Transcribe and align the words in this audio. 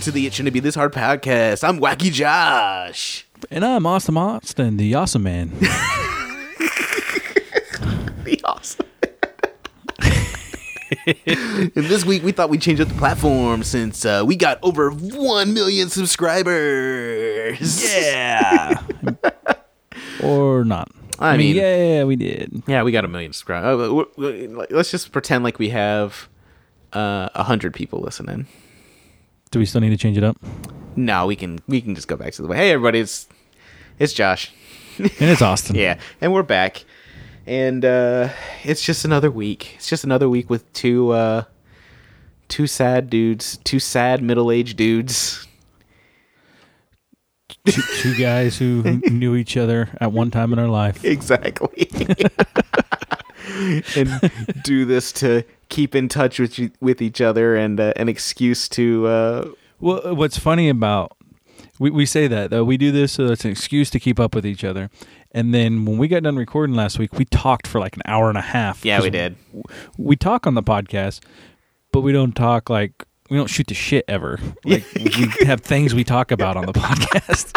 welcome 0.00 0.12
to 0.12 0.18
the 0.18 0.26
It 0.26 0.32
Shouldn't 0.32 0.54
Be 0.54 0.60
This 0.60 0.76
Hard 0.76 0.94
podcast. 0.94 1.62
I'm 1.62 1.78
Wacky 1.78 2.10
Josh. 2.10 3.26
And 3.50 3.62
I'm 3.62 3.84
Austin 3.84 4.16
Austin, 4.16 4.78
the 4.78 4.94
awesome 4.94 5.24
man. 5.24 5.48
Be 8.24 8.40
awesome. 8.42 8.86
and 11.26 11.70
this 11.74 12.06
week 12.06 12.22
we 12.22 12.32
thought 12.32 12.48
we'd 12.48 12.62
change 12.62 12.80
up 12.80 12.88
the 12.88 12.94
platform 12.94 13.62
since 13.62 14.06
uh, 14.06 14.22
we 14.24 14.36
got 14.36 14.58
over 14.62 14.90
1 14.90 15.52
million 15.52 15.90
subscribers. 15.90 17.84
Yeah. 17.94 18.80
or 20.24 20.64
not. 20.64 20.88
I 21.18 21.34
I, 21.34 21.36
mean, 21.36 21.56
mean- 21.56 21.62
yeah, 21.62 22.04
we 22.04 22.16
did. 22.16 22.62
Yeah, 22.66 22.84
we 22.84 22.92
got 22.92 23.04
a 23.04 23.08
million 23.08 23.34
subscribers. 23.34 23.78
Uh, 23.78 23.88
w- 23.88 24.10
w- 24.16 24.56
like, 24.56 24.72
let's 24.72 24.90
just 24.90 25.12
pretend 25.12 25.44
like 25.44 25.58
we 25.58 25.68
have 25.68 26.30
uh, 26.94 27.28
100 27.34 27.74
people 27.74 28.00
listening. 28.00 28.46
Do 29.50 29.58
we 29.58 29.66
still 29.66 29.80
need 29.80 29.90
to 29.90 29.96
change 29.96 30.16
it 30.16 30.22
up? 30.22 30.36
No, 30.94 31.26
we 31.26 31.34
can 31.34 31.58
we 31.66 31.80
can 31.80 31.96
just 31.96 32.06
go 32.06 32.16
back 32.16 32.32
to 32.34 32.42
the 32.42 32.46
way. 32.46 32.56
Hey 32.56 32.70
everybody, 32.70 33.00
it's 33.00 33.26
it's 33.98 34.12
Josh. 34.12 34.52
And 34.98 35.10
it's 35.18 35.42
Austin. 35.42 35.74
Yeah, 35.80 35.98
and 36.20 36.32
we're 36.32 36.44
back, 36.44 36.84
and 37.46 37.84
uh, 37.84 38.28
it's 38.62 38.82
just 38.82 39.04
another 39.04 39.30
week. 39.30 39.74
It's 39.74 39.88
just 39.88 40.04
another 40.04 40.28
week 40.28 40.50
with 40.50 40.72
two 40.72 41.10
uh, 41.10 41.44
two 42.46 42.68
sad 42.68 43.10
dudes, 43.10 43.56
two 43.64 43.80
sad 43.80 44.22
middle 44.22 44.52
aged 44.52 44.76
dudes. 44.76 45.48
Two, 47.66 47.82
two 47.96 48.14
guys 48.16 48.56
who 48.56 48.82
knew 49.10 49.34
each 49.34 49.56
other 49.56 49.88
at 50.00 50.12
one 50.12 50.30
time 50.30 50.52
in 50.52 50.60
our 50.60 50.68
life. 50.68 51.04
Exactly. 51.04 51.90
and 53.96 54.30
do 54.62 54.84
this 54.84 55.10
to 55.12 55.42
keep 55.70 55.94
in 55.94 56.08
touch 56.08 56.38
with 56.38 56.58
you, 56.58 56.70
with 56.80 57.00
each 57.00 57.20
other 57.22 57.56
and 57.56 57.80
uh, 57.80 57.92
an 57.96 58.08
excuse 58.08 58.68
to 58.68 59.06
uh, 59.06 59.48
Well, 59.80 60.14
what's 60.14 60.38
funny 60.38 60.68
about 60.68 61.16
we, 61.78 61.88
we 61.90 62.04
say 62.04 62.28
that 62.28 62.50
though 62.50 62.62
we 62.64 62.76
do 62.76 62.92
this 62.92 63.12
so 63.12 63.26
it's 63.28 63.44
an 63.46 63.50
excuse 63.50 63.88
to 63.90 63.98
keep 63.98 64.20
up 64.20 64.34
with 64.34 64.44
each 64.44 64.64
other. 64.64 64.90
And 65.32 65.54
then 65.54 65.84
when 65.84 65.96
we 65.96 66.08
got 66.08 66.24
done 66.24 66.36
recording 66.36 66.74
last 66.76 66.98
week, 66.98 67.14
we 67.14 67.24
talked 67.24 67.66
for 67.66 67.78
like 67.80 67.96
an 67.96 68.02
hour 68.04 68.28
and 68.28 68.36
a 68.36 68.42
half. 68.42 68.84
yeah 68.84 69.00
we 69.00 69.08
did 69.10 69.36
We 69.96 70.16
talk 70.16 70.46
on 70.46 70.54
the 70.54 70.62
podcast, 70.62 71.20
but 71.92 72.02
we 72.02 72.12
don't 72.12 72.34
talk 72.36 72.68
like 72.68 73.06
we 73.30 73.36
don't 73.36 73.48
shoot 73.48 73.68
the 73.68 73.74
shit 73.74 74.04
ever. 74.08 74.38
Like 74.64 74.84
we 74.96 75.46
have 75.46 75.60
things 75.60 75.94
we 75.94 76.04
talk 76.04 76.32
about 76.32 76.56
on 76.56 76.66
the 76.66 76.72
podcast. 76.86 77.56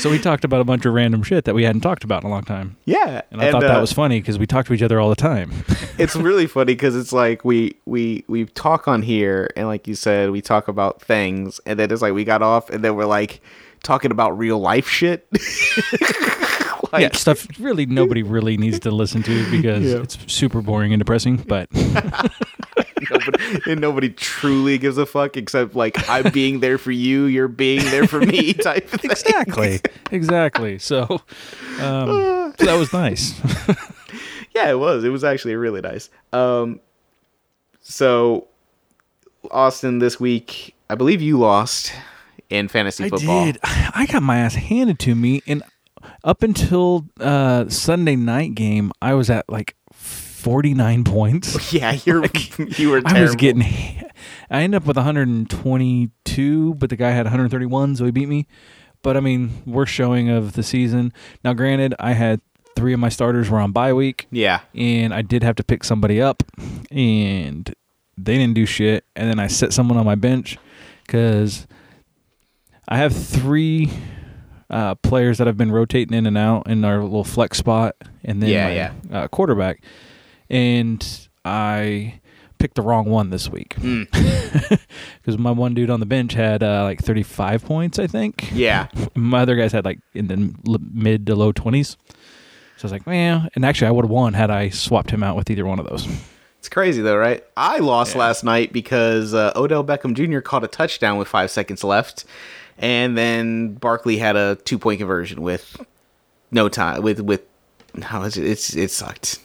So 0.00 0.10
we 0.10 0.18
talked 0.18 0.44
about 0.44 0.60
a 0.60 0.64
bunch 0.64 0.86
of 0.86 0.94
random 0.94 1.22
shit 1.22 1.44
that 1.44 1.54
we 1.54 1.62
hadn't 1.64 1.82
talked 1.82 2.04
about 2.04 2.22
in 2.22 2.28
a 2.28 2.30
long 2.30 2.42
time. 2.42 2.76
yeah 2.86 3.22
And 3.30 3.40
I 3.40 3.50
thought 3.50 3.60
that 3.62 3.76
uh, 3.76 3.80
was 3.80 3.92
funny 3.92 4.20
because 4.20 4.38
we 4.38 4.46
talk 4.46 4.66
to 4.66 4.72
each 4.72 4.82
other 4.82 4.98
all 5.00 5.08
the 5.10 5.14
time. 5.16 5.52
it's 5.98 6.16
really 6.16 6.46
funny 6.46 6.72
because 6.74 6.96
it's 6.96 7.12
like 7.12 7.44
we 7.44 7.76
we 7.84 8.24
we 8.26 8.46
talk 8.46 8.88
on 8.88 9.02
here 9.02 9.50
and 9.56 9.66
like 9.68 9.86
you 9.86 9.94
said 9.94 10.30
we 10.30 10.40
talk 10.40 10.68
about 10.68 11.02
things 11.02 11.60
and 11.66 11.78
then 11.78 11.90
it's 11.90 12.02
like 12.02 12.14
we 12.14 12.24
got 12.24 12.42
off 12.42 12.70
and 12.70 12.82
then 12.82 12.96
we're 12.96 13.04
like 13.04 13.40
talking 13.82 14.10
about 14.10 14.36
real 14.38 14.58
life 14.58 14.88
shit 14.88 15.26
like 16.92 17.02
yeah, 17.02 17.10
stuff 17.12 17.46
really 17.58 17.86
nobody 17.86 18.22
really 18.22 18.56
needs 18.56 18.78
to 18.80 18.90
listen 18.90 19.22
to 19.22 19.50
because 19.50 19.84
Yeah. 19.84 19.98
it's 20.02 20.18
super 20.32 20.60
boring 20.60 20.92
and 20.92 21.00
depressing. 21.00 21.36
But 21.36 21.68
nobody, 23.10 23.60
and 23.70 23.80
nobody 23.80 24.10
truly 24.10 24.78
gives 24.78 24.98
a 24.98 25.06
fuck 25.06 25.36
except 25.36 25.74
like 25.74 26.08
i'm 26.08 26.30
being 26.32 26.60
there 26.60 26.78
for 26.78 26.90
you 26.90 27.24
you're 27.24 27.48
being 27.48 27.82
there 27.86 28.06
for 28.06 28.20
me 28.20 28.52
type 28.54 28.92
of 28.92 29.00
thing. 29.00 29.10
exactly, 29.10 29.80
exactly. 30.10 30.78
So, 30.78 31.02
um, 31.80 32.54
so 32.58 32.64
that 32.66 32.76
was 32.78 32.92
nice. 32.92 33.38
yeah 34.54 34.70
it 34.70 34.78
was 34.78 35.04
it 35.04 35.10
was 35.10 35.22
actually 35.22 35.54
really 35.54 35.80
nice 35.80 36.10
um 36.32 36.80
so 37.80 38.48
austin 39.52 40.00
this 40.00 40.18
week 40.18 40.74
i 40.90 40.94
believe 40.94 41.22
you 41.22 41.38
lost 41.38 41.92
in 42.50 42.68
fantasy 42.68 43.08
football 43.08 43.40
I 43.42 43.44
did. 43.52 43.58
I 43.62 44.06
got 44.10 44.22
my 44.22 44.38
ass 44.38 44.56
handed 44.56 44.98
to 45.00 45.14
me, 45.14 45.40
and 45.46 45.62
up 46.24 46.42
until 46.42 47.06
uh, 47.20 47.68
Sunday 47.68 48.16
night 48.16 48.54
game, 48.54 48.92
I 49.00 49.14
was 49.14 49.30
at 49.30 49.48
like 49.48 49.76
forty 50.40 50.74
nine 50.74 51.04
points. 51.04 51.72
yeah 51.80 51.98
you're 52.04 52.24
you 52.58 52.90
were 52.90 53.00
terrible. 53.00 53.16
I 53.18 53.22
was 53.22 53.34
getting. 53.36 53.62
I 54.50 54.62
ended 54.62 54.82
up 54.82 54.86
with 54.86 54.96
122, 54.96 56.74
but 56.74 56.90
the 56.90 56.96
guy 56.96 57.10
had 57.10 57.26
131, 57.26 57.96
so 57.96 58.04
he 58.04 58.10
beat 58.10 58.28
me. 58.28 58.46
But 59.02 59.16
I 59.16 59.20
mean, 59.20 59.62
worst 59.64 59.92
showing 59.92 60.28
of 60.28 60.52
the 60.52 60.62
season. 60.62 61.12
Now, 61.44 61.52
granted, 61.54 61.94
I 61.98 62.12
had 62.12 62.40
three 62.76 62.92
of 62.92 63.00
my 63.00 63.08
starters 63.08 63.48
were 63.48 63.58
on 63.60 63.72
bye 63.72 63.92
week, 63.92 64.26
yeah 64.30 64.60
and 64.74 65.12
I 65.14 65.22
did 65.22 65.42
have 65.42 65.56
to 65.56 65.64
pick 65.64 65.84
somebody 65.84 66.20
up, 66.20 66.42
and 66.90 67.72
they 68.18 68.36
didn't 68.36 68.54
do 68.54 68.66
shit. 68.66 69.04
And 69.16 69.28
then 69.30 69.38
I 69.38 69.46
set 69.46 69.72
someone 69.72 69.96
on 69.98 70.04
my 70.04 70.14
bench 70.16 70.58
because 71.06 71.66
I 72.88 72.98
have 72.98 73.14
three 73.14 73.90
uh, 74.68 74.94
players 74.96 75.38
that 75.38 75.46
have 75.46 75.56
been 75.56 75.72
rotating 75.72 76.14
in 76.16 76.26
and 76.26 76.36
out 76.38 76.68
in 76.68 76.84
our 76.84 77.02
little 77.02 77.24
flex 77.24 77.58
spot, 77.58 77.96
and 78.24 78.42
then 78.42 78.50
Yeah, 78.50 78.92
my, 79.08 79.16
Uh, 79.20 79.28
quarterback, 79.28 79.82
and 80.50 81.28
I 81.44 82.20
picked 82.58 82.74
the 82.74 82.82
wrong 82.82 83.06
one 83.06 83.30
this 83.30 83.48
week 83.48 83.74
Mm. 83.78 84.78
because 85.22 85.38
my 85.38 85.50
one 85.50 85.72
dude 85.74 85.88
on 85.90 86.00
the 86.00 86.06
bench 86.06 86.34
had 86.34 86.62
uh, 86.62 86.82
like 86.84 87.00
35 87.00 87.64
points, 87.64 87.98
I 87.98 88.06
think. 88.06 88.50
yeah 88.52 88.88
My 89.14 89.40
other 89.40 89.56
guys 89.56 89.72
had 89.72 89.84
like 89.84 90.00
in 90.14 90.26
the 90.26 90.54
mid 90.92 91.26
to 91.26 91.34
low 91.34 91.52
20s. 91.52 91.96
So 92.76 92.84
I 92.84 92.86
was 92.86 92.92
like, 92.92 93.06
well, 93.06 93.46
and 93.54 93.64
actually, 93.64 93.88
I 93.88 93.90
would 93.90 94.04
have 94.06 94.10
won 94.10 94.32
had 94.34 94.50
I 94.50 94.70
swapped 94.70 95.10
him 95.10 95.22
out 95.22 95.36
with 95.36 95.50
either 95.50 95.66
one 95.66 95.78
of 95.78 95.86
those. 95.86 96.06
It's 96.58 96.68
crazy 96.68 97.00
though, 97.02 97.16
right? 97.16 97.44
I 97.56 97.78
lost 97.78 98.14
Yeah. 98.14 98.20
last 98.20 98.42
night 98.44 98.72
because 98.72 99.32
uh, 99.34 99.52
Odell 99.56 99.84
Beckham 99.84 100.14
Jr. 100.14 100.40
caught 100.40 100.64
a 100.64 100.68
touchdown 100.68 101.18
with 101.18 101.28
five 101.28 101.50
seconds 101.50 101.84
left, 101.84 102.24
and 102.78 103.16
then 103.18 103.74
Barkley 103.74 104.16
had 104.18 104.34
a 104.36 104.56
two 104.56 104.78
point 104.78 104.98
conversion 104.98 105.42
with 105.42 105.76
no 106.50 106.68
time. 106.70 107.02
With 107.02 107.20
with 107.20 107.42
how 108.02 108.22
is 108.22 108.36
it? 108.38 108.46
It's 108.46 108.74
it 108.76 108.90
sucked. 108.90 109.40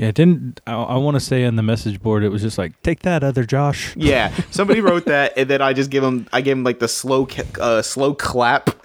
Yeah, 0.00 0.12
didn't. 0.12 0.62
I, 0.66 0.72
I 0.72 0.96
want 0.96 1.16
to 1.16 1.20
say 1.20 1.44
on 1.44 1.56
the 1.56 1.62
message 1.62 2.00
board, 2.00 2.24
it 2.24 2.30
was 2.30 2.40
just 2.40 2.56
like, 2.56 2.80
take 2.82 3.00
that, 3.00 3.22
other 3.22 3.44
Josh. 3.44 3.94
Yeah, 4.00 4.32
somebody 4.50 4.80
wrote 4.80 5.04
that, 5.04 5.34
and 5.36 5.50
then 5.50 5.60
I 5.60 5.74
just 5.74 5.90
give 5.90 6.02
him 6.02 6.26
I 6.32 6.40
gave 6.40 6.56
him 6.56 6.64
like 6.64 6.78
the 6.78 6.88
slow 6.88 7.28
uh, 7.60 7.82
slow 7.82 8.14
clap, 8.14 8.70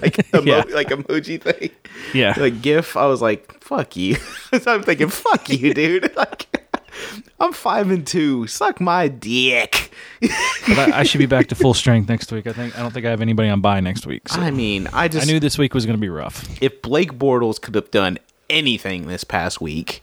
like 0.00 0.32
emo- 0.34 0.44
Yeah. 0.44 0.62
like 0.72 0.88
emoji 0.90 1.40
thing, 1.42 1.70
Yeah. 2.14 2.34
like 2.36 2.62
GIF. 2.62 2.96
I 2.96 3.06
was 3.06 3.20
like, 3.20 3.60
fuck 3.60 3.96
you. 3.96 4.14
so 4.14 4.74
I'm 4.74 4.84
thinking, 4.84 5.08
fuck 5.08 5.48
you, 5.50 5.74
dude. 5.74 6.14
Like. 6.16 6.46
I'm 7.40 7.52
five 7.52 7.90
and 7.90 8.04
two. 8.06 8.46
Suck 8.48 8.80
my 8.80 9.06
dick. 9.08 9.90
but 10.20 10.30
I, 10.78 11.00
I 11.00 11.02
should 11.04 11.18
be 11.18 11.26
back 11.26 11.46
to 11.48 11.54
full 11.54 11.74
strength 11.74 12.08
next 12.08 12.30
week. 12.32 12.46
I 12.46 12.52
think. 12.52 12.76
I 12.76 12.82
don't 12.82 12.92
think 12.92 13.06
I 13.06 13.10
have 13.10 13.20
anybody 13.20 13.48
on 13.48 13.60
bye 13.60 13.78
next 13.80 14.06
week. 14.06 14.28
So 14.28 14.40
I 14.40 14.50
mean, 14.50 14.88
I 14.92 15.06
just 15.08 15.28
I 15.28 15.30
knew 15.32 15.38
this 15.40 15.58
week 15.58 15.74
was 15.74 15.84
going 15.86 15.96
to 15.96 16.00
be 16.00 16.08
rough. 16.08 16.44
if 16.62 16.80
Blake 16.82 17.12
Bortles 17.14 17.60
could 17.60 17.74
have 17.76 17.90
done 17.92 18.18
anything 18.50 19.06
this 19.06 19.22
past 19.22 19.60
week, 19.60 20.02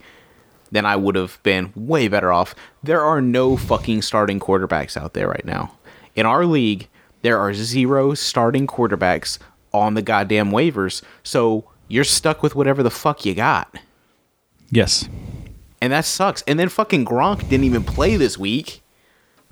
then 0.76 0.86
I 0.86 0.96
would 0.96 1.16
have 1.16 1.40
been 1.44 1.72
way 1.76 2.08
better 2.08 2.32
off. 2.32 2.56
There 2.84 3.02
are 3.02 3.22
no 3.22 3.58
fucking 3.58 4.02
starting 4.02 4.40
quarterbacks 4.40 4.98
out 4.98 5.14
there 5.14 5.28
right 5.28 5.46
now. 5.46 5.78
In 6.16 6.26
our 6.26 6.46
league, 6.46 6.88
there 7.22 7.40
are 7.40 7.54
zero 7.54 8.14
starting 8.14 8.68
quarterbacks 8.68 9.40
on 9.74 9.94
the 9.94 10.02
goddamn 10.02 10.52
waivers. 10.52 11.02
So 11.24 11.70
you're 11.88 12.04
stuck 12.04 12.42
with 12.42 12.56
whatever 12.56 12.84
the 12.84 12.92
fuck 12.92 13.26
you 13.26 13.34
got. 13.34 13.78
Yes. 14.70 15.08
And 15.82 15.94
that 15.94 16.06
sucks. 16.06 16.42
And 16.44 16.60
then 16.60 16.70
fucking 16.70 17.06
Gronk 17.06 17.50
didn't 17.50 17.66
even 17.66 17.84
play 17.84 18.18
this 18.18 18.38
week. 18.38 18.82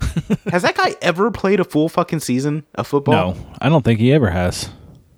Has 0.50 0.62
that 0.62 0.76
guy 0.76 0.96
ever 1.00 1.30
played 1.30 1.60
a 1.60 1.64
full 1.64 1.88
fucking 1.88 2.20
season 2.20 2.64
of 2.74 2.86
football? 2.86 3.34
No, 3.34 3.46
I 3.60 3.68
don't 3.68 3.84
think 3.84 4.00
he 4.00 4.12
ever 4.12 4.30
has. 4.30 4.68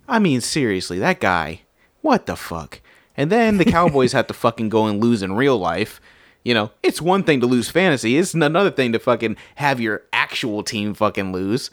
I 0.06 0.19
mean, 0.19 0.41
seriously, 0.41 0.99
that 0.99 1.19
guy. 1.19 1.62
What 2.02 2.26
the 2.26 2.37
fuck? 2.37 2.81
And 3.17 3.31
then 3.31 3.59
the 3.59 3.65
Cowboys 3.65 4.13
have 4.15 4.27
to 4.29 4.35
fucking 4.35 4.69
go 4.69 4.87
and 4.87 5.03
lose 5.03 5.23
in 5.23 5.33
real 5.33 5.57
life. 5.59 6.01
You 6.45 6.55
know, 6.55 6.71
it's 6.83 7.03
one 7.03 7.25
thing 7.25 7.41
to 7.41 7.47
lose 7.47 7.69
fantasy. 7.71 8.17
It's 8.17 8.33
another 8.35 8.71
thing 8.71 8.93
to 8.93 8.99
fucking 8.99 9.37
have 9.57 9.81
your 9.81 10.03
actual 10.13 10.63
team 10.63 10.95
fucking 10.95 11.33
lose. 11.33 11.71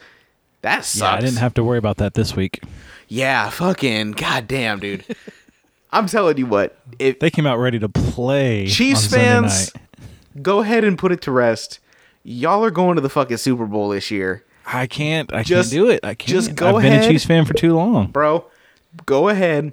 That 0.62 0.84
sucks. 0.84 1.00
Yeah, 1.00 1.12
I 1.16 1.20
didn't 1.20 1.38
have 1.38 1.54
to 1.54 1.62
worry 1.64 1.78
about 1.78 1.98
that 1.98 2.14
this 2.14 2.34
week. 2.34 2.62
Yeah, 3.06 3.50
fucking 3.50 4.12
goddamn, 4.12 4.80
dude. 4.80 5.04
I'm 5.92 6.06
telling 6.06 6.38
you 6.38 6.46
what. 6.46 6.76
If 6.98 7.20
They 7.20 7.30
came 7.30 7.46
out 7.46 7.58
ready 7.58 7.78
to 7.78 7.88
play. 7.88 8.66
Chiefs 8.66 9.12
on 9.12 9.18
fans, 9.20 9.74
night. 9.74 10.42
go 10.42 10.60
ahead 10.60 10.82
and 10.82 10.98
put 10.98 11.12
it 11.12 11.20
to 11.22 11.30
rest. 11.30 11.78
Y'all 12.24 12.64
are 12.64 12.70
going 12.70 12.96
to 12.96 13.00
the 13.02 13.10
fucking 13.10 13.36
Super 13.36 13.66
Bowl 13.66 13.90
this 13.90 14.10
year, 14.10 14.42
I 14.66 14.86
can't. 14.86 15.32
I 15.32 15.42
Just- 15.42 15.70
can't 15.70 15.84
do 15.84 15.90
it. 15.90 16.00
I 16.02 16.14
can't. 16.14 16.30
just 16.30 16.54
go 16.56 16.76
I've 16.78 16.82
been 16.82 16.92
ahead. 16.94 17.04
a 17.04 17.08
Chiefs 17.08 17.26
fan 17.26 17.44
for 17.44 17.52
too 17.54 17.74
long. 17.76 18.06
bro. 18.08 18.46
Go 19.06 19.28
ahead. 19.28 19.72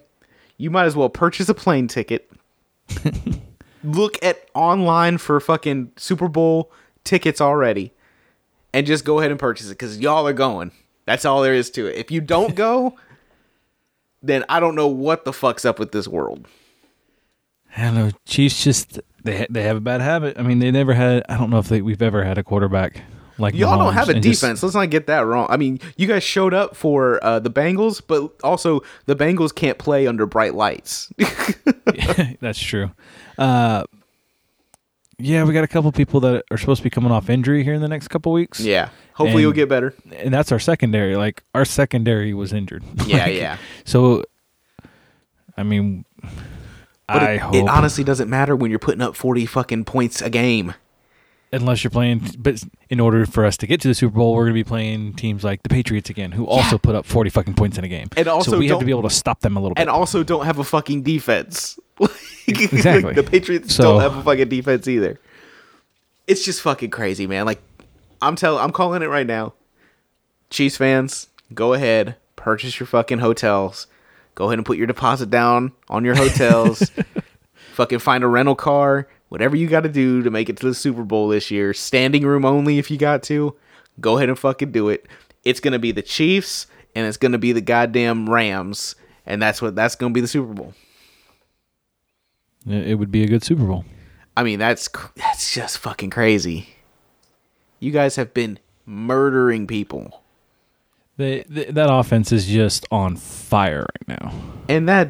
You 0.61 0.69
might 0.69 0.85
as 0.85 0.95
well 0.95 1.09
purchase 1.09 1.49
a 1.49 1.55
plane 1.55 1.87
ticket. 1.87 2.31
Look 3.83 4.23
at 4.23 4.47
online 4.53 5.17
for 5.17 5.39
fucking 5.39 5.93
Super 5.97 6.27
Bowl 6.27 6.71
tickets 7.03 7.41
already, 7.41 7.93
and 8.71 8.85
just 8.85 9.03
go 9.03 9.17
ahead 9.17 9.31
and 9.31 9.39
purchase 9.39 9.67
it 9.67 9.79
because 9.79 9.99
y'all 9.99 10.27
are 10.27 10.33
going. 10.33 10.71
That's 11.05 11.25
all 11.25 11.41
there 11.41 11.55
is 11.55 11.71
to 11.71 11.87
it. 11.87 11.95
If 11.95 12.11
you 12.11 12.21
don't 12.21 12.53
go, 12.53 12.95
then 14.21 14.45
I 14.49 14.59
don't 14.59 14.75
know 14.75 14.87
what 14.87 15.25
the 15.25 15.33
fuck's 15.33 15.65
up 15.65 15.79
with 15.79 15.93
this 15.93 16.07
world. 16.07 16.47
I 17.75 17.85
don't 17.85 17.95
know. 17.95 18.11
Chiefs 18.27 18.63
just 18.63 18.99
they 19.23 19.47
they 19.49 19.63
have 19.63 19.77
a 19.77 19.81
bad 19.81 20.01
habit. 20.01 20.37
I 20.37 20.43
mean, 20.43 20.59
they 20.59 20.69
never 20.69 20.93
had. 20.93 21.23
I 21.27 21.37
don't 21.37 21.49
know 21.49 21.57
if 21.57 21.69
they, 21.69 21.81
we've 21.81 22.03
ever 22.03 22.23
had 22.23 22.37
a 22.37 22.43
quarterback 22.43 23.01
like 23.37 23.53
Y'all 23.55 23.77
don't 23.77 23.93
have 23.93 24.09
a 24.09 24.13
and 24.13 24.23
just- 24.23 24.41
defense. 24.41 24.61
Let's 24.63 24.75
not 24.75 24.89
get 24.89 25.07
that 25.07 25.21
wrong. 25.25 25.47
I 25.49 25.57
mean, 25.57 25.79
you 25.97 26.07
guys 26.07 26.23
showed 26.23 26.53
up 26.53 26.75
for 26.75 27.23
uh, 27.23 27.39
the 27.39 27.49
Bengals, 27.49 28.01
but 28.05 28.31
also 28.43 28.81
the 29.05 29.15
Bengals 29.15 29.53
can't 29.53 29.77
play 29.77 30.07
under 30.07 30.25
bright 30.25 30.53
lights. 30.55 31.11
That's 32.41 32.59
true. 32.59 32.91
Uh, 33.37 33.83
yeah, 35.17 35.43
we 35.43 35.53
got 35.53 35.63
a 35.63 35.67
couple 35.67 35.91
people 35.91 36.19
that 36.21 36.43
are 36.49 36.57
supposed 36.57 36.79
to 36.79 36.83
be 36.83 36.89
coming 36.89 37.11
off 37.11 37.29
injury 37.29 37.63
here 37.63 37.73
in 37.75 37.81
the 37.81 37.87
next 37.87 38.07
couple 38.07 38.31
weeks. 38.31 38.59
yeah. 38.59 38.89
Hopefully, 39.13 39.43
you'll 39.43 39.51
get 39.51 39.69
better. 39.69 39.93
and 40.15 40.33
that's 40.33 40.51
our 40.51 40.57
secondary. 40.57 41.15
Like 41.15 41.43
our 41.53 41.63
secondary 41.65 42.33
was 42.33 42.53
injured. 42.53 42.83
Yeah, 43.05 43.25
Like, 43.25 43.35
yeah. 43.35 43.57
So, 43.85 44.23
I 45.55 45.61
mean, 45.61 46.05
But 47.07 47.21
I 47.23 47.31
it, 47.33 47.37
hope 47.39 47.53
it 47.55 47.67
honestly 47.67 48.03
doesn't 48.03 48.29
matter 48.31 48.55
when 48.55 48.71
you're 48.71 48.79
putting 48.79 49.01
up 49.01 49.15
40 49.15 49.45
fucking 49.45 49.85
points 49.85 50.21
a 50.23 50.29
game. 50.31 50.73
Unless 51.53 51.83
you're 51.83 51.91
playing, 51.91 52.21
but 52.37 52.63
in 52.89 52.99
order 52.99 53.25
for 53.25 53.45
us 53.45 53.57
to 53.57 53.67
get 53.67 53.81
to 53.81 53.87
the 53.87 53.93
Super 53.95 54.15
Bowl, 54.15 54.33
we're 54.33 54.43
going 54.45 54.53
to 54.53 54.59
be 54.59 54.63
playing 54.63 55.13
teams 55.15 55.43
like 55.43 55.63
the 55.63 55.69
Patriots 55.69 56.09
again, 56.09 56.31
who 56.31 56.45
also 56.47 56.77
put 56.77 56.95
up 56.95 57.05
40 57.05 57.29
fucking 57.29 57.53
points 57.55 57.77
in 57.77 57.83
a 57.83 57.87
game. 57.87 58.07
And 58.15 58.27
also 58.27 58.51
so 58.51 58.57
we 58.57 58.67
have 58.69 58.79
to 58.79 58.85
be 58.85 58.91
able 58.91 59.03
to 59.03 59.09
stop 59.09 59.41
them 59.41 59.57
a 59.57 59.59
little 59.59 59.75
bit. 59.75 59.81
And 59.81 59.89
also 59.89 60.23
don't 60.23 60.45
have 60.45 60.59
a 60.59 60.63
fucking 60.63 61.03
defense. 61.03 61.77
Like, 62.47 62.73
Exactly. 62.73 63.13
the 63.15 63.23
Patriots 63.23 63.75
So- 63.75 63.83
don't 63.83 64.01
have 64.01 64.17
a 64.17 64.23
fucking 64.23 64.49
defense 64.49 64.87
either. 64.87 65.19
It's 66.27 66.43
just 66.43 66.61
fucking 66.61 66.89
crazy, 66.89 67.27
man. 67.27 67.45
Like 67.45 67.61
I'm 68.21 68.35
telling 68.35 68.63
I'm 68.63 68.71
calling 68.71 69.01
it 69.03 69.07
right 69.07 69.27
now. 69.27 69.53
Chiefs 70.49 70.77
fans, 70.77 71.27
go 71.53 71.73
ahead, 71.73 72.15
purchase 72.35 72.79
your 72.79 72.87
fucking 72.87 73.19
hotels. 73.19 73.87
Go 74.35 74.45
ahead 74.45 74.57
and 74.59 74.65
put 74.65 74.77
your 74.77 74.87
deposit 74.87 75.29
down 75.29 75.71
on 75.89 76.03
your 76.03 76.15
hotels. 76.15 76.91
fucking 77.73 77.99
find 77.99 78.23
a 78.23 78.27
rental 78.27 78.55
car, 78.55 79.07
whatever 79.31 79.55
you 79.55 79.65
got 79.65 79.83
to 79.83 79.89
do 79.89 80.21
to 80.21 80.29
make 80.29 80.49
it 80.49 80.57
to 80.57 80.65
the 80.65 80.73
Super 80.75 81.03
Bowl 81.03 81.29
this 81.29 81.49
year. 81.49 81.73
Standing 81.73 82.25
room 82.25 82.43
only 82.43 82.79
if 82.79 82.91
you 82.91 82.97
got 82.97 83.23
to. 83.23 83.55
Go 84.01 84.17
ahead 84.17 84.27
and 84.27 84.37
fucking 84.37 84.73
do 84.73 84.89
it. 84.89 85.07
It's 85.45 85.61
going 85.61 85.71
to 85.71 85.79
be 85.79 85.93
the 85.93 86.01
Chiefs 86.01 86.67
and 86.93 87.07
it's 87.07 87.15
going 87.15 87.31
to 87.31 87.37
be 87.37 87.53
the 87.53 87.61
goddamn 87.61 88.29
Rams 88.29 88.95
and 89.25 89.41
that's 89.41 89.61
what 89.61 89.73
that's 89.73 89.95
going 89.95 90.11
to 90.11 90.13
be 90.13 90.19
the 90.19 90.27
Super 90.27 90.53
Bowl. 90.53 90.73
it 92.67 92.99
would 92.99 93.09
be 93.09 93.23
a 93.23 93.27
good 93.27 93.41
Super 93.41 93.63
Bowl. 93.63 93.85
I 94.35 94.43
mean, 94.43 94.59
that's 94.59 94.89
that's 95.15 95.53
just 95.53 95.77
fucking 95.77 96.09
crazy. 96.09 96.75
You 97.79 97.91
guys 97.91 98.17
have 98.17 98.33
been 98.33 98.59
murdering 98.85 99.65
people. 99.65 100.23
They, 101.15 101.43
th 101.43 101.69
that 101.69 101.89
offense 101.89 102.33
is 102.33 102.47
just 102.47 102.85
on 102.91 103.15
fire 103.15 103.85
right 103.85 104.19
now. 104.19 104.33
And 104.67 104.89
that 104.89 105.09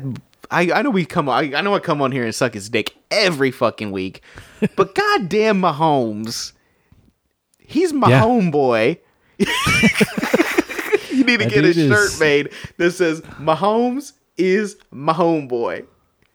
I, 0.52 0.72
I 0.72 0.82
know 0.82 0.90
we 0.90 1.06
come 1.06 1.30
I, 1.30 1.54
I 1.56 1.62
know 1.62 1.74
I 1.74 1.80
come 1.80 2.02
on 2.02 2.12
here 2.12 2.24
and 2.26 2.36
suck 2.36 2.54
his 2.54 2.70
dick 2.70 2.96
every 3.10 3.52
fucking 3.52 3.92
week. 3.92 4.22
but 4.76 4.94
goddamn 5.02 5.62
Mahomes. 5.62 6.52
He's 7.60 7.94
my 7.94 8.10
Yeah. 8.10 8.22
homeboy. 8.24 8.98
you 11.12 11.24
need 11.24 11.40
to 11.40 11.46
That 11.46 11.50
get 11.50 11.66
a 11.66 11.74
shirt 11.74 12.12
is- 12.12 12.20
made 12.20 12.50
that 12.78 12.92
says 12.92 13.22
Mahomes 13.40 14.14
is 14.38 14.78
my 14.92 15.14
homeboy. 15.14 15.86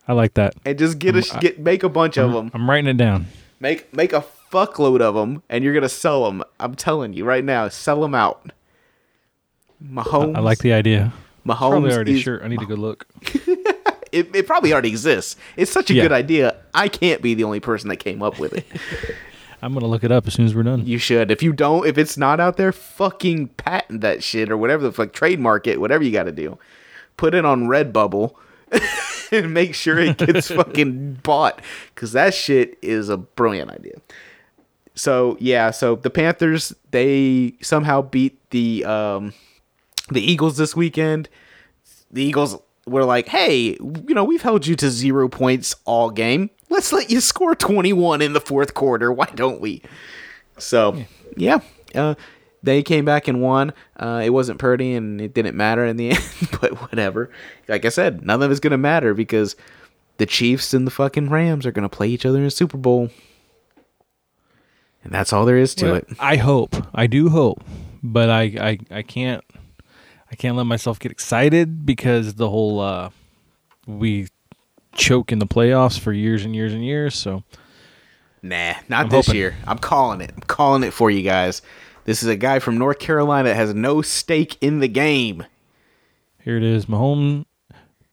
I 0.09 0.13
like 0.13 0.35
that. 0.35 0.55
And 0.65 0.79
just 0.79 0.99
get 0.99 1.17
a 1.17 1.39
get 1.41 1.59
make 1.59 1.83
a 1.83 1.89
bunch 1.89 2.17
of 2.17 2.33
them. 2.33 2.51
I'm 2.55 2.69
writing 2.71 2.89
it 2.89 2.97
down. 2.97 3.27
Make 3.61 3.93
make 3.95 4.13
a 4.13 4.25
fuckload 4.53 5.01
of 5.01 5.15
them, 5.15 5.43
and 5.49 5.65
you're 5.65 5.75
gonna 5.75 5.89
sell 5.89 6.25
them. 6.25 6.43
I'm 6.61 6.75
telling 6.75 7.13
you 7.13 7.25
right 7.25 7.45
now, 7.45 7.69
sell 7.69 8.01
them 8.01 8.15
out. 8.15 8.53
Mahomes. 9.85 10.37
I 10.37 10.41
like 10.41 10.59
the 10.59 10.73
idea. 10.73 11.13
Mahomes. 11.45 11.57
Probably 11.71 11.93
already 11.93 12.15
is- 12.15 12.21
shirt. 12.23 12.43
I 12.43 12.49
need 12.49 12.61
to 12.61 12.67
go 12.67 12.75
look. 12.77 13.07
It, 14.17 14.35
it 14.35 14.47
probably 14.47 14.73
already 14.73 14.89
exists. 14.89 15.37
It's 15.57 15.71
such 15.71 15.91
a 15.91 15.95
Yeah. 15.95 16.03
good 16.03 16.13
idea. 16.13 16.57
I 16.75 16.89
can't 16.89 17.21
be 17.23 17.35
the 17.35 17.45
only 17.45 17.61
person 17.61 17.89
that 17.91 17.97
came 17.99 18.23
up 18.23 18.39
with 18.39 18.53
it. 18.55 18.65
I'm 19.63 19.73
gonna 19.73 19.87
look 19.87 20.05
it 20.05 20.13
up 20.13 20.27
as 20.27 20.35
soon 20.35 20.47
as 20.47 20.55
we're 20.55 20.63
done. 20.63 20.87
You 20.87 20.99
should. 20.99 21.31
If 21.31 21.43
you 21.43 21.53
don't, 21.53 21.87
if 21.87 21.97
it's 21.99 22.17
not 22.17 22.41
out 22.41 22.57
there, 22.57 22.73
fucking 22.73 23.49
patent 23.49 24.01
that 24.03 24.23
shit 24.23 24.51
or 24.51 24.57
whatever 24.57 24.83
the 24.83 24.93
fuck, 24.93 25.13
trademark 25.13 25.67
it, 25.67 25.81
whatever 25.81 26.05
you 26.05 26.13
got 26.13 26.25
to 26.25 26.33
do. 26.33 26.59
Put 27.17 27.35
it 27.35 27.45
on 27.45 27.65
Redbubble 27.65 28.35
and 29.33 29.55
make 29.55 29.75
sure 29.75 29.99
it 29.99 30.19
gets 30.19 30.49
fucking 30.53 31.15
bought 31.23 31.63
because 31.95 32.13
that 32.13 32.35
shit 32.35 32.79
is 32.83 33.09
a 33.09 33.17
brilliant 33.17 33.71
idea. 33.71 33.95
So 34.95 35.37
yeah, 35.41 35.71
so 35.71 35.97
the 35.97 36.11
Panthers 36.11 36.75
they 36.91 37.55
somehow 37.63 38.03
beat 38.03 38.39
the 38.51 38.85
um 38.85 39.33
the 40.11 40.21
Eagles 40.21 40.57
this 40.59 40.77
weekend. 40.77 41.29
The 42.11 42.23
Eagles 42.23 42.57
were 42.87 43.05
like, 43.05 43.29
"Hey, 43.29 43.77
you 43.81 44.15
know, 44.15 44.25
we've 44.25 44.43
held 44.43 44.67
you 44.67 44.77
to 44.77 44.91
0 44.91 45.29
points 45.29 45.75
all 45.85 46.11
game. 46.11 46.51
Let's 46.71 46.93
let 46.93 47.11
you 47.11 47.21
score 47.21 47.55
21 47.55 48.23
in 48.23 48.33
the 48.33 48.41
fourth 48.41 48.75
quarter. 48.75 49.13
Why 49.13 49.27
don't 49.35 49.61
we?" 49.61 49.83
So, 50.59 51.05
yeah, 51.37 51.59
uh, 51.95 52.15
they 52.63 52.83
came 52.83 53.05
back 53.05 53.29
and 53.29 53.41
won. 53.43 53.73
Uh, 53.97 54.23
it 54.25 54.31
wasn't 54.31 54.59
Purdy, 54.59 54.95
and 54.95 55.21
it 55.21 55.35
didn't 55.35 55.57
matter 55.57 55.85
in 55.85 55.97
the 55.97 56.11
end. 56.13 56.25
but 56.61 56.81
whatever. 56.81 57.31
Like 57.69 57.85
I 57.85 57.91
said, 57.91 58.25
none 58.25 58.43
of 58.43 58.51
it's 58.51 58.61
gonna 58.61 58.79
matter 58.79 59.15
because 59.15 59.57
the 60.19 60.27
Chiefs 60.27 60.73
and 60.73 60.87
the 60.87 60.91
fucking 60.91 61.29
Rams 61.29 61.67
are 61.67 61.73
gonna 61.73 61.89
play 61.89 62.09
each 62.09 62.25
other 62.25 62.39
in 62.39 62.45
a 62.45 62.51
Super 62.51 62.79
Bowl, 62.79 63.11
and 65.05 65.13
that's 65.13 65.33
all 65.33 65.45
there 65.45 65.59
is 65.59 65.75
to 65.77 65.95
it. 65.95 66.09
I 66.19 66.37
hope. 66.37 66.75
I 66.95 67.07
do 67.07 67.29
hope, 67.29 67.63
but 68.03 68.31
I, 68.31 68.43
I 68.43 68.79
I 68.91 69.03
can't 69.03 69.45
I 70.37 70.39
can't 70.39 70.55
let 70.55 70.65
myself 70.67 70.99
get 70.99 71.11
excited 71.11 71.87
because 71.87 72.35
the 72.35 72.51
whole 72.51 72.79
uh, 72.81 73.09
we 73.87 74.29
choke 74.95 75.33
in 75.33 75.39
the 75.39 75.47
playoffs 75.47 75.99
for 75.99 76.13
years 76.13 76.45
and 76.45 76.55
years 76.55 76.75
and 76.75 76.85
years. 76.85 77.15
So 77.15 77.43
Nah, 78.43 78.75
not 78.91 79.05
I'm 79.07 79.09
this 79.09 79.27
hoping. 79.29 79.39
year. 79.39 79.57
I'm 79.67 79.79
calling 79.79 80.21
it. 80.21 80.33
I'm 80.35 80.43
calling 80.43 80.83
it 80.83 80.93
for 80.93 81.11
you 81.11 81.23
guys. 81.23 81.63
This 82.05 82.23
is 82.23 82.29
a 82.29 82.37
guy 82.37 82.59
from 82.59 82.77
North 82.77 82.99
Carolina 82.99 83.49
that 83.49 83.55
has 83.57 83.73
no 83.73 84.03
stake 84.03 84.59
in 84.61 84.81
the 84.81 84.89
game. 84.89 85.43
here 86.45 86.59
it 86.59 86.63
is. 86.63 86.85
Mahomes, 86.85 87.47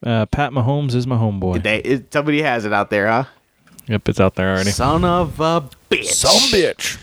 uh, 0.05 0.25
Pat 0.27 0.51
Mahomes 0.53 0.95
is 0.95 1.05
my 1.05 1.17
homeboy. 1.17 1.61
They, 1.61 1.79
it, 1.79 2.13
somebody 2.13 2.41
has 2.41 2.63
it 2.63 2.71
out 2.71 2.89
there, 2.89 3.07
huh? 3.09 3.25
Yep, 3.87 4.07
it's 4.07 4.19
out 4.21 4.35
there 4.35 4.53
already. 4.53 4.69
Son 4.71 5.03
of 5.03 5.41
a 5.41 5.69
bitch. 5.91 6.05
Son 6.05 6.31
bitch. 6.57 6.97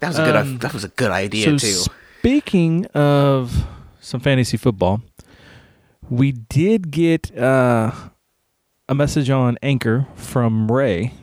That 0.00 0.08
was 0.08 0.18
a 0.18 0.24
good. 0.24 0.34
Um, 0.36 0.58
that 0.58 0.72
was 0.74 0.82
a 0.82 0.88
good 0.88 1.12
idea 1.12 1.44
So 1.44 1.58
too. 1.58 1.84
speaking 2.18 2.86
of 2.86 3.64
some 4.02 4.20
fantasy 4.20 4.56
football, 4.56 5.00
we 6.10 6.32
did 6.32 6.90
get 6.90 7.36
uh, 7.38 7.92
a 8.88 8.94
message 8.94 9.30
on 9.30 9.56
Anchor 9.62 10.06
from 10.14 10.70
Ray. 10.70 11.14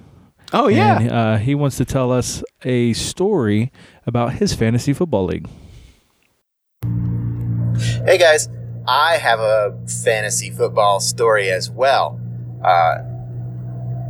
Oh 0.51 0.67
yeah. 0.67 0.99
And 0.99 1.11
uh, 1.11 1.37
he 1.37 1.53
wants 1.53 1.77
to 1.77 1.85
tell 1.85 2.11
us 2.11 2.43
a 2.63 2.93
story 2.93 3.71
about 4.07 4.33
his 4.33 4.55
fantasy 4.55 4.93
football 4.93 5.25
league. 5.25 5.47
Hey 8.05 8.17
guys, 8.17 8.49
I 8.87 9.17
have 9.17 9.39
a 9.39 9.77
fantasy 10.03 10.49
football 10.49 10.99
story 10.99 11.51
as 11.51 11.69
well. 11.69 12.19
Uh, 12.63 12.97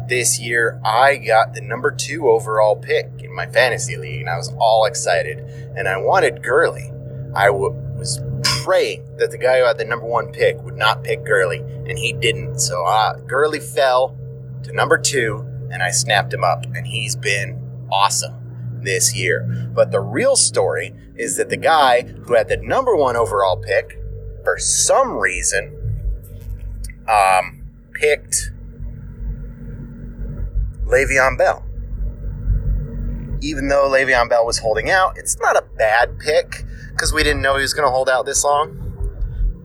this 0.07 0.39
year, 0.39 0.79
I 0.83 1.17
got 1.17 1.53
the 1.53 1.61
number 1.61 1.91
two 1.91 2.29
overall 2.29 2.75
pick 2.75 3.07
in 3.19 3.35
my 3.35 3.45
fantasy 3.47 3.95
league, 3.95 4.21
and 4.21 4.29
I 4.29 4.38
was 4.38 4.51
all 4.57 4.85
excited. 4.85 5.39
And 5.75 5.88
I 5.88 5.97
wanted 5.97 6.41
Gurley. 6.41 6.91
I 7.35 7.47
w- 7.47 7.75
was 7.95 8.19
praying 8.43 9.05
that 9.17 9.31
the 9.31 9.38
guy 9.38 9.60
who 9.60 9.65
had 9.65 9.77
the 9.77 9.86
number 9.86 10.05
one 10.05 10.31
pick 10.31 10.62
would 10.63 10.77
not 10.77 11.03
pick 11.03 11.24
Gurley, 11.24 11.60
and 11.60 11.98
he 11.98 12.13
didn't. 12.13 12.60
So 12.60 12.86
uh, 12.86 13.17
Gurley 13.19 13.60
fell 13.60 14.17
to 14.63 14.74
number 14.74 14.98
two, 14.98 15.46
and 15.72 15.81
I 15.81 15.91
snapped 15.91 16.34
him 16.34 16.43
up, 16.43 16.65
and 16.75 16.86
he's 16.86 17.15
been 17.15 17.88
awesome 17.91 18.79
this 18.84 19.15
year. 19.15 19.69
But 19.74 19.91
the 19.91 20.00
real 20.00 20.36
story 20.36 20.93
is 21.15 21.38
that 21.38 21.50
the 21.50 21.58
guy 21.58 22.03
who 22.03 22.36
had 22.36 22.48
the 22.48 22.58
number 22.58 22.96
one 22.96 23.15
overall 23.15 23.58
pick, 23.58 24.00
for 24.43 24.58
some 24.58 25.17
reason, 25.17 25.75
um, 27.08 27.63
picked 27.93 28.51
Le'Veon 30.86 31.38
Bell. 31.38 31.65
Even 33.41 33.67
though 33.67 33.89
Le'Veon 33.89 34.29
Bell 34.29 34.46
was 34.46 34.60
holding 34.60 34.89
out, 34.89 35.17
it's 35.17 35.38
not 35.39 35.55
a 35.55 35.63
bad 35.77 36.19
pick 36.19 36.65
because 36.99 37.13
we 37.13 37.23
didn't 37.23 37.41
know 37.41 37.55
he 37.55 37.61
was 37.61 37.73
going 37.73 37.87
to 37.87 37.91
hold 37.91 38.09
out 38.09 38.25
this 38.25 38.43
long. 38.43 38.75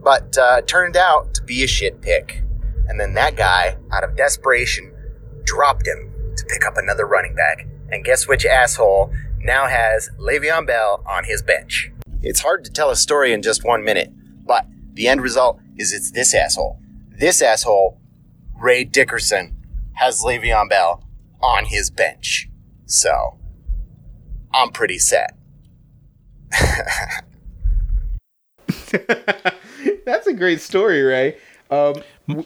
But 0.04 0.38
uh, 0.38 0.62
turned 0.62 0.96
out 0.96 1.34
to 1.34 1.42
be 1.42 1.64
a 1.64 1.66
shit 1.66 2.00
pick. 2.00 2.42
And 2.86 3.00
then 3.00 3.14
that 3.14 3.34
guy, 3.34 3.76
out 3.90 4.04
of 4.04 4.16
desperation, 4.16 4.94
dropped 5.42 5.84
him 5.84 6.12
to 6.36 6.44
pick 6.44 6.64
up 6.64 6.76
another 6.76 7.06
running 7.06 7.34
back. 7.34 7.66
And 7.90 8.04
guess 8.04 8.28
which 8.28 8.46
asshole 8.46 9.12
now 9.40 9.66
has 9.66 10.10
Le'Veon 10.16 10.64
Bell 10.64 11.02
on 11.08 11.24
his 11.24 11.42
bench? 11.42 11.90
It's 12.22 12.40
hard 12.40 12.64
to 12.66 12.70
tell 12.70 12.90
a 12.90 12.96
story 12.96 13.32
in 13.32 13.42
just 13.42 13.64
one 13.64 13.82
minute, 13.82 14.12
but 14.46 14.66
the 14.92 15.08
end 15.08 15.20
result 15.20 15.58
is 15.76 15.92
it's 15.92 16.12
this 16.12 16.34
asshole. 16.34 16.78
This 17.08 17.42
asshole, 17.42 18.00
Ray 18.60 18.84
Dickerson, 18.84 19.56
has 19.94 20.22
Le'Veon 20.22 20.70
Bell 20.70 21.04
on 21.42 21.64
his 21.64 21.90
bench. 21.90 22.48
So, 22.86 23.38
I'm 24.52 24.70
pretty 24.70 24.98
set. 25.00 25.36
That's 30.04 30.26
a 30.26 30.32
great 30.32 30.60
story, 30.60 31.02
Ray. 31.02 31.36
Um, 31.70 31.94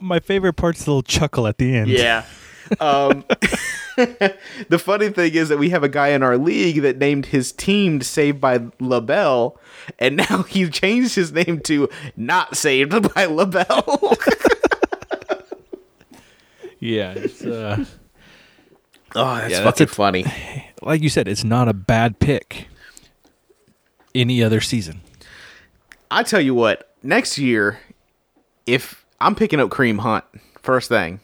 My 0.00 0.20
favorite 0.20 0.54
part's 0.54 0.84
the 0.84 0.90
little 0.90 1.02
chuckle 1.02 1.46
at 1.46 1.58
the 1.58 1.74
end. 1.76 1.90
yeah. 1.90 2.24
Um, 2.80 3.24
the 3.96 4.78
funny 4.78 5.08
thing 5.08 5.32
is 5.32 5.48
that 5.48 5.56
we 5.58 5.70
have 5.70 5.82
a 5.82 5.88
guy 5.88 6.08
in 6.08 6.22
our 6.22 6.36
league 6.36 6.82
that 6.82 6.98
named 6.98 7.24
his 7.24 7.50
team 7.50 8.02
Saved 8.02 8.42
by 8.42 8.60
LaBelle, 8.78 9.58
and 9.98 10.18
now 10.18 10.42
he 10.42 10.68
changed 10.68 11.14
his 11.14 11.32
name 11.32 11.60
to 11.60 11.88
Not 12.14 12.58
Saved 12.58 13.14
by 13.14 13.24
LaBelle. 13.24 14.18
Yeah, 16.78 17.12
it's 17.12 17.42
uh, 17.42 17.86
oh, 19.16 19.34
that's 19.36 19.50
Yeah, 19.50 19.60
that's 19.60 19.60
fucking 19.60 19.84
a- 19.84 19.86
funny. 19.86 20.26
like 20.82 21.00
you 21.00 21.08
said, 21.08 21.26
it's 21.26 21.44
not 21.44 21.68
a 21.68 21.72
bad 21.72 22.18
pick. 22.18 22.68
Any 24.20 24.42
other 24.42 24.60
season, 24.60 25.00
I 26.10 26.22
tell 26.22 26.40
you 26.40 26.54
what, 26.54 26.92
next 27.02 27.38
year, 27.38 27.78
if 28.66 29.04
I'm 29.20 29.34
picking 29.34 29.60
up 29.60 29.70
Kareem 29.70 30.00
Hunt 30.00 30.24
first 30.62 30.88
thing, 30.88 31.20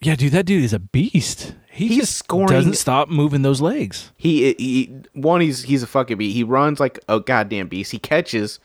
yeah, 0.00 0.14
dude, 0.16 0.32
that 0.32 0.46
dude 0.46 0.64
is 0.64 0.72
a 0.72 0.78
beast. 0.78 1.54
He 1.70 1.88
He's 1.88 1.98
just 1.98 2.16
scoring- 2.16 2.48
doesn't 2.48 2.74
stop 2.76 3.08
moving 3.08 3.42
those 3.42 3.60
legs. 3.60 4.12
he, 4.16 4.52
he 4.58 4.92
one 5.14 5.40
he's 5.40 5.62
he's 5.62 5.82
a 5.82 5.86
fucking 5.86 6.18
beast. 6.18 6.34
He 6.36 6.42
runs 6.44 6.78
like 6.80 6.98
a 7.08 7.18
goddamn 7.20 7.68
beast. 7.68 7.92
He 7.92 7.98
catches. 7.98 8.58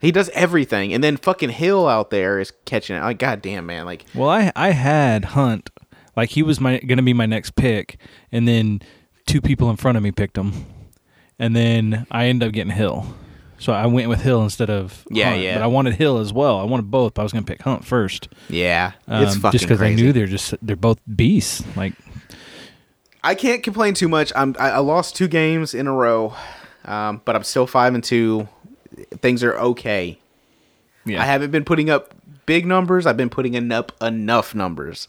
He 0.00 0.10
does 0.10 0.30
everything, 0.30 0.92
and 0.94 1.04
then 1.04 1.16
fucking 1.18 1.50
Hill 1.50 1.86
out 1.86 2.10
there 2.10 2.40
is 2.40 2.52
catching 2.64 2.96
it. 2.96 3.00
Like 3.00 3.18
goddamn 3.18 3.66
man, 3.66 3.84
like 3.86 4.04
Well, 4.14 4.30
I 4.30 4.50
I 4.56 4.70
had 4.70 5.26
Hunt, 5.26 5.70
like 6.16 6.30
he 6.30 6.42
was 6.42 6.58
my 6.60 6.78
gonna 6.80 7.02
be 7.02 7.12
my 7.12 7.26
next 7.26 7.54
pick, 7.54 7.98
and 8.32 8.48
then 8.48 8.80
two 9.26 9.40
people 9.40 9.68
in 9.70 9.76
front 9.76 9.96
of 9.98 10.02
me 10.02 10.10
picked 10.10 10.36
him, 10.38 10.52
and 11.40 11.56
then 11.56 12.06
I 12.10 12.26
ended 12.26 12.46
up 12.48 12.52
getting 12.54 12.72
Hill. 12.72 13.04
So 13.58 13.72
I 13.72 13.86
went 13.86 14.08
with 14.08 14.22
Hill 14.22 14.42
instead 14.42 14.70
of 14.70 15.04
Yeah, 15.10 15.30
Hunt, 15.30 15.42
yeah. 15.42 15.54
But 15.56 15.64
I 15.64 15.66
wanted 15.66 15.94
Hill 15.94 16.18
as 16.18 16.32
well. 16.32 16.58
I 16.58 16.64
wanted 16.64 16.90
both. 16.90 17.14
But 17.14 17.22
I 17.22 17.24
was 17.24 17.32
gonna 17.32 17.44
pick 17.44 17.60
Hunt 17.62 17.84
first. 17.84 18.28
yeah, 18.48 18.92
Um, 19.08 19.24
it's 19.24 19.36
fucking 19.36 19.52
just 19.58 19.64
because 19.64 19.82
I 19.82 19.92
knew 19.92 20.12
they're 20.12 20.26
just 20.26 20.54
they're 20.62 20.76
both 20.76 21.00
beasts. 21.16 21.64
Like 21.76 21.94
I 23.22 23.34
can't 23.34 23.62
complain 23.62 23.94
too 23.94 24.08
much. 24.08 24.32
I'm 24.36 24.54
I, 24.58 24.70
I 24.70 24.78
lost 24.78 25.16
two 25.16 25.28
games 25.28 25.74
in 25.74 25.86
a 25.86 25.92
row, 25.92 26.34
um, 26.84 27.20
but 27.24 27.36
I'm 27.36 27.42
still 27.44 27.66
five 27.66 27.94
and 27.94 28.04
two. 28.04 28.48
Things 29.20 29.42
are 29.42 29.56
okay. 29.58 30.18
yeah, 31.04 31.22
I 31.22 31.24
haven't 31.26 31.50
been 31.50 31.64
putting 31.64 31.90
up 31.90 32.14
big 32.46 32.66
numbers. 32.66 33.06
I've 33.06 33.16
been 33.16 33.30
putting 33.30 33.72
up 33.72 33.92
enough 34.02 34.54
numbers. 34.54 35.06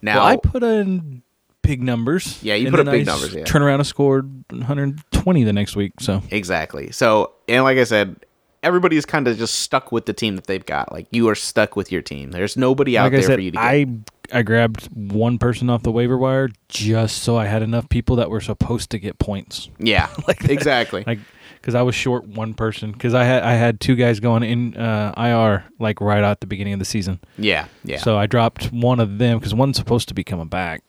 Now 0.00 0.16
Well, 0.16 0.26
I 0.26 0.36
put 0.36 0.62
in 0.64 1.22
big 1.62 1.82
numbers. 1.82 2.42
Yeah, 2.42 2.54
you 2.54 2.70
put 2.70 2.80
up 2.80 2.86
big 2.86 3.08
I 3.08 3.12
numbers, 3.12 3.34
yeah. 3.34 3.44
Turn 3.44 3.62
around 3.62 3.80
and 3.80 3.86
scored 3.86 4.44
120 4.50 5.44
the 5.44 5.52
next 5.52 5.76
week. 5.76 5.92
So 6.00 6.22
exactly. 6.30 6.90
So 6.92 7.32
and 7.48 7.64
like 7.64 7.78
I 7.78 7.84
said, 7.84 8.24
everybody's 8.62 9.06
kind 9.06 9.26
of 9.28 9.36
just 9.36 9.54
stuck 9.60 9.92
with 9.92 10.06
the 10.06 10.12
team 10.12 10.36
that 10.36 10.46
they've 10.46 10.64
got. 10.64 10.92
Like 10.92 11.06
you 11.10 11.28
are 11.28 11.34
stuck 11.34 11.76
with 11.76 11.90
your 11.90 12.02
team. 12.02 12.30
There's 12.30 12.56
nobody 12.56 12.98
out 12.98 13.04
like 13.04 13.12
there 13.12 13.22
said, 13.22 13.34
for 13.36 13.40
you 13.40 13.50
to 13.52 13.56
get. 13.56 13.64
I 13.64 13.86
I 14.32 14.42
grabbed 14.42 14.88
one 14.94 15.38
person 15.38 15.68
off 15.68 15.82
the 15.82 15.92
waiver 15.92 16.16
wire 16.16 16.48
just 16.68 17.22
so 17.22 17.36
I 17.36 17.46
had 17.46 17.62
enough 17.62 17.88
people 17.88 18.16
that 18.16 18.30
were 18.30 18.40
supposed 18.40 18.90
to 18.90 18.98
get 18.98 19.18
points. 19.18 19.68
yeah, 19.78 20.08
Like 20.26 20.48
exactly. 20.48 21.04
Like 21.06 21.18
because 21.60 21.74
I 21.76 21.82
was 21.82 21.94
short 21.94 22.26
one 22.26 22.54
person 22.54 22.90
because 22.90 23.14
I 23.14 23.24
had 23.24 23.42
I 23.42 23.52
had 23.52 23.80
two 23.80 23.94
guys 23.94 24.20
going 24.20 24.42
in 24.42 24.76
uh, 24.76 25.14
IR 25.16 25.64
like 25.78 26.00
right 26.00 26.22
at 26.22 26.40
the 26.40 26.46
beginning 26.46 26.72
of 26.72 26.78
the 26.78 26.84
season. 26.84 27.20
yeah, 27.38 27.66
yeah. 27.84 27.98
So 27.98 28.18
I 28.18 28.26
dropped 28.26 28.72
one 28.72 29.00
of 29.00 29.18
them 29.18 29.38
because 29.38 29.54
one's 29.54 29.76
supposed 29.76 30.08
to 30.08 30.14
be 30.14 30.24
coming 30.24 30.48
back. 30.48 30.82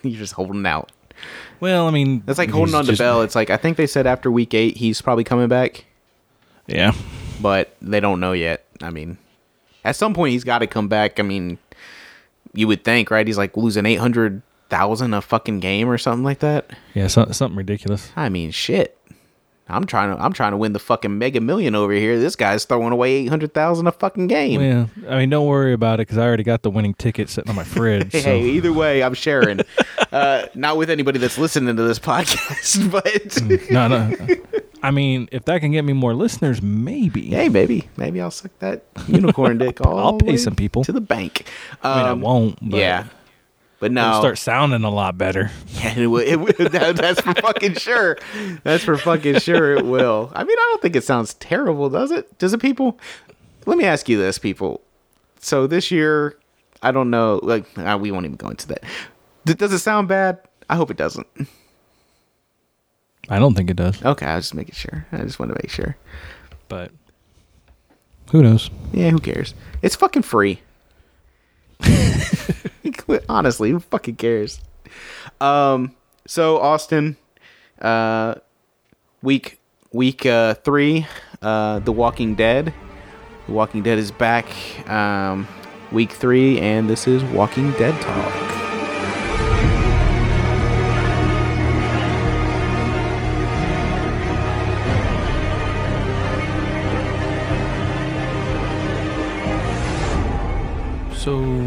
you're 0.08 0.18
just 0.18 0.32
holding 0.34 0.66
out. 0.66 0.90
Well, 1.60 1.86
I 1.86 1.90
mean, 1.90 2.22
it's 2.26 2.38
like 2.38 2.50
holding 2.50 2.74
on 2.74 2.84
to 2.84 2.92
just- 2.92 2.98
Bell. 3.00 3.22
It's 3.22 3.34
like 3.34 3.50
I 3.50 3.56
think 3.56 3.76
they 3.76 3.86
said 3.86 4.06
after 4.06 4.30
week 4.30 4.54
eight 4.54 4.76
he's 4.78 5.00
probably 5.02 5.24
coming 5.24 5.48
back, 5.48 5.84
Yeah, 6.66 6.92
but 7.40 7.74
they 7.82 8.00
don't 8.00 8.20
know 8.20 8.32
yet. 8.32 8.64
I 8.82 8.90
mean, 8.90 9.18
at 9.84 9.96
some 9.96 10.14
point 10.14 10.32
he's 10.32 10.44
got 10.44 10.60
to 10.60 10.66
come 10.66 10.88
back. 10.88 11.20
I 11.20 11.22
mean, 11.22 11.58
you 12.54 12.66
would 12.68 12.84
think, 12.84 13.10
right? 13.10 13.26
He's 13.26 13.36
like 13.38 13.56
losing 13.56 13.84
eight 13.86 13.96
hundred 13.96 14.40
thousand 14.70 15.12
a 15.14 15.20
fucking 15.20 15.60
game 15.60 15.88
or 15.90 15.98
something 15.98 16.22
like 16.24 16.38
that. 16.38 16.70
yeah, 16.94 17.08
so, 17.08 17.26
something 17.32 17.56
ridiculous. 17.58 18.10
I 18.16 18.28
mean, 18.28 18.50
shit. 18.52 18.96
I'm 19.70 19.84
trying 19.86 20.14
to 20.16 20.22
I'm 20.22 20.32
trying 20.32 20.50
to 20.52 20.56
win 20.56 20.72
the 20.72 20.78
fucking 20.78 21.16
mega 21.18 21.40
million 21.40 21.74
over 21.74 21.92
here. 21.92 22.18
This 22.18 22.36
guy's 22.36 22.64
throwing 22.64 22.92
away 22.92 23.12
eight 23.12 23.28
hundred 23.28 23.54
thousand 23.54 23.86
a 23.86 23.92
fucking 23.92 24.26
game. 24.26 24.60
Yeah, 24.60 24.86
I 25.08 25.18
mean, 25.18 25.30
don't 25.30 25.46
worry 25.46 25.72
about 25.72 25.94
it 26.00 26.02
because 26.08 26.18
I 26.18 26.22
already 26.26 26.42
got 26.42 26.62
the 26.62 26.70
winning 26.70 26.94
ticket 26.94 27.28
sitting 27.28 27.48
on 27.50 27.56
my 27.56 27.64
fridge. 27.64 28.12
Hey, 28.20 28.22
so. 28.22 28.34
either 28.36 28.72
way, 28.72 29.02
I'm 29.02 29.14
sharing. 29.14 29.60
uh, 30.12 30.46
not 30.54 30.76
with 30.76 30.90
anybody 30.90 31.18
that's 31.18 31.38
listening 31.38 31.76
to 31.76 31.82
this 31.82 31.98
podcast, 31.98 32.90
but 32.92 33.70
no, 33.70 33.88
no. 33.88 34.16
I 34.82 34.90
mean, 34.90 35.28
if 35.30 35.44
that 35.44 35.60
can 35.60 35.72
get 35.72 35.84
me 35.84 35.92
more 35.92 36.14
listeners, 36.14 36.62
maybe. 36.62 37.26
hey, 37.28 37.48
maybe, 37.50 37.88
maybe 37.96 38.20
I'll 38.20 38.30
suck 38.30 38.50
that 38.60 38.84
unicorn 39.08 39.58
dick 39.58 39.78
I'll 39.84 40.16
pay 40.18 40.36
some 40.38 40.54
people. 40.56 40.84
to 40.84 40.92
the 40.92 41.00
bank. 41.02 41.46
I 41.82 41.96
mean, 41.98 42.06
I 42.06 42.10
Um, 42.10 42.20
won't. 42.22 42.58
But 42.70 42.78
yeah, 42.80 43.04
but 43.80 43.90
now 43.90 44.10
it'll 44.10 44.20
start 44.20 44.38
sounding 44.38 44.84
a 44.84 44.90
lot 44.90 45.18
better. 45.18 45.50
Yeah, 45.80 45.98
it 45.98 46.06
will, 46.06 46.18
it 46.20 46.36
will- 46.36 46.68
that- 46.70 46.96
that's 46.96 47.20
for 47.22 47.34
fucking 47.34 47.74
sure. 47.74 48.18
That's 48.62 48.84
for 48.84 48.96
fucking 48.98 49.38
sure. 49.40 49.74
It 49.76 49.84
will. 49.86 50.30
I 50.34 50.44
mean, 50.44 50.56
I 50.58 50.66
don't 50.70 50.82
think 50.82 50.94
it 50.94 51.04
sounds 51.04 51.34
terrible, 51.34 51.88
does 51.90 52.10
it? 52.10 52.38
Does 52.38 52.52
it, 52.52 52.58
people? 52.60 52.98
Let 53.66 53.78
me 53.78 53.84
ask 53.84 54.08
you 54.08 54.18
this, 54.18 54.38
people. 54.38 54.80
So 55.40 55.66
this 55.66 55.90
year, 55.90 56.36
I 56.82 56.90
don't 56.92 57.08
know. 57.10 57.40
Like, 57.42 57.64
uh, 57.78 57.98
we 58.00 58.10
won't 58.10 58.26
even 58.26 58.36
go 58.36 58.48
into 58.48 58.68
that. 58.68 58.82
D- 59.46 59.54
does 59.54 59.72
it 59.72 59.78
sound 59.78 60.06
bad? 60.08 60.38
I 60.68 60.76
hope 60.76 60.90
it 60.90 60.96
doesn't. 60.98 61.26
I 63.28 63.38
don't 63.38 63.54
think 63.54 63.70
it 63.70 63.76
does, 63.76 64.02
Okay, 64.04 64.26
I 64.26 64.36
was 64.36 64.46
just 64.46 64.54
making 64.54 64.74
sure. 64.74 65.06
I 65.12 65.18
just 65.18 65.38
want 65.38 65.50
to 65.54 65.58
make 65.62 65.70
sure. 65.70 65.96
but 66.68 66.90
who 68.32 68.42
knows? 68.42 68.70
Yeah, 68.92 69.10
who 69.10 69.18
cares? 69.18 69.54
It's 69.82 69.96
fucking 69.96 70.22
free. 70.22 70.60
Honestly, 73.28 73.70
who 73.70 73.80
fucking 73.80 74.16
cares? 74.16 74.60
Um, 75.40 75.94
so 76.26 76.58
Austin, 76.58 77.16
uh, 77.80 78.34
week 79.22 79.60
week 79.92 80.26
uh 80.26 80.54
three, 80.54 81.06
uh, 81.42 81.80
The 81.80 81.92
Walking 81.92 82.34
Dead. 82.34 82.72
The 83.46 83.52
Walking 83.52 83.82
Dead 83.82 83.98
is 83.98 84.10
back. 84.10 84.46
Um, 84.88 85.48
week 85.92 86.12
three, 86.12 86.60
and 86.60 86.88
this 86.88 87.08
is 87.08 87.24
Walking 87.24 87.72
Dead 87.72 88.00
talk. 88.00 88.59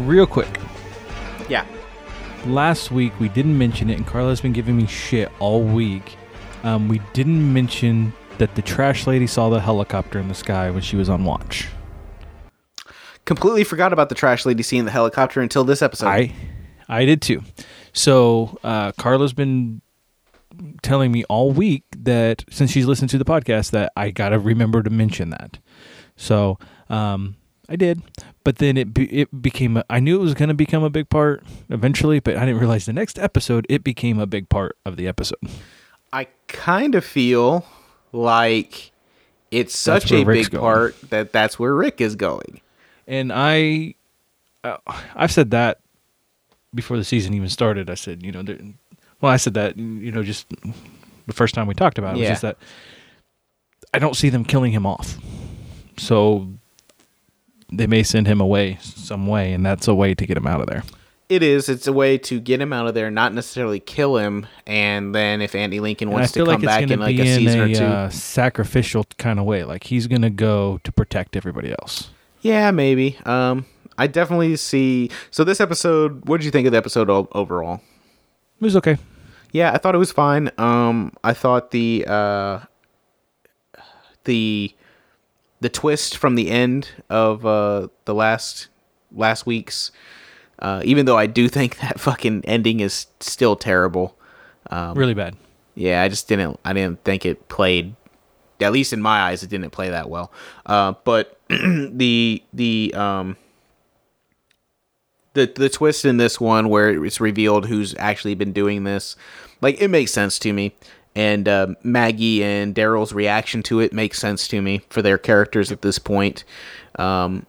Real 0.04 0.26
quick, 0.26 0.58
Yeah. 1.48 1.64
last 2.46 2.90
week 2.90 3.12
we 3.20 3.28
didn't 3.28 3.56
mention 3.56 3.90
it, 3.90 3.96
and 3.96 4.06
Carla's 4.06 4.40
been 4.40 4.52
giving 4.52 4.76
me 4.76 4.86
shit 4.86 5.30
all 5.38 5.62
week. 5.62 6.16
Um, 6.62 6.88
we 6.88 7.00
didn't 7.12 7.52
mention 7.52 8.12
that 8.38 8.54
the 8.54 8.62
trash 8.62 9.06
lady 9.06 9.26
saw 9.26 9.48
the 9.50 9.60
helicopter 9.60 10.18
in 10.18 10.28
the 10.28 10.34
sky 10.34 10.70
when 10.70 10.82
she 10.82 10.96
was 10.96 11.08
on 11.08 11.24
watch. 11.24 11.68
Completely 13.24 13.64
forgot 13.64 13.92
about 13.92 14.08
the 14.10 14.14
trash 14.14 14.44
lady 14.44 14.62
seeing 14.62 14.84
the 14.84 14.90
helicopter 14.90 15.40
until 15.40 15.64
this 15.64 15.80
episode. 15.82 16.06
I, 16.08 16.32
I 16.88 17.04
did 17.06 17.22
too. 17.22 17.42
So 17.92 18.58
uh, 18.62 18.92
Carla's 18.92 19.32
been 19.32 19.80
telling 20.82 21.10
me 21.10 21.24
all 21.24 21.50
week 21.50 21.84
that 21.96 22.44
since 22.50 22.70
she's 22.70 22.86
listened 22.86 23.10
to 23.10 23.18
the 23.18 23.24
podcast 23.24 23.70
that 23.70 23.92
I 23.96 24.10
gotta 24.10 24.38
remember 24.38 24.82
to 24.82 24.90
mention 24.90 25.30
that. 25.30 25.58
So 26.16 26.58
um, 26.90 27.36
I 27.68 27.76
did, 27.76 28.02
but 28.44 28.56
then 28.58 28.76
it 28.76 28.92
be, 28.92 29.04
it 29.20 29.42
became. 29.42 29.78
A, 29.78 29.84
I 29.88 29.98
knew 30.00 30.18
it 30.20 30.22
was 30.22 30.34
gonna 30.34 30.54
become 30.54 30.82
a 30.82 30.90
big 30.90 31.08
part 31.08 31.42
eventually, 31.70 32.20
but 32.20 32.36
I 32.36 32.40
didn't 32.44 32.58
realize 32.60 32.84
the 32.86 32.92
next 32.92 33.18
episode 33.18 33.66
it 33.70 33.82
became 33.82 34.18
a 34.18 34.26
big 34.26 34.48
part 34.48 34.76
of 34.84 34.96
the 34.96 35.08
episode. 35.08 35.38
I 36.12 36.28
kind 36.46 36.94
of 36.94 37.04
feel 37.04 37.64
like 38.12 38.92
it's 39.50 39.76
such 39.78 40.12
a 40.12 40.24
Rick's 40.24 40.48
big 40.48 40.52
going. 40.52 40.62
part 40.62 41.00
that 41.10 41.32
that's 41.32 41.58
where 41.58 41.74
Rick 41.74 42.00
is 42.00 42.16
going. 42.16 42.60
And 43.06 43.32
I, 43.32 43.94
uh, 44.62 44.76
I've 45.14 45.32
said 45.32 45.50
that 45.52 45.80
before 46.74 46.96
the 46.96 47.04
season 47.04 47.34
even 47.34 47.48
started. 47.48 47.88
I 47.90 47.94
said, 47.94 48.22
you 48.22 48.32
know, 48.32 48.42
there, 48.42 48.58
well, 49.20 49.32
I 49.32 49.36
said 49.36 49.54
that, 49.54 49.76
you 49.76 50.10
know, 50.12 50.22
just 50.22 50.46
the 51.26 51.32
first 51.32 51.54
time 51.54 51.66
we 51.66 51.74
talked 51.74 51.98
about 51.98 52.16
it 52.16 52.20
Yeah. 52.20 52.30
was 52.30 52.40
just 52.40 52.42
that 52.42 52.56
I 53.92 53.98
don't 53.98 54.16
see 54.16 54.28
them 54.28 54.44
killing 54.44 54.72
him 54.72 54.86
off. 54.86 55.18
So 55.98 56.48
they 57.72 57.86
may 57.86 58.02
send 58.02 58.26
him 58.26 58.40
away 58.40 58.78
some 58.80 59.26
way, 59.26 59.52
and 59.52 59.64
that's 59.64 59.88
a 59.88 59.94
way 59.94 60.14
to 60.14 60.26
get 60.26 60.36
him 60.36 60.46
out 60.46 60.60
of 60.60 60.66
there. 60.66 60.82
It 61.28 61.42
is. 61.42 61.68
It's 61.70 61.86
a 61.86 61.92
way 61.92 62.18
to 62.18 62.38
get 62.38 62.60
him 62.60 62.72
out 62.72 62.86
of 62.86 62.94
there, 62.94 63.10
not 63.10 63.32
necessarily 63.32 63.80
kill 63.80 64.18
him. 64.18 64.46
And 64.66 65.14
then 65.14 65.40
if 65.40 65.54
Andy 65.54 65.80
Lincoln 65.80 66.10
wants 66.10 66.32
to 66.32 66.40
come 66.40 66.48
like 66.48 66.62
back 66.62 66.90
in 66.90 67.00
like 67.00 67.18
a 67.18 67.24
season 67.24 67.60
or 67.60 67.64
a 67.64 67.74
two, 67.74 67.84
uh, 67.84 68.10
sacrificial 68.10 69.06
kind 69.16 69.38
of 69.38 69.46
way. 69.46 69.64
Like 69.64 69.84
he's 69.84 70.06
going 70.06 70.22
to 70.22 70.30
go 70.30 70.80
to 70.84 70.92
protect 70.92 71.34
everybody 71.34 71.70
else. 71.70 72.10
yeah, 72.42 72.70
maybe. 72.70 73.18
Um, 73.24 73.64
I 73.96 74.06
definitely 74.06 74.54
see. 74.56 75.10
So 75.30 75.44
this 75.44 75.60
episode, 75.60 76.28
what 76.28 76.38
did 76.38 76.44
you 76.44 76.50
think 76.50 76.66
of 76.66 76.72
the 76.72 76.78
episode 76.78 77.08
overall? 77.08 77.80
It 78.60 78.64
was 78.64 78.76
okay. 78.76 78.98
Yeah, 79.52 79.72
I 79.72 79.78
thought 79.78 79.94
it 79.94 79.98
was 79.98 80.12
fine. 80.12 80.50
Um, 80.58 81.12
I 81.22 81.32
thought 81.32 81.70
the 81.70 82.04
uh, 82.06 82.60
the 84.24 84.74
the 85.64 85.70
twist 85.70 86.18
from 86.18 86.34
the 86.34 86.50
end 86.50 86.90
of 87.08 87.46
uh, 87.46 87.88
the 88.04 88.14
last 88.14 88.68
last 89.10 89.46
week's 89.46 89.90
Uh, 90.58 90.80
even 90.84 91.06
though 91.06 91.16
I 91.18 91.26
do 91.26 91.48
think 91.56 91.78
that 91.78 91.98
fucking 91.98 92.44
ending 92.44 92.80
is 92.80 93.06
still 93.20 93.56
terrible. 93.56 94.14
really 94.70 95.14
bad. 95.14 95.34
Yeah, 95.74 96.02
I 96.04 96.08
just 96.08 96.28
didn't. 96.28 96.60
I 96.64 96.72
didn't 96.74 97.02
think 97.02 97.24
it 97.26 97.48
played. 97.48 97.96
At 98.60 98.72
least 98.72 98.92
in 98.92 99.00
my 99.02 99.18
eyes, 99.28 99.42
it 99.42 99.50
didn't 99.50 99.70
play 99.70 99.90
that 99.90 100.08
well. 100.08 100.30
Uh, 100.66 100.92
but 101.04 101.40
the 101.48 102.42
the 102.52 102.94
um 102.94 103.36
the 105.32 105.46
the 105.54 105.68
twist 105.68 106.04
in 106.04 106.18
this 106.18 106.38
one 106.40 106.68
where 106.68 107.04
it's 107.04 107.20
revealed 107.20 107.66
who's 107.66 107.94
actually 107.98 108.34
been 108.36 108.52
doing 108.52 108.84
this, 108.84 109.16
like 109.60 109.80
it 109.80 109.88
makes 109.88 110.12
sense 110.12 110.38
to 110.40 110.52
me. 110.52 110.76
And 111.14 111.46
uh, 111.48 111.68
Maggie 111.82 112.42
and 112.42 112.74
Daryl's 112.74 113.12
reaction 113.12 113.62
to 113.64 113.80
it 113.80 113.92
makes 113.92 114.18
sense 114.18 114.48
to 114.48 114.60
me 114.60 114.82
for 114.90 115.00
their 115.00 115.18
characters 115.18 115.70
at 115.70 115.82
this 115.82 115.98
point. 115.98 116.44
Um, 116.98 117.46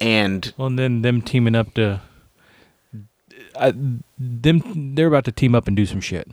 and 0.00 0.52
Well, 0.56 0.68
and 0.68 0.78
then 0.78 1.02
them 1.02 1.20
teaming 1.20 1.54
up 1.54 1.74
to. 1.74 2.00
I, 3.58 3.74
them, 4.18 4.94
they're 4.94 5.08
about 5.08 5.24
to 5.24 5.32
team 5.32 5.54
up 5.54 5.66
and 5.66 5.76
do 5.76 5.86
some 5.86 6.00
shit. 6.00 6.28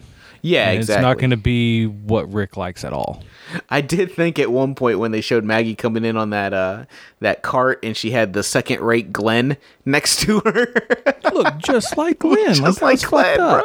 Yeah, 0.48 0.70
And 0.70 0.80
exactly. 0.80 0.96
It's 0.96 1.02
not 1.02 1.18
going 1.20 1.30
to 1.32 1.38
be 1.38 1.86
what 1.86 2.32
Rick 2.32 2.58
likes 2.58 2.84
at 2.84 2.94
all. 2.94 3.24
I 3.70 3.82
did 3.82 4.12
think 4.12 4.40
at 4.40 4.52
one 4.52 4.76
point 4.76 5.00
when 5.00 5.12
they 5.12 5.22
showed 5.22 5.44
Maggie 5.44 5.76
coming 5.76 6.04
in 6.04 6.18
on 6.18 6.32
that 6.32 6.54
uh 6.54 6.86
that 7.22 7.44
cart 7.44 7.80
and 7.82 7.96
she 7.96 8.12
had 8.12 8.34
the 8.34 8.44
second 8.44 8.82
rate 8.82 9.14
Glenn 9.14 9.56
next 9.86 10.20
to 10.22 10.42
her. 10.42 10.74
Look, 11.34 11.58
just 11.60 11.98
like 11.98 12.20
Glenn. 12.20 12.56
Just 12.56 12.82
like 12.82 13.02
Glenn, 13.02 13.38
bro. 13.38 13.64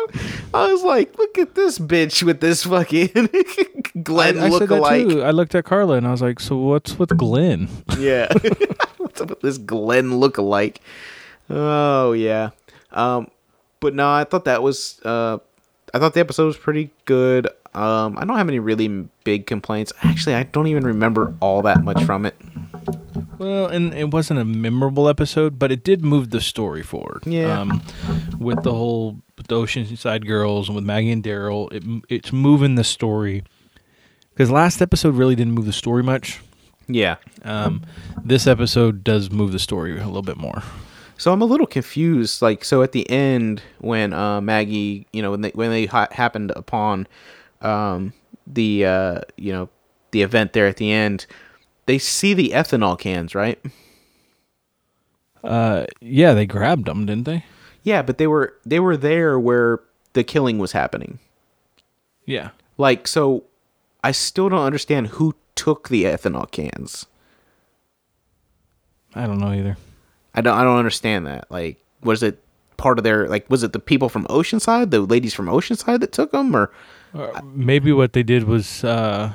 I 0.55 0.73
was 0.73 0.83
like, 0.83 1.19
look 1.19 1.37
at 1.39 1.55
this 1.55 1.79
bitch 1.79 2.23
with 2.23 2.41
this 2.41 2.65
fucking 2.65 3.09
Glenn 4.03 4.39
I, 4.39 4.47
I 4.47 4.51
said 4.51 4.69
that 4.69 4.71
look-alike. 4.71 5.09
too. 5.09 5.23
I 5.23 5.31
looked 5.31 5.55
at 5.55 5.65
Carla 5.65 5.95
and 5.97 6.07
I 6.07 6.11
was 6.11 6.23
like, 6.23 6.39
"So 6.41 6.57
what's 6.57 6.99
with 6.99 7.17
Glenn?" 7.17 7.69
Yeah. 7.99 8.29
What's 8.99 9.21
up 9.21 9.31
with 9.31 9.41
this 9.41 9.59
Glenn 9.59 10.19
look-alike? 10.19 10.81
Oh 11.51 12.13
yeah. 12.13 12.51
Um 12.93 13.29
but 13.81 13.95
no, 13.95 14.11
I 14.11 14.25
thought 14.25 14.45
that 14.45 14.63
was 14.63 15.01
uh 15.05 15.39
I 15.95 15.99
thought 15.99 16.15
the 16.15 16.21
episode 16.21 16.47
was 16.47 16.57
pretty 16.57 16.91
good. 17.05 17.47
Um 17.75 18.19
I 18.19 18.25
don't 18.25 18.37
have 18.37 18.49
any 18.49 18.59
really 18.59 18.89
big 19.25 19.47
complaints. 19.47 19.93
Actually, 20.03 20.35
I 20.35 20.45
don't 20.45 20.67
even 20.67 20.85
remember 20.85 21.35
all 21.41 21.63
that 21.63 21.83
much 21.85 22.03
from 22.05 22.27
it. 22.27 22.35
Well, 23.39 23.67
and 23.67 23.93
it 23.95 24.11
wasn't 24.11 24.41
a 24.41 24.45
memorable 24.45 25.09
episode, 25.09 25.59
but 25.59 25.73
it 25.73 25.83
did 25.83 26.05
move 26.05 26.31
the 26.31 26.41
story 26.41 26.83
forward. 26.83 27.23
Yeah. 27.27 27.61
Um, 27.61 27.83
with 28.39 28.63
the 28.63 28.73
whole 28.73 29.21
with 29.37 29.49
the 29.49 29.57
Oceanside 29.57 30.27
girls 30.27 30.69
and 30.69 30.77
with 30.77 30.85
Maggie 30.85 31.11
and 31.11 31.25
Daryl, 31.25 31.73
it 31.73 31.83
it's 32.09 32.33
moving 32.33 32.77
the 32.77 32.85
story. 32.85 33.43
Because 34.31 34.51
last 34.51 34.81
episode 34.81 35.15
really 35.15 35.35
didn't 35.35 35.53
move 35.53 35.67
the 35.67 35.73
story 35.73 36.03
much. 36.03 36.41
Yeah. 36.89 37.17
Um, 37.43 37.83
this 38.25 38.47
episode 38.47 39.05
does 39.05 39.31
move 39.31 39.53
the 39.53 39.59
story 39.59 39.99
a 39.99 40.07
little 40.07 40.23
bit 40.23 40.37
more. 40.37 40.63
So 41.23 41.33
I'm 41.33 41.41
a 41.41 41.45
little 41.45 41.69
confused. 41.69 42.43
Like, 42.43 42.65
so 42.65 42.83
at 42.83 42.91
the 42.91 43.09
end, 43.09 43.63
when 43.79 44.13
uh, 44.13 44.41
Maggie, 44.41 45.07
you 45.13 45.23
know, 45.23 45.31
when 45.31 45.43
they 45.43 45.51
when 45.51 45.71
they 45.71 45.87
ha- 45.87 46.09
happened 46.11 46.51
upon 46.57 47.07
um, 47.61 48.13
the 48.45 48.85
uh, 48.85 49.21
you 49.37 49.53
know 49.53 49.69
the 50.11 50.23
event 50.23 50.53
there 50.53 50.67
at 50.67 50.79
the 50.79 50.91
end, 50.91 51.27
they 51.87 51.97
see 51.97 52.35
the 52.35 52.49
ethanol 52.49 52.99
cans, 52.99 53.37
right? 53.37 53.65
Uh, 55.45 55.87
yeah, 56.01 56.35
they 56.35 56.45
grabbed 56.45 56.87
them, 56.87 57.07
didn't 57.07 57.27
they? 57.27 57.45
Yeah, 57.85 58.03
but 58.03 58.19
they 58.19 58.27
were 58.27 58.55
they 58.67 58.81
were 58.81 58.97
there 58.97 59.39
where 59.39 59.79
the 60.15 60.25
killing 60.25 60.59
was 60.59 60.73
happening. 60.73 61.21
Yeah. 62.27 62.49
Like, 62.79 63.07
so 63.07 63.45
I 64.03 64.11
still 64.11 64.49
don't 64.49 64.67
understand 64.67 65.07
who 65.07 65.37
took 65.55 65.89
the 65.89 66.03
ethanol 66.03 66.51
cans. 66.51 67.07
I 69.15 69.29
don't 69.29 69.39
know 69.39 69.53
either. 69.53 69.77
I 70.35 70.41
don't 70.41 70.57
I 70.57 70.63
don't 70.65 70.79
understand 70.79 71.27
that. 71.27 71.51
Like, 71.51 71.83
was 72.03 72.23
it 72.23 72.43
part 72.77 72.99
of 72.99 73.05
their 73.05 73.29
like 73.29 73.49
was 73.51 73.63
it 73.63 73.73
the 73.73 73.79
people 73.79 74.09
from 74.09 74.27
Oceanside, 74.27 74.91
the 74.91 75.01
ladies 75.01 75.35
from 75.35 75.47
Oceanside 75.47 76.01
that 76.01 76.13
took 76.13 76.33
them, 76.33 76.55
or 76.57 76.71
Uh, 77.15 77.41
maybe 77.45 77.93
what 77.93 78.15
they 78.15 78.23
did 78.23 78.45
was, 78.45 78.83
uh, 78.85 79.33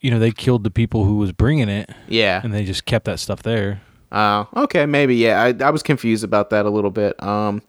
you 0.00 0.10
know, 0.10 0.18
they 0.20 0.30
killed 0.30 0.62
the 0.62 0.70
people 0.70 1.04
who 1.04 1.16
was 1.16 1.32
bringing 1.32 1.68
it, 1.68 1.90
yeah? 2.08 2.40
and 2.44 2.54
they 2.54 2.64
just 2.64 2.84
kept 2.84 3.06
that 3.06 3.18
stuff 3.18 3.42
there. 3.42 3.80
Uh, 4.12 4.44
okay, 4.56 4.86
maybe 4.86 5.16
yeah. 5.16 5.42
I, 5.42 5.64
I 5.64 5.70
was 5.70 5.82
confused 5.82 6.22
about 6.22 6.50
that 6.50 6.64
a 6.64 6.70
little 6.70 6.92
bit. 6.92 7.20
Um, 7.20 7.60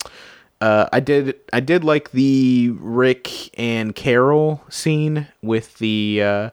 uh, 0.62 0.88
I 0.94 1.00
did 1.00 1.36
I 1.52 1.60
did 1.60 1.84
like 1.84 2.12
the 2.12 2.72
Rick 2.80 3.58
and 3.60 3.96
Carol 3.96 4.62
scene 4.70 5.28
with 5.42 5.78
the 5.80 6.22
uh, 6.24 6.50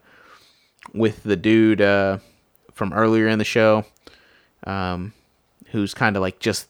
with 0.94 1.22
the 1.22 1.36
dude 1.36 1.82
uh, 1.82 2.18
from 2.72 2.92
earlier 2.94 3.28
in 3.28 3.38
the 3.38 3.44
show, 3.44 3.84
um, 4.66 5.12
who's 5.66 5.94
kind 5.94 6.16
of 6.16 6.22
like 6.22 6.38
just 6.40 6.68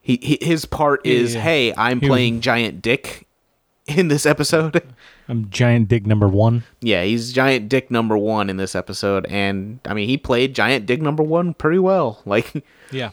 he, 0.00 0.18
he 0.22 0.38
his 0.40 0.64
part 0.64 1.04
is 1.06 1.34
yeah. 1.34 1.40
hey 1.42 1.74
I'm 1.76 2.00
He 2.00 2.06
was- 2.08 2.14
playing 2.16 2.40
giant 2.40 2.82
dick 2.82 3.26
in 3.86 4.08
this 4.08 4.26
episode. 4.26 4.82
I'm 5.28 5.48
giant 5.50 5.88
dick 5.88 6.04
number 6.04 6.28
one. 6.28 6.64
yeah, 6.80 7.04
he's 7.04 7.32
giant 7.32 7.68
dick 7.68 7.90
number 7.90 8.18
one 8.18 8.50
in 8.50 8.56
this 8.56 8.74
episode, 8.74 9.24
and 9.26 9.78
I 9.86 9.94
mean 9.94 10.08
he 10.08 10.16
played 10.18 10.54
giant 10.54 10.84
dick 10.86 11.00
number 11.00 11.22
one 11.22 11.54
pretty 11.54 11.78
well. 11.78 12.20
Like 12.26 12.64
Yeah, 12.90 13.10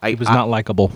I 0.00 0.10
he 0.10 0.14
was 0.14 0.28
I- 0.28 0.34
not 0.34 0.48
likable. 0.48 0.92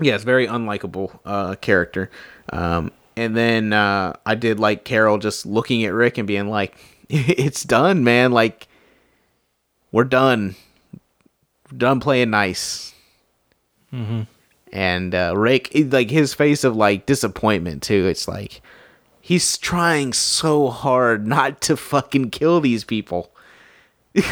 Yes, 0.00 0.22
very 0.24 0.46
unlikable 0.46 1.18
uh, 1.24 1.54
character. 1.56 2.10
Um, 2.52 2.90
and 3.14 3.36
then 3.36 3.72
uh, 3.74 4.14
I 4.24 4.34
did 4.34 4.58
like 4.58 4.84
Carol 4.84 5.18
just 5.18 5.44
looking 5.44 5.84
at 5.84 5.92
Rick 5.92 6.16
and 6.16 6.26
being 6.26 6.48
like, 6.48 6.74
"It's 7.10 7.62
done, 7.62 8.02
man. 8.02 8.32
Like, 8.32 8.68
we're 9.92 10.04
done. 10.04 10.54
Done 11.76 12.00
playing 12.00 12.30
nice." 12.30 12.94
Mm-hmm. 13.92 14.22
And 14.72 15.14
uh, 15.14 15.34
Rick, 15.36 15.70
like 15.74 16.10
his 16.10 16.32
face 16.34 16.64
of 16.64 16.76
like 16.76 17.06
disappointment 17.06 17.82
too. 17.82 18.06
It's 18.06 18.26
like 18.26 18.62
he's 19.20 19.58
trying 19.58 20.12
so 20.12 20.68
hard 20.68 21.26
not 21.26 21.60
to 21.62 21.76
fucking 21.76 22.30
kill 22.30 22.60
these 22.60 22.84
people. 22.84 23.30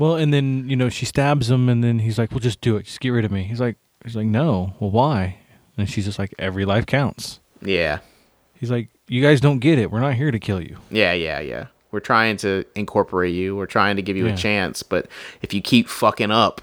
Well, 0.00 0.16
and 0.16 0.32
then 0.32 0.66
you 0.66 0.76
know 0.76 0.88
she 0.88 1.04
stabs 1.04 1.50
him, 1.50 1.68
and 1.68 1.84
then 1.84 1.98
he's 1.98 2.16
like, 2.16 2.30
"Well, 2.30 2.40
just 2.40 2.62
do 2.62 2.76
it. 2.76 2.84
Just 2.84 3.00
get 3.00 3.10
rid 3.10 3.26
of 3.26 3.30
me." 3.30 3.42
He's 3.42 3.60
like, 3.60 3.76
"He's 4.02 4.16
like, 4.16 4.26
no. 4.26 4.72
Well, 4.80 4.90
why?" 4.90 5.36
And 5.76 5.90
she's 5.90 6.06
just 6.06 6.18
like, 6.18 6.34
"Every 6.38 6.64
life 6.64 6.86
counts." 6.86 7.38
Yeah, 7.60 7.98
He's 8.54 8.70
like, 8.70 8.88
"You 9.08 9.20
guys 9.20 9.42
don't 9.42 9.58
get 9.58 9.78
it. 9.78 9.90
We're 9.90 10.00
not 10.00 10.14
here 10.14 10.30
to 10.30 10.38
kill 10.38 10.62
you." 10.62 10.78
yeah, 10.90 11.12
yeah, 11.12 11.40
yeah. 11.40 11.66
We're 11.90 12.00
trying 12.00 12.36
to 12.38 12.64
incorporate 12.74 13.34
you. 13.34 13.56
We're 13.56 13.66
trying 13.66 13.96
to 13.96 14.02
give 14.02 14.16
you 14.16 14.26
Yeah. 14.26 14.34
a 14.34 14.36
chance, 14.36 14.82
but 14.82 15.08
if 15.42 15.52
you 15.54 15.60
keep 15.60 15.88
fucking 15.88 16.30
up, 16.30 16.60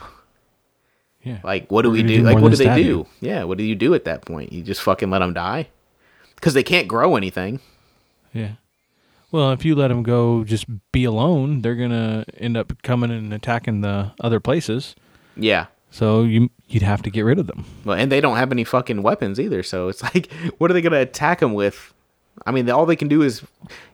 Yeah. 1.24 1.40
Like, 1.44 1.70
what 1.72 1.82
do 1.82 1.90
We're 1.90 1.96
we 1.98 2.04
do? 2.04 2.18
do 2.20 2.24
like, 2.24 2.38
what 2.40 2.52
do 2.52 2.56
they 2.58 2.74
do? 2.76 2.82
you. 2.82 3.08
Yeah, 3.20 3.44
what 3.44 3.58
do 3.58 3.64
you 3.66 3.76
do 3.76 3.94
at 3.94 4.06
that 4.06 4.24
point? 4.24 4.54
You 4.54 4.64
just 4.64 4.82
fucking 4.82 5.10
let 5.10 5.20
them 5.20 5.34
die 5.34 5.68
because 6.36 6.54
they 6.54 6.64
can't 6.64 6.88
grow 6.88 7.18
anything. 7.18 7.60
Yeah. 8.34 8.52
Well, 9.30 9.52
if 9.52 9.66
you 9.66 9.76
let 9.76 9.90
them 9.90 10.04
go, 10.04 10.46
just 10.46 10.66
be 10.94 11.04
alone, 11.04 11.62
they're 11.64 11.76
gonna 11.76 12.24
end 12.38 12.56
up 12.56 12.82
coming 12.82 13.12
and 13.12 13.34
attacking 13.34 13.82
the 13.82 14.14
other 14.22 14.40
places. 14.40 14.96
Yeah. 15.36 15.66
So 15.92 16.24
you 16.24 16.50
you'd 16.70 16.84
have 16.84 17.02
to 17.02 17.10
get 17.10 17.22
rid 17.24 17.40
of 17.40 17.48
them. 17.48 17.66
Well, 17.84 17.98
and 17.98 18.10
they 18.10 18.22
don't 18.22 18.38
have 18.38 18.52
any 18.54 18.64
fucking 18.64 19.04
weapons 19.04 19.38
either. 19.38 19.64
So 19.64 19.90
it's 19.90 20.02
like, 20.16 20.32
what 20.60 20.72
are 20.72 20.74
they 20.74 20.82
gonna 20.82 21.02
attack 21.02 21.40
them 21.42 21.54
with? 21.54 21.94
I 22.46 22.52
mean, 22.52 22.70
all 22.70 22.86
they 22.86 22.96
can 22.96 23.08
do 23.08 23.22
is 23.22 23.44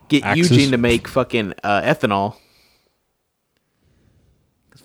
get. 0.10 0.36
Eugene 0.38 0.71
to 0.71 0.77
make 0.77 1.08
fucking 1.08 1.53
uh, 1.63 1.82
ethanol. 1.82 2.36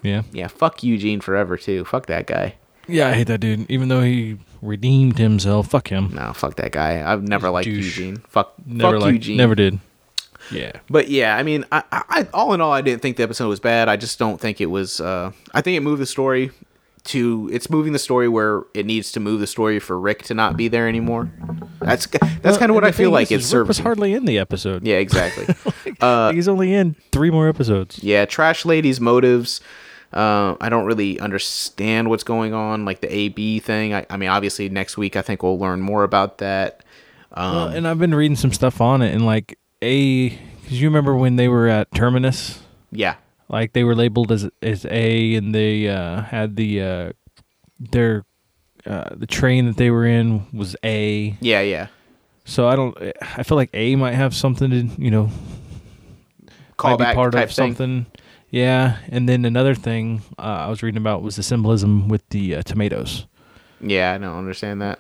Yeah. 0.03 0.23
Yeah, 0.33 0.47
fuck 0.49 0.83
Eugene 0.83 1.21
forever 1.21 1.57
too. 1.57 1.85
Fuck 1.85 2.07
that 2.07 2.27
guy. 2.27 2.55
Yeah, 2.87 3.09
I 3.09 3.13
hate 3.15 3.27
that 3.27 3.41
dude. 3.41 3.71
Even 3.71 3.89
though 3.89 4.01
he 4.03 4.39
redeemed 4.63 5.19
himself, 5.19 5.69
fuck 5.69 5.89
him. 5.89 6.11
No, 6.15 6.33
fuck 6.33 6.57
that 6.57 6.73
guy. 6.73 7.11
I've 7.11 7.23
never 7.23 7.51
liked 7.51 7.67
douche. 7.67 7.99
Eugene. 7.99 8.17
Fuck, 8.29 8.55
Never 8.65 8.93
fuck 8.97 9.03
liked, 9.03 9.13
Eugene. 9.15 9.37
never 9.37 9.55
did. 9.55 9.79
Yeah. 10.51 10.73
But 10.89 11.09
yeah, 11.09 11.37
I 11.37 11.43
mean, 11.43 11.67
I, 11.71 11.83
I, 11.93 12.03
I- 12.09 12.29
all 12.33 12.55
in 12.55 12.61
all, 12.61 12.73
I 12.73 12.81
didn't 12.81 13.03
think 13.03 13.17
the 13.19 13.23
episode 13.25 13.49
was 13.49 13.61
bad. 13.61 13.89
I 13.89 13.97
just 13.97 14.19
don't 14.19 14.41
think 14.41 14.61
it 14.61 14.67
was. 14.67 15.01
Uh, 15.01 15.33
I 15.53 15.61
think 15.61 15.77
it 15.77 15.81
moved 15.81 16.01
the 16.01 16.07
story 16.07 16.51
to. 17.09 17.49
It's 17.53 17.69
moving 17.69 17.93
the 17.93 17.99
story 17.99 18.29
where 18.29 18.63
it 18.75 18.87
needs 18.87 19.13
to 19.13 19.21
move 19.21 19.41
the 19.41 19.47
story 19.47 19.79
for 19.79 19.99
Rick 19.99 20.23
to 20.25 20.35
not 20.35 20.57
be 20.57 20.69
there 20.69 20.89
anymore. 20.89 21.31
That's 21.81 22.07
that's 22.07 22.59
kind 22.59 22.71
of 22.71 22.75
what 22.75 22.85
I 22.85 22.93
feel 22.93 23.11
like 23.11 23.31
it's 23.31 23.53
Rick 23.53 23.69
was 23.69 23.79
hardly 23.79 24.15
in 24.15 24.25
the 24.25 24.39
episode. 24.39 24.87
Yeah, 24.87 24.97
exactly. 24.97 25.47
Like, 26.01 26.35
he's 26.35 26.49
only 26.49 26.73
in 26.75 26.95
three 27.13 27.31
more 27.31 27.49
episodes. 27.49 28.03
yeah, 28.03 28.25
trash 28.25 28.65
lady's 28.65 29.01
motives. 29.01 29.61
Uh, 30.13 30.57
I 30.61 30.69
don't 30.71 30.87
really 30.87 31.19
understand 31.21 32.09
what's 32.09 32.25
going 32.25 32.55
on, 32.55 32.85
like 32.85 33.01
the 33.01 33.13
AB 33.15 33.59
thing. 33.61 33.93
I, 33.95 34.07
I 34.09 34.17
mean, 34.17 34.29
obviously 34.31 34.69
next 34.69 34.97
week 34.97 35.17
I 35.17 35.23
think 35.23 35.43
we'll 35.43 35.59
learn 35.59 35.81
more 35.81 36.03
about 36.05 36.39
that. 36.39 36.83
Um, 37.33 37.55
Well, 37.55 37.69
and 37.69 37.87
I've 37.89 37.99
been 37.99 38.15
reading 38.15 38.37
some 38.37 38.53
stuff 38.53 38.81
on 38.81 39.03
it, 39.03 39.13
and 39.15 39.27
like 39.27 39.59
a, 39.83 40.31
because 40.31 40.81
you 40.81 40.89
remember 40.89 41.15
when 41.15 41.37
they 41.37 41.49
were 41.49 41.69
at 41.69 41.93
Terminus, 41.95 42.61
yeah, 42.91 43.17
like 43.49 43.73
they 43.73 43.85
were 43.85 43.95
labeled 43.95 44.33
as 44.33 44.49
as 44.63 44.85
A, 44.91 45.35
and 45.35 45.55
they 45.55 45.89
uh, 45.89 46.23
had 46.23 46.57
the 46.57 46.83
uh, 46.83 47.13
their 47.79 48.25
uh, 48.87 49.11
the 49.15 49.27
train 49.27 49.67
that 49.67 49.77
they 49.77 49.91
were 49.91 50.07
in 50.07 50.47
was 50.53 50.77
A. 50.85 51.37
yeah, 51.41 51.61
yeah. 51.61 51.89
So 52.45 52.67
I 52.67 52.77
don't. 52.77 52.97
I 53.21 53.43
feel 53.43 53.57
like 53.57 53.71
A 53.75 53.95
might 53.97 54.15
have 54.15 54.35
something 54.35 54.71
to 54.71 55.03
you 55.03 55.11
know 55.11 55.31
Callback 56.79 57.15
part 57.15 57.33
type 57.33 57.49
of 57.51 57.55
thing. 57.55 57.75
something. 57.75 58.07
Yeah, 58.51 58.97
and 59.09 59.29
then 59.29 59.45
another 59.45 59.75
thing 59.75 60.23
uh, 60.39 60.43
I 60.43 60.69
was 60.69 60.83
reading 60.83 60.97
about 60.97 61.23
was 61.23 61.37
the 61.37 61.43
symbolism 61.43 62.09
with 62.09 62.27
the 62.31 62.57
uh, 62.57 62.63
tomatoes. 62.63 63.27
Yeah, 63.81 64.15
I 64.15 64.19
don't 64.19 64.37
understand 64.37 64.81
that. 64.81 64.99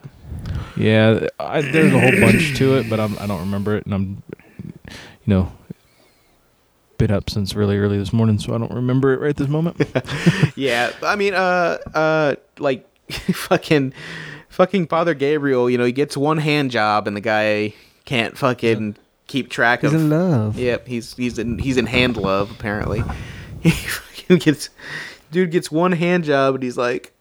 Yeah, 0.76 1.28
I, 1.40 1.62
there's 1.62 1.92
a 1.92 1.98
whole 1.98 2.20
bunch 2.20 2.56
to 2.58 2.76
it, 2.76 2.90
but 2.90 3.00
I'm, 3.00 3.18
I 3.18 3.26
don't 3.26 3.40
remember 3.40 3.76
it, 3.76 3.86
and 3.86 3.94
I'm, 3.94 4.22
you 5.24 5.26
know, 5.26 5.52
been 6.98 7.10
up 7.10 7.30
since 7.30 7.54
really 7.54 7.78
early 7.78 7.96
this 7.96 8.12
morning, 8.12 8.38
so 8.38 8.54
I 8.54 8.58
don't 8.58 8.72
remember 8.72 9.14
it 9.14 9.20
right 9.20 9.34
this 9.34 9.48
moment. 9.48 9.80
yeah, 10.56 10.92
I 11.02 11.16
mean, 11.16 11.32
uh, 11.32 11.78
uh, 11.94 12.34
like 12.58 12.86
fucking, 13.10 13.94
fucking 14.48 14.88
Father 14.88 15.14
Gabriel. 15.14 15.70
You 15.70 15.78
know, 15.78 15.84
he 15.84 15.92
gets 15.92 16.16
one 16.16 16.38
hand 16.38 16.70
job, 16.70 17.06
and 17.06 17.16
the 17.16 17.20
guy 17.20 17.74
can't 18.04 18.36
fucking 18.36 18.96
keep 19.28 19.48
track 19.48 19.84
of. 19.84 19.94
love. 19.94 20.58
Yep, 20.58 20.88
he's 20.88 21.14
he's 21.14 21.38
in 21.38 21.58
he's 21.58 21.76
in 21.76 21.86
hand 21.86 22.16
love 22.16 22.50
apparently. 22.50 23.02
He 23.60 23.70
fucking 23.70 24.38
gets, 24.38 24.70
dude 25.32 25.50
gets 25.50 25.68
one 25.68 25.90
hand 25.90 26.22
job, 26.22 26.54
and 26.54 26.62
he's 26.62 26.78
like, 26.78 27.12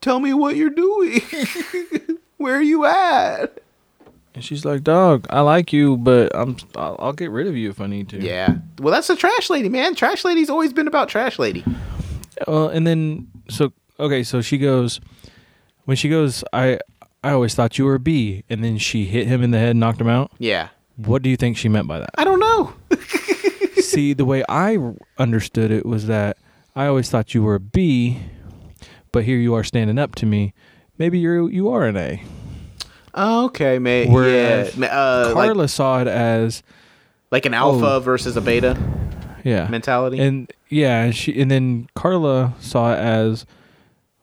"Tell 0.00 0.18
me 0.18 0.32
what 0.32 0.56
you're 0.56 0.70
doing. 0.70 1.20
Where 2.38 2.56
are 2.56 2.62
you 2.62 2.86
at?" 2.86 3.60
And 4.34 4.44
she's 4.44 4.64
like, 4.64 4.82
"Dog, 4.82 5.26
I 5.30 5.40
like 5.40 5.72
you, 5.72 5.96
but 5.96 6.34
I'm 6.34 6.56
I'll, 6.74 6.96
I'll 6.98 7.12
get 7.12 7.30
rid 7.30 7.46
of 7.46 7.56
you 7.56 7.70
if 7.70 7.80
I 7.80 7.86
need 7.86 8.08
to." 8.10 8.20
Yeah, 8.20 8.56
well, 8.80 8.92
that's 8.92 9.06
the 9.06 9.16
trash 9.16 9.48
lady, 9.50 9.68
man. 9.68 9.94
Trash 9.94 10.24
lady's 10.24 10.50
always 10.50 10.72
been 10.72 10.88
about 10.88 11.08
trash 11.08 11.38
lady. 11.38 11.64
Well, 12.48 12.68
and 12.68 12.86
then 12.86 13.28
so 13.48 13.72
okay, 14.00 14.22
so 14.24 14.40
she 14.40 14.58
goes 14.58 15.00
when 15.84 15.96
she 15.96 16.08
goes, 16.08 16.42
I 16.52 16.78
I 17.22 17.30
always 17.30 17.54
thought 17.54 17.78
you 17.78 17.84
were 17.84 17.94
a 17.94 18.00
bee, 18.00 18.44
and 18.50 18.62
then 18.64 18.78
she 18.78 19.04
hit 19.04 19.26
him 19.26 19.42
in 19.42 19.50
the 19.50 19.58
head, 19.58 19.70
and 19.70 19.80
knocked 19.80 20.00
him 20.00 20.08
out. 20.08 20.32
Yeah, 20.38 20.68
What 20.96 21.22
do 21.22 21.30
you 21.30 21.36
think 21.36 21.56
she 21.56 21.68
meant 21.68 21.86
by 21.86 22.00
that? 22.00 22.10
I 22.18 22.24
don't 22.24 22.40
know. 22.40 22.74
See, 23.80 24.12
the 24.14 24.24
way 24.24 24.44
I 24.48 24.78
understood 25.18 25.70
it 25.70 25.86
was 25.86 26.06
that 26.06 26.38
I 26.74 26.86
always 26.86 27.08
thought 27.10 27.34
you 27.34 27.42
were 27.42 27.54
a 27.54 27.60
B, 27.60 28.18
but 29.12 29.24
here 29.24 29.38
you 29.38 29.54
are 29.54 29.64
standing 29.64 29.98
up 29.98 30.14
to 30.16 30.26
me. 30.26 30.54
Maybe 30.98 31.18
you're 31.18 31.50
you 31.50 31.68
are 31.70 31.86
an 31.86 31.96
A. 31.96 32.22
Oh, 33.14 33.44
okay, 33.46 33.78
mate. 33.78 34.08
Whereas 34.08 34.76
yeah, 34.76 34.86
uh, 34.86 35.32
Carla 35.32 35.52
like, 35.62 35.68
saw 35.70 36.00
it 36.00 36.08
as 36.08 36.62
like 37.30 37.46
an 37.46 37.54
alpha 37.54 37.94
Oh. 37.94 38.00
versus 38.00 38.36
a 38.36 38.40
beta 38.40 38.76
yeah 39.44 39.68
mentality. 39.68 40.18
and 40.18 40.52
yeah, 40.68 41.02
and 41.04 41.14
she 41.14 41.38
and 41.40 41.50
then 41.50 41.88
Carla 41.94 42.54
saw 42.60 42.92
it 42.92 42.98
as 42.98 43.44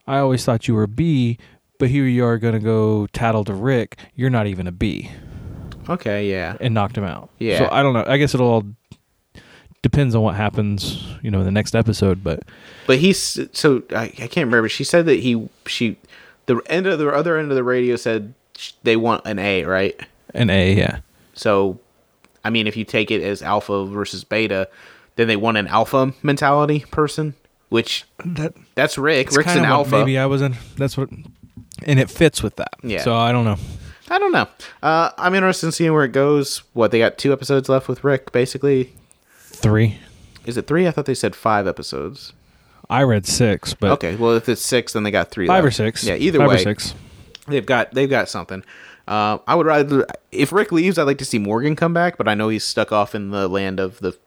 I 0.08 0.18
always 0.18 0.44
thought 0.44 0.68
you 0.68 0.74
were 0.74 0.84
a 0.84 0.88
B, 0.88 1.38
but 1.78 1.90
here 1.90 2.06
you 2.06 2.26
are 2.26 2.38
gonna 2.38 2.60
go 2.60 3.08
tattle 3.14 3.44
to 3.46 3.54
Rick. 3.54 3.98
You're 4.16 4.30
not 4.30 4.48
even 4.48 4.68
a 4.68 4.72
B, 4.72 5.10
okay, 5.90 6.30
yeah, 6.30 6.58
and 6.60 6.74
knocked 6.74 6.98
him 6.98 7.04
out. 7.04 7.30
Yeah. 7.40 7.60
So 7.60 7.70
I 7.72 7.84
don't 7.84 7.94
know. 7.94 8.04
I 8.06 8.18
guess 8.18 8.34
it'll 8.34 8.48
all 8.48 8.66
depends 9.82 10.14
on 10.16 10.22
what 10.22 10.36
happens, 10.36 11.04
you 11.22 11.32
know, 11.32 11.40
in 11.40 11.46
the 11.46 11.52
next 11.52 11.76
episode. 11.76 12.24
But 12.24 12.42
but 12.88 12.98
he's 12.98 13.40
so 13.54 13.84
I, 13.92 14.04
I 14.04 14.10
can't 14.28 14.46
remember. 14.48 14.68
She 14.70 14.84
said 14.84 15.06
that 15.06 15.20
he 15.20 15.48
she 15.66 15.98
the 16.48 16.62
end 16.68 16.88
of 16.88 17.00
the 17.00 17.08
other 17.10 17.38
end 17.38 17.52
of 17.52 17.56
the 17.56 17.64
radio 17.64 17.96
said 17.96 18.34
they 18.84 18.96
want 18.96 19.26
an 19.26 19.40
A, 19.40 19.64
right? 19.66 20.00
an 20.34 20.50
A, 20.50 20.74
yeah. 20.74 21.00
So, 21.34 21.80
I 22.44 22.50
mean, 22.50 22.68
if 22.68 22.78
you 22.78 22.86
take 22.86 23.12
it 23.12 23.22
as 23.22 23.42
alpha 23.42 23.86
versus 23.86 24.24
beta, 24.24 24.70
then 25.16 25.28
they 25.28 25.36
want 25.36 25.58
an 25.58 25.68
alpha 25.68 26.14
mentality 26.24 26.86
person, 26.92 27.34
which 27.70 28.06
That 28.26 28.54
that's 28.76 28.98
Rick. 28.98 29.32
Rick's 29.32 29.56
an 29.56 29.66
alpha. 29.66 30.00
Maybe 30.00 30.18
I 30.18 30.26
was 30.26 30.42
in. 30.42 30.56
That's 30.78 30.98
what, 30.98 31.10
and 31.86 32.00
it 32.00 32.10
fits 32.10 32.42
with 32.44 32.56
that. 32.58 32.74
Yeah. 32.84 33.02
So 33.02 33.16
I 33.16 33.32
don't 33.32 33.46
know. 33.46 33.58
I 34.10 34.20
don't 34.20 34.32
know. 34.34 34.48
Uh, 34.84 35.12
I'm 35.18 35.34
interested 35.36 35.68
in 35.68 35.72
seeing 35.72 35.94
where 35.94 36.04
it 36.04 36.12
goes. 36.12 36.64
What 36.74 36.92
they 36.92 37.00
got 37.00 37.18
two 37.18 37.32
episodes 37.32 37.70
left 37.70 37.88
with 37.88 38.04
Rick, 38.04 38.32
basically. 38.32 38.94
Three. 39.38 39.98
Is 40.46 40.58
it 40.58 40.68
three? 40.68 40.88
I 40.88 40.92
thought 40.92 41.06
they 41.06 41.14
said 41.14 41.36
five 41.36 41.68
episodes. 41.68 42.34
I 42.90 43.04
read 43.04 43.26
six, 43.26 43.74
but 43.74 43.92
Okay, 43.92 44.16
well 44.18 44.32
if 44.36 44.50
it's 44.50 44.62
six, 44.62 44.94
then 44.94 45.04
they 45.04 45.12
got 45.12 45.32
three. 45.32 45.48
five 45.48 45.64
or 45.64 45.72
six. 45.72 46.04
Yeah, 46.04 46.16
either 46.16 46.40
five 46.40 46.50
way, 46.50 46.56
or 46.56 46.60
six. 46.60 46.94
They've 47.48 47.66
got 47.66 47.94
they've 47.94 48.10
got 48.10 48.30
something. 48.30 48.64
Uh, 49.08 49.40
I 49.48 49.56
would 49.56 49.66
rather 49.66 50.06
if 50.32 50.52
Rick 50.52 50.72
leaves, 50.72 50.98
I'd 50.98 51.04
like 51.04 51.18
to 51.20 51.26
see 51.26 51.40
Morgan 51.40 51.76
come 51.76 51.94
back, 51.94 52.18
but 52.18 52.28
I 52.28 52.34
know 52.34 52.50
he's 52.50 52.64
stuck 52.64 52.92
off 52.92 53.16
in 53.16 53.32
the 53.32 53.48
land 53.48 53.80
of 53.80 54.00
the, 54.00 54.18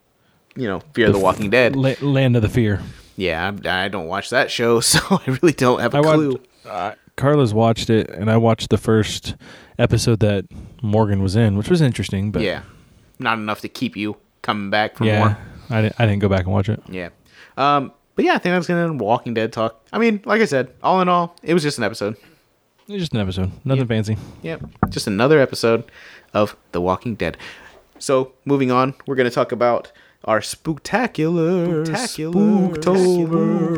you 0.57 0.67
know, 0.67 0.81
Fear 0.93 1.07
of 1.09 1.13
the 1.15 1.19
Walking 1.19 1.49
Dead. 1.51 1.77
La- 1.77 1.95
Land 2.01 2.37
of 2.37 2.43
the 2.43 2.49
Fear. 2.49 2.83
Yeah, 3.17 3.53
I, 3.65 3.85
I 3.85 3.89
don't 3.89 4.07
watch 4.07 4.31
that 4.31 4.51
show, 4.51 4.81
so 4.81 4.99
I 5.11 5.39
really 5.43 5.53
don't 5.53 5.81
have 5.81 5.95
a 5.95 5.99
I 5.99 6.03
clue. 6.03 6.33
watched. 6.33 6.67
Uh, 6.67 6.95
Carla's 7.17 7.55
watched 7.55 7.91
it, 7.91 8.11
and 8.11 8.31
I 8.31 8.37
watched 8.37 8.71
the 8.71 8.79
first 8.79 9.37
episode 9.79 10.21
that 10.21 10.47
Morgan 10.83 11.23
was 11.23 11.37
in, 11.37 11.57
which 11.57 11.71
was 11.71 11.81
interesting. 11.81 12.33
But 12.33 12.43
yeah, 12.43 12.63
not 13.19 13.39
enough 13.39 13.61
to 13.61 13.69
keep 13.69 13.97
you 13.97 14.17
coming 14.43 14.71
back 14.71 14.97
for 14.97 15.05
yeah, 15.05 15.19
more. 15.21 15.39
I 15.71 15.83
didn't. 15.83 16.01
I 16.01 16.07
didn't 16.07 16.21
go 16.21 16.29
back 16.29 16.45
and 16.45 16.53
watch 16.53 16.69
it. 16.69 16.83
Yeah. 16.89 17.11
Um, 17.57 17.93
but 18.17 18.25
yeah, 18.25 18.35
I 18.35 18.39
think 18.39 18.55
that's 18.55 18.67
gonna 18.67 18.85
end 18.85 19.01
Walking 19.01 19.35
Dead 19.35 19.53
talk. 19.53 19.81
I 19.93 19.99
mean, 19.99 20.23
like 20.25 20.43
I 20.43 20.45
said, 20.45 20.73
all 20.83 21.01
in 21.01 21.09
all, 21.09 21.37
it 21.43 21.55
was 21.55 21.63
just 21.63 21.79
an 21.79 21.85
episode. 21.85 22.17
It 22.87 22.93
was 22.93 23.01
just 23.03 23.15
an 23.15 23.21
episode, 23.21 23.51
nothing 23.65 23.87
fancy. 23.87 24.17
Yep, 24.43 24.63
just 24.91 25.07
another 25.07 25.41
episode 25.41 25.91
of 26.35 26.55
The 26.73 26.81
Walking 26.83 27.15
Dead. 27.15 27.39
So 27.99 28.33
moving 28.45 28.71
on, 28.71 28.95
we're 29.07 29.15
gonna 29.15 29.31
talk 29.31 29.53
about 29.53 29.91
our 30.25 30.41
spooktacular, 30.41 31.87
spooktacular, 31.87 32.75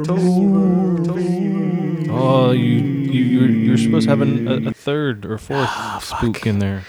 spooktober. 0.05 2.09
Oh, 2.11 2.51
you 2.51 2.81
you 2.81 3.23
you're, 3.23 3.49
you're 3.49 3.79
supposed 3.79 4.05
to 4.05 4.11
have 4.11 4.21
an, 4.23 4.49
a, 4.49 4.71
a 4.71 4.73
third 4.73 5.25
or 5.27 5.39
fourth 5.39 5.69
Ah, 5.71 6.01
spook 6.03 6.45
in 6.47 6.59
there. 6.59 6.83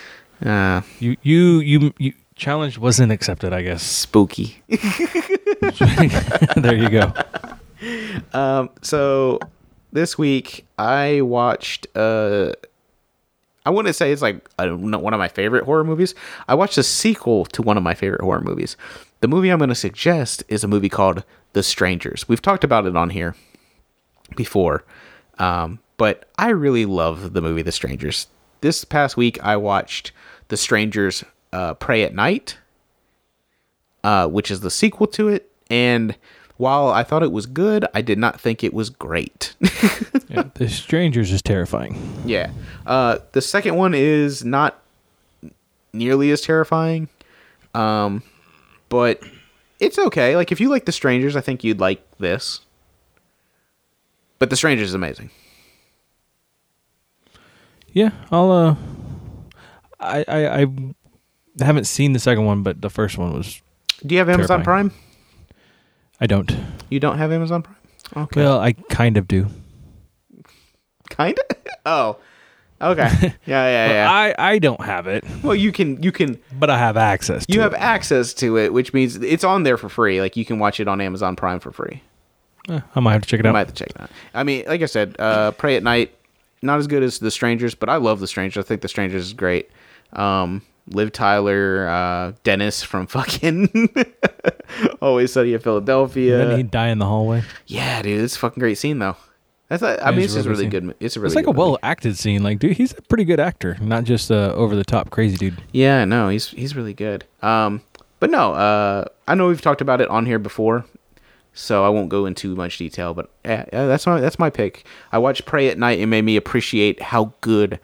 Uh, 0.44 0.82
You 1.00 1.18
you 1.22 1.60
you 1.60 1.94
you 2.00 2.14
challenge 2.36 2.80
wasn't 2.80 3.12
accepted, 3.12 3.54
I 3.54 3.62
guess. 3.62 3.84
spooky. 3.84 4.64
there 6.56 6.76
you 6.76 6.90
go. 6.90 7.14
Um, 8.34 8.72
so 8.82 9.40
this 9.92 10.18
week 10.18 10.66
I 10.78 11.22
watched. 11.22 11.88
Uh, 11.96 12.54
I 13.66 13.70
wouldn't 13.70 13.96
say 13.96 14.12
it's 14.12 14.22
like 14.22 14.48
uh, 14.58 14.70
one 14.70 15.14
of 15.14 15.18
my 15.18 15.28
favorite 15.28 15.66
horror 15.66 15.84
movies. 15.84 16.16
I 16.48 16.56
watched 16.56 16.78
a 16.78 16.84
sequel 16.84 17.46
to 17.48 17.62
one 17.62 17.76
of 17.76 17.84
my 17.84 17.94
favorite 17.94 18.22
horror 18.22 18.42
movies. 18.42 18.78
The 19.20 19.28
movie 19.28 19.50
I'm 19.50 19.58
going 19.58 19.70
to 19.70 19.76
suggest 19.76 20.44
is 20.48 20.64
a 20.64 20.68
movie 20.68 20.90
called 20.90 21.24
The 21.54 21.64
Strangers. 21.64 22.30
We've 22.30 22.42
talked 22.42 22.64
about 22.64 22.86
it 22.86 22.96
on 22.96 23.10
here 23.10 23.36
before, 24.36 24.86
um, 25.38 25.80
but 25.98 26.30
I 26.38 26.50
really 26.50 26.86
love 26.86 27.34
the 27.34 27.42
movie 27.42 27.62
The 27.62 27.72
Strangers. 27.74 28.28
This 28.62 28.86
past 28.86 29.18
week 29.18 29.44
I 29.44 29.58
watched 29.58 30.12
The 30.48 30.58
Strangers 30.58 31.26
uh, 31.52 31.74
Prey 31.74 32.04
at 32.04 32.16
Night, 32.16 32.58
uh, 34.04 34.28
which 34.28 34.50
is 34.50 34.62
the 34.62 34.72
sequel 34.72 35.08
to 35.08 35.28
it. 35.28 35.52
And 35.70 36.16
while 36.58 36.90
I 36.90 37.04
thought 37.04 37.24
it 37.24 37.32
was 37.32 37.46
good, 37.46 37.86
I 37.94 38.02
did 38.02 38.18
not 38.18 38.40
think 38.40 38.64
it 38.64 38.74
was 38.74 38.90
great. 38.90 39.56
Yeah, 40.30 40.44
the 40.56 40.68
strangers 40.68 41.32
is 41.32 41.42
terrifying. 41.42 41.96
yeah. 42.26 42.52
Uh, 42.86 43.20
the 43.32 43.42
second 43.42 43.76
one 43.76 43.94
is 43.94 44.44
not 44.44 44.78
nearly 45.94 46.32
as 46.32 46.42
terrifying, 46.42 47.08
um, 47.74 48.24
but 48.90 49.22
it's 49.80 49.98
okay. 49.98 50.36
Like 50.36 50.52
if 50.52 50.60
you 50.60 50.68
like 50.68 50.84
The 50.86 50.92
Strangers, 50.92 51.38
I 51.38 51.42
think 51.42 51.64
you'd 51.64 51.80
like 51.80 52.04
this. 52.18 52.60
But 54.38 54.50
The 54.50 54.58
Strangers 54.58 54.90
is 54.90 54.94
amazing. 54.96 55.30
Yeah, 57.94 58.12
I'll. 58.32 58.52
uh 58.52 58.76
I 60.00 60.26
I 60.28 60.62
I 60.64 60.66
haven't 61.64 61.86
seen 61.86 62.12
the 62.14 62.20
second 62.20 62.46
one, 62.46 62.64
but 62.64 62.82
the 62.82 62.90
first 62.90 63.18
one 63.18 63.34
was. 63.34 63.62
Do 64.06 64.14
you 64.14 64.20
have 64.20 64.30
Amazon 64.30 64.62
Terrifying. 64.64 64.90
Prime? 64.90 65.00
I 66.20 66.28
don't. 66.28 66.56
You 66.90 67.00
don't 67.00 67.18
have 67.18 67.32
Amazon 67.32 67.64
Prime? 67.64 67.76
Okay. 68.16 68.42
Well, 68.42 68.60
I 68.60 68.74
kind 68.74 69.18
of 69.18 69.28
do. 69.28 69.48
kind 71.10 71.38
of. 71.50 71.58
oh. 71.86 72.18
Okay. 72.80 73.10
Yeah, 73.46 73.68
yeah, 73.68 73.92
yeah. 73.92 74.12
I 74.12 74.36
I 74.54 74.60
don't 74.60 74.82
have 74.82 75.08
it, 75.08 75.24
well, 75.42 75.56
you 75.56 75.72
can 75.72 76.02
you 76.04 76.12
can 76.12 76.40
but 76.60 76.70
I 76.70 76.78
have 76.78 76.96
access. 76.98 77.46
to 77.48 77.54
you 77.54 77.60
it. 77.62 77.64
have 77.64 77.74
access 77.74 78.34
to 78.36 78.58
it, 78.58 78.72
which 78.72 78.94
means 78.94 79.16
it's 79.16 79.44
on 79.44 79.64
there 79.64 79.78
for 79.78 79.90
free. 79.90 80.22
Like 80.22 80.38
you 80.38 80.46
can 80.46 80.60
watch 80.60 80.80
it 80.80 80.88
on 80.88 81.02
Amazon 81.02 81.36
Prime 81.36 81.60
for 81.60 81.72
free. 81.72 82.04
Eh, 82.70 82.80
I 82.96 83.00
might 83.00 83.14
have 83.14 83.22
to 83.24 83.28
check 83.28 83.40
it 83.40 83.46
I 83.46 83.50
out. 83.50 83.54
might 83.54 83.60
have 83.68 83.74
to 83.74 83.84
check 83.86 83.94
that. 83.96 84.12
I 84.34 84.44
mean, 84.44 84.66
like 84.68 84.82
I 84.82 84.86
said, 84.86 85.16
uh, 85.18 85.52
Prey 85.52 85.76
at 85.78 85.84
Night, 85.84 86.14
not 86.62 86.78
as 86.80 86.86
good 86.86 87.02
as 87.02 87.18
The 87.20 87.32
Strangers, 87.32 87.74
but 87.74 87.90
I 87.90 87.96
love 87.96 88.20
The 88.20 88.28
Strangers. 88.28 88.64
I 88.64 88.68
think 88.68 88.82
The 88.82 88.90
Strangers 88.90 89.26
is 89.28 89.34
great. 89.34 89.70
Um, 90.14 90.62
Liv 90.90 91.12
Tyler, 91.12 91.88
uh, 91.88 92.32
Dennis 92.44 92.84
from 92.84 93.08
fucking 93.08 93.90
Always 95.02 95.34
Sunny 95.34 95.54
in 95.54 95.60
Philadelphia. 95.60 96.38
Didn't 96.38 96.58
he 96.58 96.64
die 96.64 96.88
in 96.90 97.00
the 97.00 97.06
hallway? 97.06 97.44
yeah, 97.68 98.02
dude, 98.02 98.22
it's 98.24 98.36
a 98.36 98.40
fucking 98.40 98.60
great 98.62 98.78
scene 98.78 99.00
though. 99.00 99.18
That's 99.70 99.84
a, 99.84 100.02
I 100.06 100.12
mean, 100.12 100.22
it's 100.22 100.34
a 100.34 100.38
just 100.38 100.48
really 100.48 100.68
really 100.68 100.88
good. 100.88 100.96
It's 101.02 101.18
a 101.18 101.20
really 101.20 101.28
It's 101.28 101.36
like 101.36 101.48
a 101.48 101.52
well 101.52 101.78
acted 101.84 102.18
scene. 102.18 102.42
Like, 102.42 102.60
dude, 102.60 102.78
he's 102.78 102.94
a 102.98 103.02
pretty 103.02 103.26
good 103.26 103.40
actor, 103.40 103.78
not 103.82 104.06
just 104.06 104.32
a 104.32 104.54
over 104.54 104.76
the 104.78 104.86
top 104.86 105.10
crazy 105.10 105.36
dude. 105.36 105.62
Yeah, 105.74 106.06
no, 106.06 106.30
he's 106.30 106.48
he's 106.50 106.74
really 106.76 106.94
good. 106.94 107.26
Um, 107.42 107.82
but 108.20 108.30
no, 108.30 108.54
uh, 108.54 109.06
I 109.28 109.36
know 109.36 109.48
we've 109.48 109.62
talked 109.62 109.82
about 109.82 110.00
it 110.00 110.08
on 110.10 110.26
here 110.26 110.40
before, 110.40 110.86
so 111.54 111.84
I 111.86 111.90
won't 111.90 112.08
go 112.08 112.26
into 112.26 112.56
much 112.56 112.78
detail. 112.78 113.14
But 113.14 113.30
yeah, 113.44 113.66
yeah, 113.74 113.88
that's 113.88 114.08
my 114.08 114.22
that's 114.22 114.40
my 114.40 114.50
pick. 114.50 114.86
I 115.12 115.18
watched 115.18 115.46
Prey 115.46 115.68
at 115.70 115.78
Night. 115.78 116.00
It 116.00 116.06
made 116.06 116.24
me 116.24 116.38
appreciate 116.38 117.02
how 117.02 117.34
good 117.42 117.78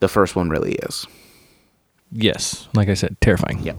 the 0.00 0.08
first 0.08 0.36
one 0.36 0.50
really 0.50 0.72
is. 0.74 1.06
Yes, 2.12 2.68
like 2.74 2.88
I 2.88 2.94
said, 2.94 3.16
terrifying. 3.20 3.62
Yep. 3.62 3.76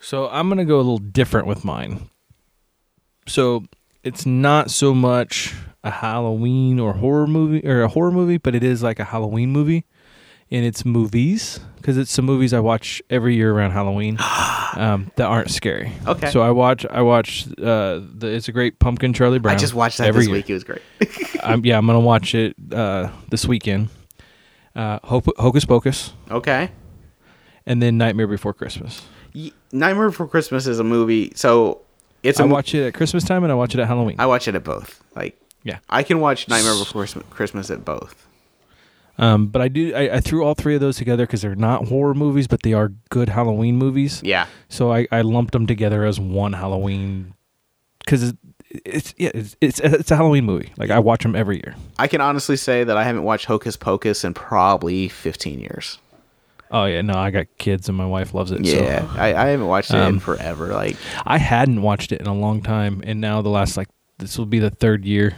So 0.00 0.28
I'm 0.28 0.48
gonna 0.48 0.64
go 0.64 0.76
a 0.76 0.78
little 0.78 0.98
different 0.98 1.46
with 1.46 1.64
mine. 1.64 2.08
so 3.26 3.64
it's 4.02 4.24
not 4.24 4.70
so 4.70 4.94
much 4.94 5.54
a 5.84 5.90
Halloween 5.90 6.80
or 6.80 6.94
horror 6.94 7.26
movie 7.26 7.66
or 7.66 7.82
a 7.82 7.88
horror 7.88 8.10
movie, 8.10 8.38
but 8.38 8.54
it 8.54 8.64
is 8.64 8.82
like 8.82 8.98
a 8.98 9.04
Halloween 9.04 9.50
movie, 9.50 9.84
and 10.50 10.64
it's 10.64 10.84
movies 10.84 11.60
because 11.76 11.96
it's 11.98 12.10
some 12.10 12.24
movies 12.24 12.52
I 12.54 12.60
watch 12.60 13.02
every 13.10 13.34
year 13.36 13.52
around 13.52 13.72
Halloween 13.72 14.16
um, 14.74 15.10
that 15.16 15.26
aren't 15.26 15.50
scary. 15.50 15.92
Okay. 16.06 16.30
So 16.30 16.40
I 16.40 16.50
watch 16.50 16.86
I 16.90 17.02
watch 17.02 17.46
uh, 17.58 18.00
the 18.00 18.28
It's 18.28 18.48
a 18.48 18.52
Great 18.52 18.78
Pumpkin 18.78 19.12
Charlie 19.12 19.38
Brown. 19.38 19.54
I 19.54 19.58
just 19.58 19.74
watched 19.74 19.98
that 19.98 20.08
every 20.08 20.20
this 20.22 20.28
year. 20.28 20.36
week. 20.36 20.50
It 20.50 20.54
was 20.54 20.64
great. 20.64 20.82
I'm, 21.42 21.64
yeah, 21.64 21.76
I'm 21.76 21.86
gonna 21.86 22.00
watch 22.00 22.34
it 22.34 22.56
uh, 22.72 23.10
this 23.30 23.44
weekend. 23.46 23.88
Uh, 24.76 24.98
Hocus 25.02 25.64
Pocus, 25.64 26.12
okay. 26.30 26.70
and 27.66 27.82
then 27.82 27.98
Nightmare 27.98 28.26
Before 28.28 28.54
Christmas. 28.54 29.02
Y- 29.34 29.50
Nightmare 29.72 30.10
Before 30.10 30.28
Christmas 30.28 30.66
is 30.66 30.78
a 30.78 30.84
movie. 30.84 31.32
So 31.34 31.80
it's 32.22 32.38
a 32.38 32.44
I 32.44 32.46
mo- 32.46 32.54
watch 32.54 32.74
it 32.74 32.86
at 32.86 32.94
Christmas 32.94 33.24
time 33.24 33.42
and 33.42 33.50
I 33.52 33.56
watch 33.56 33.74
it 33.74 33.80
at 33.80 33.88
Halloween. 33.88 34.16
I 34.18 34.26
watch 34.26 34.46
it 34.46 34.54
at 34.54 34.62
both. 34.62 35.02
Like 35.16 35.36
yeah. 35.64 35.78
I 35.88 36.02
can 36.04 36.20
watch 36.20 36.48
Nightmare 36.48 36.74
Before 36.78 37.02
Christmas- 37.02 37.26
Christmas 37.30 37.70
at 37.70 37.84
both. 37.84 38.26
Um, 39.18 39.48
but 39.48 39.60
I 39.60 39.68
do. 39.68 39.94
I, 39.94 40.16
I 40.16 40.20
threw 40.20 40.44
all 40.44 40.54
three 40.54 40.74
of 40.76 40.80
those 40.80 40.96
together 40.96 41.26
because 41.26 41.42
they're 41.42 41.54
not 41.54 41.88
horror 41.88 42.14
movies, 42.14 42.46
but 42.46 42.62
they 42.62 42.72
are 42.72 42.92
good 43.10 43.28
Halloween 43.28 43.76
movies. 43.76 44.22
Yeah. 44.24 44.46
So 44.68 44.92
I, 44.92 45.06
I 45.12 45.20
lumped 45.22 45.52
them 45.52 45.66
together 45.66 46.04
as 46.06 46.18
one 46.18 46.54
Halloween 46.54 47.34
because 47.98 48.32
it's, 48.70 49.14
yeah 49.18 49.30
it's, 49.34 49.56
it's 49.60 49.80
it's 49.80 50.10
a 50.10 50.16
Halloween 50.16 50.44
movie. 50.44 50.72
Like 50.76 50.90
I 50.90 50.98
watch 50.98 51.22
them 51.22 51.34
every 51.34 51.56
year. 51.56 51.74
I 51.98 52.06
can 52.06 52.20
honestly 52.20 52.56
say 52.56 52.84
that 52.84 52.96
I 52.96 53.04
haven't 53.04 53.24
watched 53.24 53.46
Hocus 53.46 53.76
Pocus 53.76 54.24
in 54.24 54.34
probably 54.34 55.08
15 55.08 55.58
years. 55.60 55.98
Oh 56.70 56.84
yeah, 56.84 57.02
no, 57.02 57.14
I 57.14 57.30
got 57.30 57.46
kids 57.58 57.88
and 57.88 57.98
my 57.98 58.06
wife 58.06 58.32
loves 58.32 58.52
it. 58.52 58.64
Yeah, 58.64 59.00
so. 59.00 59.20
I, 59.20 59.34
I 59.34 59.48
haven't 59.48 59.66
watched 59.66 59.90
it 59.90 59.96
in 59.96 60.02
Um, 60.02 60.18
forever. 60.20 60.68
Like, 60.68 60.96
I 61.26 61.38
hadn't 61.38 61.82
watched 61.82 62.12
it 62.12 62.20
in 62.20 62.28
a 62.28 62.34
long 62.34 62.62
time, 62.62 63.02
and 63.04 63.20
now 63.20 63.42
the 63.42 63.48
last 63.48 63.76
like 63.76 63.88
this 64.18 64.38
will 64.38 64.46
be 64.46 64.60
the 64.60 64.70
third 64.70 65.04
year 65.04 65.34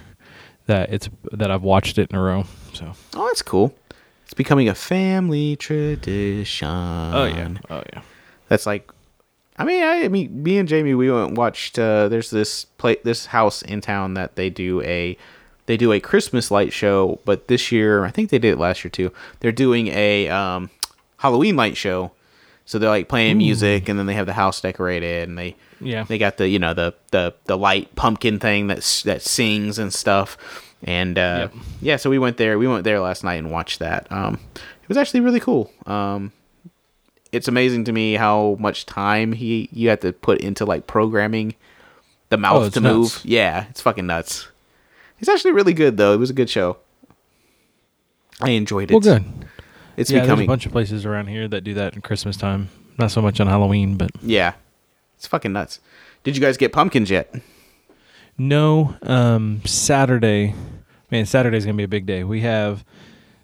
that 0.67 0.93
it's 0.93 1.09
that 1.31 1.49
I've 1.49 1.63
watched 1.63 1.97
it 1.97 2.11
in 2.11 2.15
a 2.15 2.21
row. 2.21 2.43
So 2.73 2.93
oh, 3.15 3.25
that's 3.27 3.41
cool. 3.41 3.73
It's 4.25 4.35
becoming 4.35 4.69
a 4.69 4.75
family 4.75 5.55
tradition. 5.55 6.67
oh 6.67 7.25
yeah, 7.25 7.49
oh 7.69 7.83
yeah. 7.93 8.01
that's 8.47 8.65
like, 8.67 8.91
I 9.57 9.65
mean, 9.65 9.83
I, 9.83 10.05
I 10.05 10.07
mean, 10.07 10.41
me 10.43 10.57
and 10.57 10.67
Jamie, 10.67 10.93
we 10.95 11.11
went 11.11 11.29
and 11.29 11.37
watched. 11.37 11.77
Uh, 11.77 12.07
there's 12.09 12.29
this 12.31 12.65
play, 12.65 12.97
this 13.03 13.27
house 13.27 13.61
in 13.61 13.81
town 13.81 14.15
that 14.15 14.35
they 14.35 14.49
do 14.49 14.81
a, 14.81 15.15
they 15.67 15.77
do 15.77 15.91
a 15.91 15.99
Christmas 15.99 16.49
light 16.49 16.73
show. 16.73 17.19
But 17.25 17.47
this 17.47 17.71
year, 17.71 18.03
I 18.05 18.09
think 18.11 18.29
they 18.31 18.39
did 18.39 18.53
it 18.53 18.57
last 18.59 18.83
year 18.83 18.89
too. 18.91 19.11
They're 19.41 19.51
doing 19.51 19.87
a 19.89 20.27
um, 20.29 20.69
Halloween 21.17 21.55
light 21.55 21.77
show. 21.77 22.11
So 22.65 22.79
they're 22.79 22.89
like 22.89 23.09
playing 23.09 23.37
music, 23.37 23.89
and 23.89 23.99
then 23.99 24.05
they 24.05 24.13
have 24.13 24.25
the 24.25 24.33
house 24.33 24.61
decorated, 24.61 25.27
and 25.27 25.37
they 25.37 25.55
Yeah. 25.81 26.03
they 26.03 26.17
got 26.17 26.37
the 26.37 26.47
you 26.47 26.59
know 26.59 26.73
the 26.73 26.93
the 27.11 27.33
the 27.45 27.57
light 27.57 27.93
pumpkin 27.95 28.39
thing 28.39 28.67
that 28.67 28.77
that 29.05 29.21
sings 29.21 29.77
and 29.77 29.93
stuff 29.93 30.37
and 30.85 31.17
uh 31.17 31.49
Yep. 31.51 31.53
yeah 31.81 31.95
so 31.97 32.09
we 32.09 32.19
went 32.19 32.37
there 32.37 32.57
we 32.57 32.67
went 32.67 32.83
there 32.85 32.99
last 33.01 33.23
night 33.23 33.35
and 33.35 33.51
watched 33.51 33.79
that 33.79 34.09
um 34.11 34.39
it 34.55 34.87
was 34.89 34.97
actually 34.97 35.19
really 35.21 35.39
cool 35.39 35.71
um 35.85 36.31
it's 37.33 37.47
amazing 37.49 37.83
to 37.85 37.91
me 37.91 38.13
how 38.13 38.55
much 38.59 38.85
time 38.85 39.33
he 39.33 39.67
you 39.73 39.89
have 39.89 39.99
to 39.99 40.13
put 40.13 40.39
into 40.39 40.65
like 40.65 40.87
programming 40.87 41.55
the 42.29 42.37
mouth 42.37 42.63
Oh, 42.63 42.69
to 42.69 42.79
move 42.81 43.01
nuts. 43.15 43.25
yeah 43.25 43.65
it's 43.69 43.81
fucking 43.81 44.05
nuts 44.07 44.47
it's 45.19 45.27
actually 45.29 45.51
really 45.51 45.73
good 45.73 45.97
though 45.97 46.13
it 46.13 46.17
was 46.17 46.29
a 46.29 46.33
good 46.33 46.49
show 46.49 46.77
i 48.41 48.49
enjoyed 48.51 48.89
it 48.89 48.93
Well, 48.93 49.01
good. 49.01 49.23
it's 49.97 50.09
yeah, 50.09 50.25
there's 50.25 50.39
a 50.39 50.45
bunch 50.45 50.65
of 50.65 50.71
places 50.71 51.05
around 51.05 51.27
here 51.27 51.47
that 51.47 51.61
do 51.63 51.73
that 51.75 51.93
in 51.95 52.01
Christmas 52.01 52.35
time. 52.37 52.69
Not 52.97 53.11
so 53.11 53.21
much 53.21 53.39
on 53.39 53.47
Halloween, 53.47 53.97
but 53.97 54.11
yeah 54.21 54.53
it's 55.17 55.27
fucking 55.27 55.53
nuts 55.53 55.79
did 56.23 56.35
you 56.35 56.41
guys 56.41 56.57
get 56.57 56.71
pumpkins 56.73 57.09
yet 57.09 57.33
no. 58.35 58.95
Um, 59.03 59.61
Saturday, 59.63 60.55
man, 61.11 61.27
Saturday's 61.27 61.65
gonna 61.65 61.77
be 61.77 61.83
a 61.83 61.87
big 61.87 62.07
day. 62.07 62.23
We 62.23 62.41
have 62.41 62.83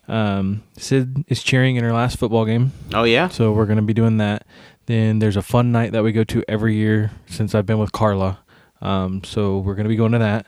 um, 0.09 0.63
Sid 0.77 1.25
is 1.27 1.43
cheering 1.43 1.75
in 1.75 1.83
her 1.83 1.93
last 1.93 2.17
football 2.17 2.45
game, 2.45 2.71
oh 2.93 3.03
yeah 3.03 3.27
so 3.29 3.51
we're 3.51 3.65
gonna 3.65 3.81
be 3.81 3.93
doing 3.93 4.17
that. 4.17 4.45
Then 4.87 5.19
there's 5.19 5.37
a 5.37 5.41
fun 5.43 5.71
night 5.71 5.91
that 5.91 6.03
we 6.03 6.11
go 6.11 6.23
to 6.23 6.43
every 6.47 6.75
year 6.75 7.11
since 7.27 7.53
I've 7.53 7.65
been 7.67 7.77
with 7.79 7.91
Carla. 7.91 8.39
Um, 8.81 9.23
so 9.23 9.59
we're 9.59 9.75
gonna 9.75 9.89
be 9.89 9.95
going 9.95 10.13
to 10.13 10.19
that, 10.19 10.47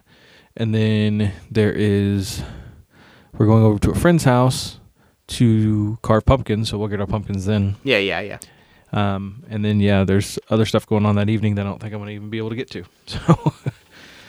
and 0.57 0.73
then 0.73 1.31
there 1.51 1.71
is 1.71 2.41
we're 3.37 3.45
going 3.45 3.63
over 3.63 3.77
to 3.79 3.91
a 3.91 3.95
friend's 3.95 4.23
house 4.23 4.79
to 5.27 5.97
carve 6.01 6.25
pumpkins. 6.25 6.69
So 6.69 6.77
we'll 6.77 6.87
get 6.87 6.99
our 6.99 7.07
pumpkins 7.07 7.45
then. 7.45 7.75
yeah 7.83 7.97
yeah 7.99 8.19
yeah 8.21 8.39
Um, 8.93 9.43
and 9.49 9.63
then 9.63 9.79
yeah, 9.79 10.03
there's 10.05 10.39
other 10.49 10.65
stuff 10.65 10.87
going 10.87 11.05
on 11.05 11.15
that 11.15 11.29
evening 11.29 11.55
that 11.55 11.65
I 11.65 11.69
don't 11.69 11.79
think 11.79 11.93
I'm 11.93 11.99
gonna 11.99 12.11
even 12.11 12.29
be 12.31 12.37
able 12.39 12.49
to 12.49 12.55
get 12.55 12.69
to. 12.71 12.83
So, 13.05 13.19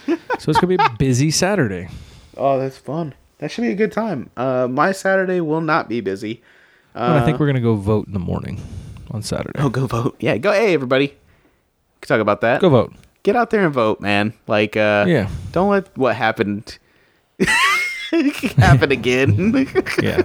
so 0.41 0.51
it's 0.51 0.59
gonna 0.61 0.67
be 0.77 0.83
a 0.83 0.97
busy 0.99 1.31
Saturday. 1.31 1.89
Oh, 2.37 2.59
that's 2.59 2.77
fun. 2.77 3.15
That 3.43 3.51
should 3.51 3.63
be 3.63 3.73
a 3.73 3.75
good 3.75 3.91
time. 3.91 4.31
Uh, 4.37 4.69
my 4.71 4.93
Saturday 4.93 5.41
will 5.41 5.61
not 5.61 5.89
be 5.89 6.01
busy. 6.01 6.41
Uh, 6.95 6.99
and 7.01 7.13
I 7.15 7.25
think 7.25 7.41
we're 7.41 7.47
gonna 7.49 7.61
go 7.61 7.75
vote 7.75 8.07
in 8.07 8.13
the 8.13 8.21
morning 8.21 8.61
on 9.11 9.21
Saturday. 9.23 9.59
oh, 9.59 9.69
go 9.69 9.89
vote. 9.89 10.15
Yeah, 10.21 10.37
go. 10.39 10.53
Hey, 10.53 10.75
everybody. 10.75 11.07
We 11.09 11.15
can 12.03 12.07
talk 12.09 12.21
about 12.21 12.41
that. 12.43 12.61
Go 12.61 12.69
vote. 12.69 12.93
Get 13.25 13.35
out 13.35 13.51
there 13.51 13.65
and 13.65 13.75
vote, 13.75 14.01
man. 14.01 14.33
Like, 14.47 14.77
uh, 14.77 15.07
Yeah, 15.09 15.29
don't 15.51 15.71
let 15.71 15.89
what 15.99 16.15
happened 16.15 16.79
happen 18.57 18.93
again. 18.99 19.67
yeah. 20.01 20.23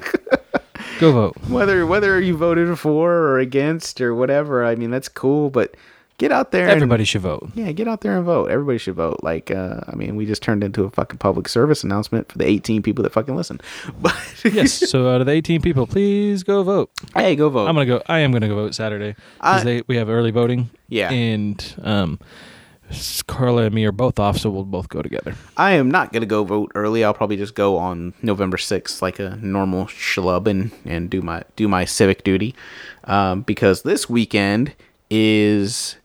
go 0.99 1.11
vote. 1.11 1.37
whether 1.47 1.87
whether 1.87 2.21
you 2.21 2.37
voted 2.37 2.77
for 2.77 3.11
or 3.13 3.39
against 3.39 3.99
or 3.99 4.13
whatever, 4.13 4.63
I 4.63 4.75
mean 4.75 4.91
that's 4.91 5.09
cool. 5.09 5.49
But 5.49 5.73
get 6.17 6.31
out 6.31 6.51
there. 6.51 6.63
and- 6.63 6.71
Everybody 6.71 7.03
should 7.03 7.21
vote. 7.21 7.49
yeah, 7.55 7.71
get 7.71 7.87
out 7.87 8.01
there 8.01 8.15
and 8.17 8.25
vote. 8.25 8.49
Everybody 8.49 8.77
should 8.77 8.95
vote. 8.95 9.19
Like, 9.23 9.51
uh, 9.51 9.81
I 9.87 9.95
mean, 9.95 10.15
we 10.15 10.25
just 10.25 10.41
turned 10.41 10.63
into 10.63 10.83
a 10.83 10.89
fucking 10.89 11.19
public 11.19 11.47
service 11.47 11.83
announcement 11.83 12.31
for 12.31 12.37
the 12.37 12.45
18 12.47 12.81
people 12.83 13.03
that 13.03 13.13
fucking 13.13 13.35
listen. 13.35 13.61
But 14.01 14.15
Yes. 14.43 14.73
So 14.89 15.09
out 15.13 15.21
of 15.21 15.27
the 15.27 15.33
18 15.33 15.61
people, 15.61 15.87
please 15.87 16.43
go 16.43 16.63
vote. 16.63 16.89
hey, 17.15 17.35
go 17.35 17.49
vote. 17.49 17.67
I'm 17.67 17.75
gonna 17.75 17.85
go. 17.85 18.01
I 18.07 18.19
am 18.19 18.31
gonna 18.31 18.47
go 18.47 18.55
vote 18.55 18.73
Saturday 18.75 19.15
because 19.35 19.83
we 19.87 19.97
have 19.97 20.09
early 20.09 20.31
voting. 20.31 20.69
Yeah. 20.89 21.09
And 21.11 21.75
um, 21.83 22.19
Carla 23.27 23.63
and 23.63 23.75
me 23.75 23.83
are 23.85 23.91
both 23.91 24.17
off, 24.19 24.37
so 24.37 24.49
we'll 24.49 24.63
both 24.63 24.87
go 24.87 25.01
together. 25.01 25.35
I 25.57 25.73
am 25.73 25.91
not 25.91 26.13
gonna 26.13 26.25
go 26.25 26.43
vote 26.45 26.71
early. 26.75 27.03
I'll 27.03 27.13
probably 27.13 27.35
just 27.35 27.53
go 27.55 27.77
on 27.77 28.13
November 28.21 28.57
sixth, 28.57 29.01
like 29.01 29.19
a 29.19 29.35
normal 29.41 29.85
schlub, 29.87 30.47
and 30.47 30.71
and 30.85 31.09
do 31.09 31.21
my 31.21 31.43
do 31.57 31.67
my 31.67 31.83
civic 31.83 32.23
duty, 32.23 32.55
um, 33.03 33.41
because 33.41 33.81
this 33.81 34.09
weekend 34.09 34.73
is 35.09 35.97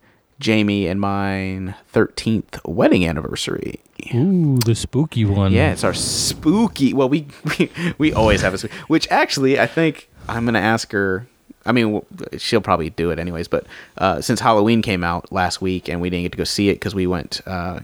Jamie 0.43 0.87
and 0.89 1.01
mine 1.01 1.75
thirteenth 1.89 2.59
wedding 2.67 3.07
anniversary. 3.07 3.81
Ooh, 4.13 4.59
the 4.67 4.75
spooky 4.75 5.25
one. 5.25 5.53
Yeah, 5.53 5.73
it's 5.73 5.85
our 5.85 5.95
spooky. 5.95 6.93
Well, 6.93 7.09
we 7.09 7.27
we, 7.59 7.71
we 7.97 8.13
always 8.13 8.43
have 8.43 8.53
a 8.53 8.59
spooky, 8.59 8.75
which 8.89 9.07
actually 9.11 9.59
I 9.59 9.67
think 9.67 10.09
I'm 10.29 10.45
gonna 10.45 10.59
ask 10.59 10.91
her. 10.93 11.27
I 11.65 11.71
mean, 11.71 12.05
she'll 12.39 12.61
probably 12.61 12.91
do 12.91 13.11
it 13.11 13.21
anyways. 13.21 13.47
But 13.47 13.67
uh, 13.97 14.21
since 14.21 14.41
Halloween 14.41 14.83
came 14.83 15.05
out 15.05 15.31
last 15.31 15.63
week 15.63 15.89
and 15.89 16.01
we 16.01 16.11
didn't 16.11 16.25
get 16.25 16.33
to 16.33 16.39
go 16.39 16.43
see 16.45 16.69
it 16.71 16.75
because 16.75 16.93
we 16.93 17.07
went 17.07 17.41
uh, 17.47 17.79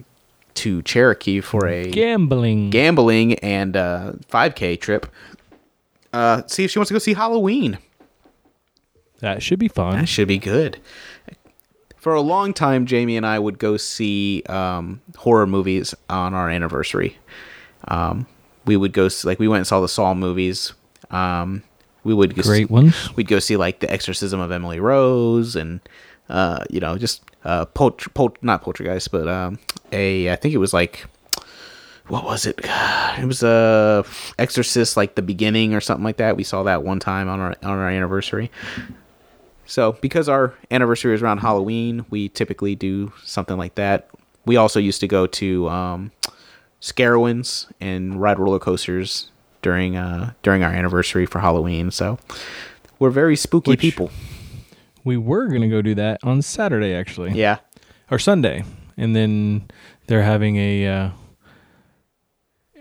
to 0.54 0.82
Cherokee 0.82 1.40
for 1.40 1.68
a 1.68 1.88
Gambling. 1.88 2.70
gambling 2.70 3.34
and 3.34 3.76
uh, 3.76 4.14
5K 4.32 4.80
trip. 4.80 5.06
Uh, 6.12 6.42
see 6.48 6.64
if 6.64 6.72
she 6.72 6.80
wants 6.80 6.88
to 6.88 6.94
go 6.94 6.98
see 6.98 7.14
Halloween. 7.14 7.78
that 9.20 9.44
should 9.44 9.60
be 9.60 9.68
fun. 9.68 9.96
That 9.96 10.08
should 10.08 10.26
be 10.26 10.38
good. 10.38 10.80
For 12.00 12.14
a 12.14 12.20
long 12.20 12.52
time, 12.54 12.86
Jamie 12.86 13.16
and 13.16 13.26
I 13.26 13.38
would 13.38 13.58
go 13.58 13.76
see 13.76 14.42
um, 14.48 15.00
horror 15.16 15.46
movies 15.46 15.94
on 16.08 16.32
our 16.32 16.48
anniversary. 16.48 17.18
Um, 17.88 18.26
we 18.64 18.76
would 18.76 18.92
go 18.92 19.06
s- 19.06 19.24
like 19.24 19.38
we 19.38 19.48
went 19.48 19.58
and 19.58 19.66
saw 19.66 19.80
the 19.80 19.88
Saw 19.88 20.14
movies. 20.14 20.74
Um, 21.10 21.62
we 22.04 22.14
would 22.14 22.34
go 22.34 22.42
Great 22.42 22.68
see, 22.68 22.72
ones. 22.72 23.16
We'd 23.16 23.28
go 23.28 23.38
see 23.38 23.56
like 23.56 23.80
the 23.80 23.90
Exorcism 23.92 24.40
of 24.40 24.52
Emily 24.52 24.78
Rose 24.80 25.56
and 25.56 25.80
uh, 26.28 26.64
you 26.70 26.80
know 26.80 26.96
just 26.96 27.22
uh, 27.44 27.66
not 28.42 28.62
poltergeist, 28.62 29.10
but 29.10 29.26
um, 29.26 29.58
a 29.92 30.30
I 30.30 30.36
think 30.36 30.54
it 30.54 30.58
was 30.58 30.72
like 30.72 31.06
what 32.08 32.24
was 32.24 32.46
it? 32.46 32.60
It 33.18 33.24
was 33.26 33.42
a 33.42 34.04
uh, 34.06 34.08
Exorcist, 34.38 34.96
like 34.96 35.16
the 35.16 35.22
beginning 35.22 35.74
or 35.74 35.80
something 35.80 36.04
like 36.04 36.18
that. 36.18 36.36
We 36.36 36.44
saw 36.44 36.62
that 36.62 36.84
one 36.84 37.00
time 37.00 37.28
on 37.28 37.40
our 37.40 37.56
on 37.64 37.78
our 37.78 37.88
anniversary. 37.88 38.50
So 39.68 39.92
because 40.00 40.28
our 40.28 40.54
anniversary 40.70 41.14
is 41.14 41.22
around 41.22 41.38
Halloween, 41.38 42.04
we 42.10 42.28
typically 42.30 42.74
do 42.74 43.12
something 43.22 43.56
like 43.58 43.74
that. 43.76 44.08
We 44.46 44.56
also 44.56 44.80
used 44.80 45.00
to 45.00 45.06
go 45.06 45.26
to 45.26 45.68
um, 45.68 46.10
Scarowinds 46.80 47.70
and 47.80 48.20
ride 48.20 48.38
roller 48.38 48.58
coasters 48.58 49.30
during 49.62 49.94
uh, 49.96 50.32
during 50.42 50.62
our 50.62 50.70
anniversary 50.72 51.26
for 51.26 51.40
Halloween. 51.40 51.90
So 51.90 52.18
we're 52.98 53.10
very 53.10 53.36
spooky 53.36 53.72
Which- 53.72 53.80
people. 53.80 54.10
We 55.04 55.16
were 55.16 55.48
gonna 55.48 55.68
go 55.68 55.80
do 55.82 55.94
that 55.96 56.20
on 56.22 56.42
Saturday, 56.42 56.92
actually. 56.94 57.32
Yeah. 57.32 57.58
or 58.10 58.18
Sunday, 58.18 58.64
and 58.96 59.14
then 59.14 59.68
they're 60.06 60.22
having 60.22 60.56
a 60.56 60.86
uh, 60.86 61.10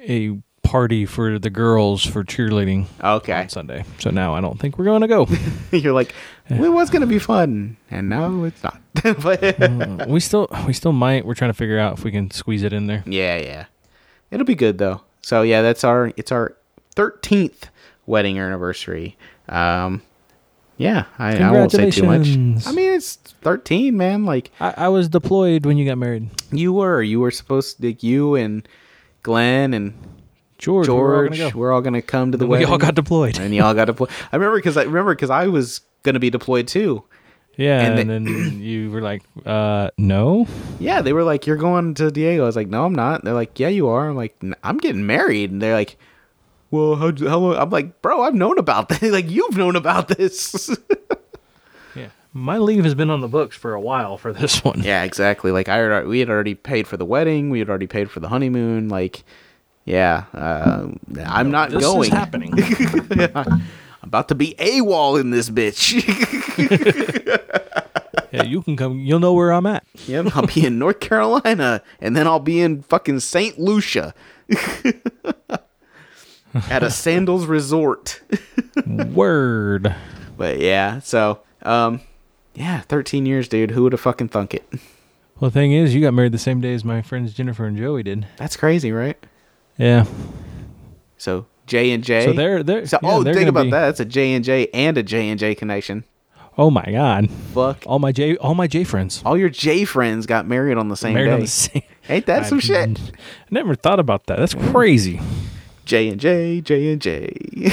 a 0.08 0.38
party 0.64 1.06
for 1.06 1.40
the 1.40 1.50
girls 1.50 2.06
for 2.06 2.24
cheerleading 2.26 2.86
Okay. 3.02 3.34
on 3.34 3.50
Sunday. 3.50 3.86
So 4.00 4.10
now 4.10 4.34
I 4.36 4.42
don't 4.42 4.60
think 4.60 4.78
we're 4.78 4.86
going 4.86 5.02
to 5.02 5.08
go. 5.08 5.28
You're 5.72 5.94
like, 5.94 6.14
it 6.50 6.70
was 6.70 6.90
gonna 6.90 7.08
be 7.08 7.20
fun, 7.20 7.78
and 7.92 8.10
now 8.10 8.44
it's 8.44 8.64
not. 8.64 8.80
but 9.22 10.08
we 10.08 10.20
still 10.20 10.48
we 10.66 10.74
still 10.74 10.92
might. 10.94 11.26
We're 11.26 11.36
trying 11.36 11.50
to 11.52 11.58
figure 11.58 11.80
out 11.80 11.98
if 11.98 12.04
we 12.04 12.12
can 12.12 12.32
squeeze 12.32 12.64
it 12.64 12.74
in 12.74 12.88
there. 12.88 13.04
yeah, 13.06 13.38
yeah, 13.38 13.66
it'll 14.32 14.46
be 14.46 14.56
good 14.56 14.78
though. 14.78 15.02
So 15.22 15.42
yeah, 15.42 15.62
that's 15.62 15.84
our 15.84 16.12
it's 16.18 16.32
our 16.32 16.56
thirteenth 16.96 17.70
wedding 18.06 18.40
anniversary. 18.40 19.18
Um, 19.50 20.02
yeah, 20.78 21.06
I, 21.18 21.38
I 21.38 21.52
won't 21.52 21.72
say 21.72 21.90
too 21.92 22.04
much. 22.04 22.28
I 22.28 22.72
mean, 22.72 22.94
it's 22.94 23.16
thirteen, 23.42 23.98
man. 23.98 24.26
Like 24.26 24.52
I, 24.60 24.74
I 24.78 24.88
was 24.90 25.10
deployed 25.10 25.66
when 25.66 25.78
you 25.78 25.86
got 25.86 25.98
married. 25.98 26.30
you 26.52 26.72
were, 26.74 27.02
you 27.02 27.20
were 27.20 27.32
supposed 27.32 27.78
to, 27.82 27.88
like, 27.88 28.04
you 28.04 28.36
and 28.36 28.68
Glenn 29.24 29.74
and 29.74 29.94
George, 30.58 30.88
we 30.88 30.94
were 30.94 31.00
all 31.16 31.22
George, 31.24 31.38
gonna 31.40 31.52
go. 31.52 31.58
we're 31.58 31.72
all 31.72 31.82
gonna 31.82 32.02
come 32.02 32.32
to 32.32 32.38
the 32.38 32.46
we 32.46 32.52
wedding. 32.52 32.68
We 32.68 32.72
all 32.72 32.78
got 32.78 32.96
deployed. 32.96 33.40
and 33.40 33.54
y'all 33.54 33.74
got 33.74 33.86
deployed. 33.86 34.10
I 34.32 34.36
remember 34.36 34.58
because 34.58 34.78
I 34.78 34.84
remember 34.84 35.14
because 35.16 35.30
I 35.30 35.48
was 35.48 35.82
gonna 36.08 36.20
be 36.20 36.30
deployed 36.32 36.68
too. 36.68 37.04
Yeah, 37.58 37.82
And 37.82 38.00
and, 38.00 38.28
they- 38.28 38.32
then 38.34 38.62
you 38.72 38.92
were 38.92 39.02
like, 39.02 39.24
uh, 39.46 39.90
no. 39.98 40.48
Yeah, 40.80 41.02
they 41.02 41.12
were 41.12 41.24
like, 41.24 41.48
"You're 41.48 41.58
going 41.58 41.94
to 41.96 42.12
Diego." 42.12 42.44
I 42.44 42.46
was 42.46 42.56
like, 42.56 42.68
"No, 42.70 42.86
I'm 42.86 42.94
not." 42.94 43.24
They're 43.24 43.34
like, 43.34 43.60
"Yeah, 43.60 43.70
you 43.70 43.88
are." 43.88 44.10
I'm 44.10 44.16
like, 44.16 44.36
"N- 44.44 44.54
"I'm 44.64 44.78
getting 44.78 45.08
married," 45.08 45.50
and 45.52 45.60
they're 45.60 45.74
like, 45.74 45.98
"Well, 46.70 46.96
how 46.98 47.12
how 47.28 47.40
long?" 47.40 47.56
I'm 47.56 47.72
like, 47.72 48.00
"Bro, 48.04 48.22
I've 48.22 48.36
known 48.36 48.60
about 48.60 48.90
this. 48.94 49.02
like, 49.12 49.30
you've 49.30 49.58
known 49.58 49.76
about 49.76 50.08
this." 50.08 50.70
Yeah, 51.96 52.10
my 52.32 52.60
leave 52.60 52.84
has 52.84 52.94
been 52.94 53.10
on 53.10 53.22
the 53.22 53.28
books 53.28 53.58
for 53.58 53.74
a 53.74 53.82
while 53.82 54.20
for 54.20 54.32
this 54.32 54.64
one. 54.70 54.84
yeah, 54.84 55.02
exactly. 55.04 55.50
Like, 55.52 55.68
I 55.68 55.78
had, 55.78 56.06
we 56.08 56.20
had 56.20 56.30
already 56.30 56.54
paid 56.54 56.88
for 56.88 56.96
the 56.96 57.06
wedding. 57.06 57.50
We 57.50 57.58
had 57.58 57.70
already 57.70 57.88
paid 57.88 58.12
for 58.12 58.20
the 58.20 58.30
honeymoon. 58.30 58.88
Like, 58.88 59.24
yeah, 59.86 60.26
uh, 60.36 60.90
I'm 61.26 61.50
not 61.50 61.72
this 61.72 61.82
going. 61.84 62.04
is 62.04 62.10
happening. 62.10 62.54
I'm 64.02 64.10
about 64.10 64.28
to 64.30 64.36
be 64.36 64.56
AWOL 64.60 65.20
in 65.20 65.32
this 65.32 65.50
bitch. 65.50 65.94
yeah, 68.32 68.44
you 68.44 68.62
can 68.62 68.78
come. 68.78 69.00
You'll 69.00 69.20
know 69.20 69.34
where 69.34 69.52
I'm 69.52 69.66
at. 69.66 69.84
yep, 70.06 70.36
I'll 70.36 70.48
be 70.48 70.66
in 70.66 70.78
North 70.80 71.00
Carolina, 71.00 71.82
and 72.00 72.16
then 72.16 72.28
I'll 72.28 72.40
be 72.40 72.62
in 72.62 72.84
fucking 72.84 73.20
Saint 73.22 73.60
Lucia. 73.60 74.14
At 76.70 76.82
a 76.82 76.90
sandals 76.90 77.46
resort. 77.46 78.22
Word. 78.88 79.94
But 80.38 80.60
yeah, 80.60 81.00
so 81.00 81.42
um 81.64 82.02
yeah, 82.56 82.82
13 82.82 83.26
years, 83.26 83.48
dude. 83.48 83.72
Who 83.72 83.84
would 83.84 83.92
have 83.92 84.02
fucking 84.02 84.30
thunk 84.30 84.54
it? 84.54 84.68
Well, 85.40 85.52
the 85.52 85.52
thing 85.52 85.72
is, 85.74 85.94
you 85.94 86.02
got 86.02 86.16
married 86.16 86.32
the 86.32 86.40
same 86.40 86.62
day 86.62 86.74
as 86.74 86.84
my 86.84 87.04
friends 87.04 87.34
Jennifer 87.34 87.66
and 87.66 87.78
Joey 87.78 88.02
did. 88.02 88.26
That's 88.38 88.58
crazy, 88.58 88.92
right? 88.92 89.18
Yeah. 89.78 90.06
So 91.18 91.46
J 91.68 91.92
and 91.92 92.04
J. 92.04 92.26
So 92.26 92.34
they're 92.34 92.64
they're. 92.64 92.86
So, 92.88 92.98
yeah, 93.04 93.10
oh, 93.12 93.24
they're 93.24 93.34
think 93.34 93.50
about 93.50 93.66
be- 93.66 93.72
that. 93.72 93.82
That's 93.82 94.00
a 94.00 94.06
J 94.06 94.34
and 94.34 94.44
J 94.44 94.68
and 94.74 94.98
a 94.98 95.04
J 95.04 95.30
and 95.30 95.40
J 95.40 95.54
connection. 95.54 96.04
Oh 96.58 96.72
my 96.72 96.86
god. 96.90 97.30
Fuck. 97.54 97.84
All 97.86 98.00
my 98.00 98.12
J 98.12 98.36
all 98.38 98.56
my 98.56 98.66
J 98.66 98.84
friends 98.84 99.22
All 99.24 99.38
your 99.38 99.50
J 99.50 99.86
friends 99.86 100.26
got 100.26 100.48
married 100.48 100.78
on 100.78 100.88
the 100.88 100.98
same 100.98 101.14
married 101.14 101.28
day. 101.28 101.34
on 101.34 101.40
the 101.42 101.48
same. 101.48 101.84
Ain't 102.10 102.26
that 102.26 102.48
some 102.48 102.58
I 102.58 102.62
shit? 102.62 103.00
I 103.00 103.12
never 103.52 103.76
thought 103.76 104.00
about 104.00 104.26
that. 104.26 104.40
That's 104.40 104.56
crazy. 104.56 105.22
J 105.86 106.08
and 106.10 106.20
J, 106.20 106.62
J 106.62 106.92
and 106.94 107.02
J. 107.02 107.32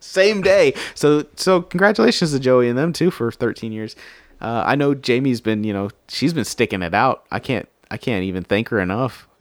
Same 0.00 0.40
day. 0.42 0.74
So 0.94 1.26
so 1.36 1.60
congratulations 1.62 2.32
to 2.32 2.38
Joey 2.40 2.68
and 2.68 2.78
them 2.78 2.92
too 2.92 3.10
for 3.10 3.30
13 3.30 3.72
years. 3.72 3.94
Uh, 4.40 4.62
I 4.64 4.74
know 4.76 4.94
Jamie's 4.94 5.40
been, 5.40 5.64
you 5.64 5.72
know, 5.72 5.90
she's 6.08 6.32
been 6.32 6.44
sticking 6.44 6.82
it 6.82 6.94
out. 6.94 7.24
I 7.30 7.38
can't 7.40 7.68
I 7.90 7.96
can't 7.98 8.24
even 8.24 8.44
thank 8.44 8.68
her 8.68 8.80
enough. 8.80 9.28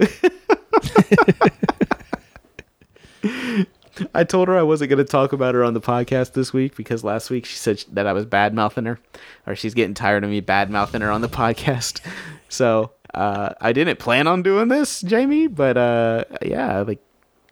I 4.13 4.23
told 4.23 4.47
her 4.47 4.57
I 4.57 4.63
wasn't 4.63 4.89
going 4.89 4.97
to 4.97 5.03
talk 5.05 5.33
about 5.33 5.55
her 5.55 5.63
on 5.63 5.73
the 5.73 5.81
podcast 5.81 6.33
this 6.33 6.53
week 6.53 6.75
because 6.75 7.03
last 7.03 7.29
week 7.29 7.45
she 7.45 7.55
said 7.55 7.83
that 7.91 8.07
I 8.07 8.13
was 8.13 8.25
bad 8.25 8.53
mouthing 8.53 8.85
her, 8.85 8.99
or 9.45 9.55
she's 9.55 9.73
getting 9.73 9.93
tired 9.93 10.23
of 10.23 10.29
me 10.29 10.39
bad 10.39 10.69
mouthing 10.69 11.01
her 11.01 11.11
on 11.11 11.21
the 11.21 11.29
podcast. 11.29 12.01
So 12.49 12.91
uh, 13.13 13.53
I 13.59 13.73
didn't 13.73 13.99
plan 13.99 14.27
on 14.27 14.43
doing 14.43 14.67
this, 14.67 15.01
Jamie, 15.01 15.47
but 15.47 15.77
uh, 15.77 16.23
yeah, 16.41 16.81
like 16.81 16.99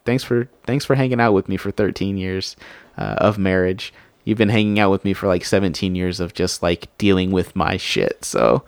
thanks 0.05 0.23
for 0.23 0.47
thanks 0.65 0.85
for 0.85 0.95
hanging 0.95 1.19
out 1.19 1.33
with 1.33 1.49
me 1.49 1.57
for 1.57 1.71
13 1.71 2.17
years 2.17 2.55
uh, 2.97 3.15
of 3.17 3.37
marriage. 3.37 3.93
You've 4.23 4.37
been 4.37 4.49
hanging 4.49 4.79
out 4.79 4.91
with 4.91 5.05
me 5.05 5.13
for 5.13 5.27
like 5.27 5.45
17 5.45 5.95
years 5.95 6.19
of 6.19 6.33
just 6.33 6.63
like 6.63 6.95
dealing 6.97 7.31
with 7.31 7.55
my 7.55 7.77
shit. 7.77 8.23
So 8.25 8.63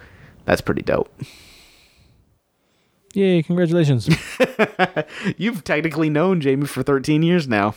that's 0.45 0.61
pretty 0.61 0.83
dope. 0.83 1.11
Yay! 3.17 3.41
Congratulations. 3.41 4.07
You've 5.37 5.63
technically 5.63 6.07
known 6.07 6.39
Jamie 6.39 6.67
for 6.67 6.83
13 6.83 7.23
years 7.23 7.47
now. 7.47 7.73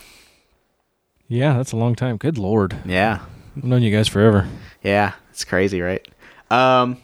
yeah, 1.29 1.57
that's 1.57 1.73
a 1.73 1.79
long 1.79 1.95
time. 1.95 2.19
Good 2.19 2.37
lord, 2.37 2.77
Yeah. 2.85 3.21
I've 3.57 3.65
known 3.65 3.81
you 3.83 3.91
guys 3.91 4.07
forever. 4.07 4.47
Yeah, 4.83 5.15
it's 5.31 5.45
crazy, 5.47 5.81
right? 5.81 6.07
Um, 6.51 6.99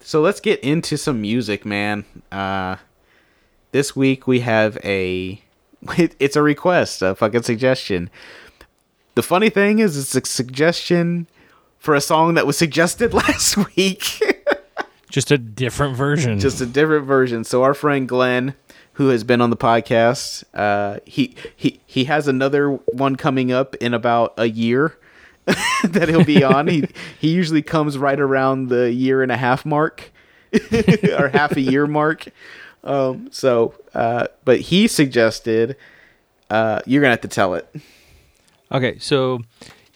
so 0.00 0.22
let's 0.22 0.40
get 0.40 0.60
into 0.60 0.96
some 0.96 1.20
music, 1.20 1.66
man. 1.66 2.06
Uh, 2.32 2.76
this 3.72 3.94
week 3.94 4.26
we 4.26 4.40
have 4.40 4.78
a 4.82 5.42
it's 6.18 6.36
a 6.36 6.42
request, 6.42 7.02
a 7.02 7.14
fucking 7.14 7.42
suggestion. 7.42 8.08
The 9.14 9.22
funny 9.22 9.50
thing 9.50 9.78
is, 9.78 9.98
it's 9.98 10.14
a 10.14 10.26
suggestion 10.26 11.26
for 11.78 11.94
a 11.94 12.00
song 12.00 12.32
that 12.34 12.46
was 12.46 12.56
suggested 12.56 13.12
last 13.22 13.58
week, 13.76 14.33
Just 15.14 15.30
a 15.30 15.38
different 15.38 15.96
version. 15.96 16.40
just 16.40 16.60
a 16.60 16.66
different 16.66 17.06
version. 17.06 17.44
So 17.44 17.62
our 17.62 17.72
friend 17.72 18.08
Glenn, 18.08 18.54
who 18.94 19.10
has 19.10 19.22
been 19.22 19.40
on 19.40 19.50
the 19.50 19.56
podcast, 19.56 20.42
uh, 20.52 20.98
he 21.06 21.36
he 21.54 21.78
he 21.86 22.06
has 22.06 22.26
another 22.26 22.70
one 22.70 23.14
coming 23.14 23.52
up 23.52 23.76
in 23.76 23.94
about 23.94 24.34
a 24.36 24.46
year. 24.48 24.98
that 25.84 26.08
he'll 26.08 26.24
be 26.24 26.42
on. 26.42 26.66
He 26.66 26.88
he 27.20 27.28
usually 27.28 27.62
comes 27.62 27.96
right 27.96 28.18
around 28.18 28.70
the 28.70 28.92
year 28.92 29.22
and 29.22 29.30
a 29.30 29.36
half 29.36 29.64
mark 29.64 30.10
or 31.16 31.28
half 31.28 31.52
a 31.52 31.60
year 31.60 31.86
mark. 31.86 32.26
Um, 32.82 33.28
so, 33.30 33.74
uh, 33.94 34.26
but 34.44 34.62
he 34.62 34.88
suggested 34.88 35.76
uh, 36.50 36.80
you're 36.86 37.02
gonna 37.02 37.12
have 37.12 37.20
to 37.20 37.28
tell 37.28 37.54
it. 37.54 37.72
Okay, 38.72 38.98
so 38.98 39.42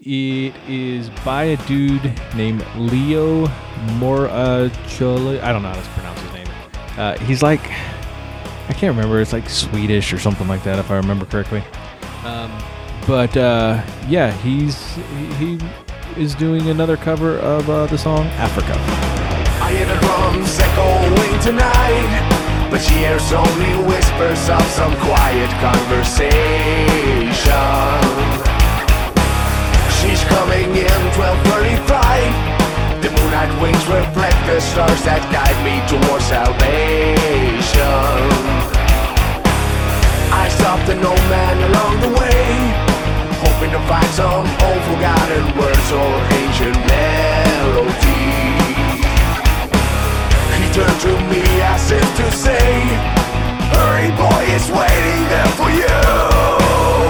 it 0.00 0.54
is 0.68 1.10
by 1.24 1.44
a 1.44 1.56
dude 1.66 2.12
named 2.34 2.64
Leo 2.76 3.46
Moracchioli. 3.98 5.40
I 5.42 5.52
don't 5.52 5.62
know 5.62 5.70
how 5.70 5.80
to 5.80 5.88
pronounce 5.90 6.20
his 6.20 6.32
name. 6.32 6.48
Uh, 6.96 7.16
he's 7.18 7.42
like, 7.42 7.62
I 8.68 8.74
can't 8.74 8.94
remember. 8.94 9.20
It's 9.20 9.32
like 9.32 9.48
Swedish 9.48 10.12
or 10.12 10.18
something 10.18 10.46
like 10.46 10.62
that, 10.64 10.78
if 10.78 10.90
I 10.90 10.96
remember 10.96 11.24
correctly. 11.26 11.62
Um, 12.24 12.52
but 13.06 13.34
uh, 13.36 13.82
yeah, 14.08 14.32
he's 14.42 14.94
he, 14.94 15.34
he 15.34 15.58
is 16.16 16.34
doing 16.34 16.68
another 16.68 16.96
cover 16.96 17.38
of 17.38 17.68
uh, 17.68 17.86
the 17.86 17.98
song 17.98 18.26
Africa. 18.36 18.74
I 19.62 19.72
hear 19.72 19.86
the 19.86 19.96
drums 20.00 20.58
echoing 20.60 21.40
tonight, 21.40 22.68
but 22.70 22.80
she 22.80 22.94
hears 22.94 23.32
only 23.32 23.74
whispers 23.88 24.48
of 24.48 24.62
some 24.62 24.94
quiet 24.96 25.50
conversation. 25.60 28.27
In 30.68 30.84
12:35. 31.16 32.32
The 33.00 33.08
moonlight 33.10 33.52
wings 33.60 33.84
reflect 33.88 34.36
the 34.46 34.60
stars 34.60 35.00
that 35.08 35.22
guide 35.32 35.58
me 35.64 35.80
towards 35.88 36.26
salvation. 36.28 37.88
I 40.30 40.44
stopped 40.60 40.88
an 40.92 41.00
old 41.00 41.24
man 41.32 41.56
along 41.72 41.94
the 42.04 42.12
way, 42.20 42.44
hoping 43.40 43.70
to 43.72 43.80
find 43.88 44.10
some 44.12 44.44
old 44.68 44.82
forgotten 44.92 45.44
words 45.56 45.88
or 45.88 46.12
ancient 46.36 46.76
melody. 46.84 48.28
He 50.68 50.74
turned 50.74 51.00
to 51.00 51.12
me 51.32 51.44
as 51.64 51.90
if 51.90 52.08
to 52.20 52.26
say, 52.30 52.68
Hurry, 53.72 54.10
boy, 54.20 54.42
it's 54.52 54.68
waiting 54.68 55.22
there 55.32 55.52
for 55.56 55.70
you. 55.70 57.07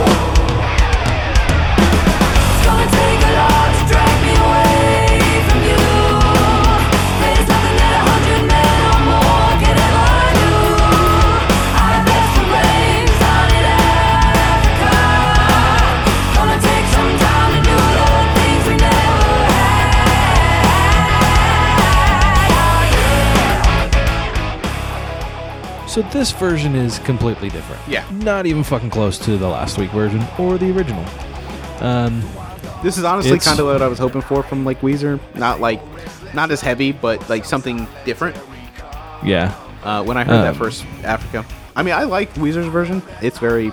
This 26.18 26.32
version 26.32 26.74
is 26.74 26.98
completely 27.00 27.48
different. 27.48 27.80
Yeah. 27.86 28.04
Not 28.10 28.44
even 28.46 28.64
fucking 28.64 28.90
close 28.90 29.18
to 29.20 29.36
the 29.38 29.46
last 29.46 29.78
week 29.78 29.90
version 29.92 30.24
or 30.36 30.58
the 30.58 30.70
original. 30.76 31.04
Um, 31.80 32.22
This 32.82 32.98
is 32.98 33.04
honestly 33.04 33.32
It's- 33.32 33.44
kind 33.46 33.58
of 33.60 33.66
what 33.66 33.82
I 33.82 33.86
was 33.88 33.98
hoping 34.00 34.20
for 34.22 34.42
from 34.42 34.64
like 34.64 34.80
Weezer. 34.80 35.20
Not 35.36 35.60
like, 35.60 35.80
not 36.34 36.50
as 36.50 36.60
heavy, 36.60 36.90
but 36.92 37.28
like 37.28 37.44
something 37.44 37.86
different. 38.04 38.36
yeah. 39.22 39.52
Uh, 39.84 40.02
when 40.02 40.16
I 40.16 40.24
heard 40.24 40.42
that 40.42 40.48
Um, 40.50 40.54
first 40.56 40.84
Africa, 41.04 41.44
I 41.76 41.82
mean, 41.84 41.94
I 41.94 42.02
like 42.02 42.34
Weezer's 42.34 42.66
version. 42.66 43.00
It's 43.22 43.38
very, 43.38 43.70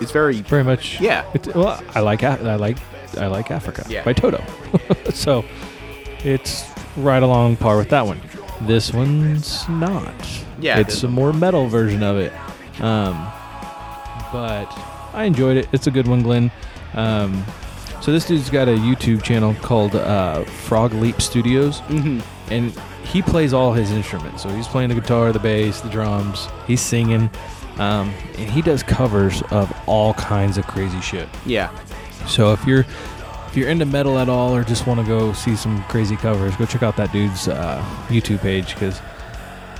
it's 0.00 0.10
very 0.10 0.40
Very 0.40 0.64
much. 0.64 0.98
Yeah. 1.02 1.24
It's, 1.34 1.48
well, 1.48 1.82
I 1.94 2.00
like 2.00 2.22
Af- 2.22 2.42
I 2.44 2.54
like 2.54 2.78
I 3.18 3.26
like 3.26 3.50
Africa 3.50 3.84
Yeah. 3.90 4.04
by 4.04 4.14
Toto. 4.14 4.42
so 5.14 5.44
it's 6.24 6.64
right 6.96 7.22
along 7.22 7.56
par 7.56 7.76
with 7.76 7.90
that 7.90 8.06
one. 8.06 8.20
This 8.62 8.92
one's 8.92 9.68
not. 9.68 10.14
Yeah, 10.60 10.78
It's 10.78 10.98
it- 10.98 11.04
a 11.04 11.08
more 11.08 11.32
metal 11.32 11.68
version 11.68 12.02
of 12.02 12.16
it. 12.18 12.32
Um, 12.80 13.26
but 14.32 14.66
I 15.14 15.24
enjoyed 15.24 15.56
it. 15.56 15.68
It's 15.72 15.86
a 15.86 15.90
good 15.90 16.06
one, 16.06 16.22
Glenn. 16.22 16.50
Um, 16.94 17.44
so 18.00 18.12
this 18.12 18.26
dude's 18.26 18.50
got 18.50 18.68
a 18.68 18.72
YouTube 18.72 19.22
channel 19.22 19.54
called 19.62 19.94
uh, 19.96 20.44
Frog 20.44 20.92
Leap 20.94 21.20
Studios, 21.20 21.80
Mhm. 21.88 22.22
and 22.50 22.72
he 23.04 23.22
plays 23.22 23.52
all 23.52 23.72
his 23.72 23.90
instruments. 23.90 24.42
So 24.42 24.48
he's 24.50 24.68
playing 24.68 24.90
the 24.90 24.94
guitar, 24.94 25.32
the 25.32 25.38
bass, 25.38 25.80
the 25.80 25.88
drums. 25.88 26.48
He's 26.66 26.80
singing, 26.80 27.30
um, 27.78 28.12
and 28.38 28.50
he 28.50 28.62
does 28.62 28.82
covers 28.82 29.42
of 29.50 29.72
all 29.86 30.14
kinds 30.14 30.58
of 30.58 30.66
crazy 30.66 31.00
shit. 31.00 31.28
yeah. 31.46 31.70
So 32.26 32.52
if 32.52 32.64
you're 32.66 32.84
if 33.48 33.56
you're 33.56 33.70
into 33.70 33.86
metal 33.86 34.18
at 34.18 34.28
all 34.28 34.54
or 34.54 34.62
just 34.62 34.86
want 34.86 35.00
to 35.00 35.06
go 35.06 35.32
see 35.32 35.56
some 35.56 35.82
crazy 35.84 36.16
covers, 36.16 36.54
go 36.56 36.66
check 36.66 36.82
out 36.82 36.96
that 36.96 37.10
dude's 37.12 37.48
uh, 37.48 37.82
YouTube 38.08 38.40
page 38.42 38.74
because 38.74 39.00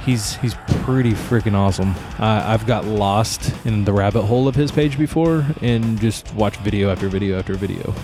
he's 0.09 0.37
he's 0.37 0.55
pretty 0.85 1.13
freaking 1.13 1.55
awesome. 1.55 1.91
Uh, 2.19 2.43
I've 2.47 2.67
got 2.67 2.87
lost 2.87 3.55
in 3.67 3.85
the 3.85 3.93
rabbit 3.93 4.23
hole 4.23 4.49
of 4.49 4.55
his 4.55 4.73
page 4.73 4.97
before 4.99 5.45
and 5.61 6.01
just 6.01 6.33
watch 6.35 6.57
video 6.59 6.91
after 6.91 7.09
video 7.09 7.39
after 7.39 7.55
video. 7.55 7.95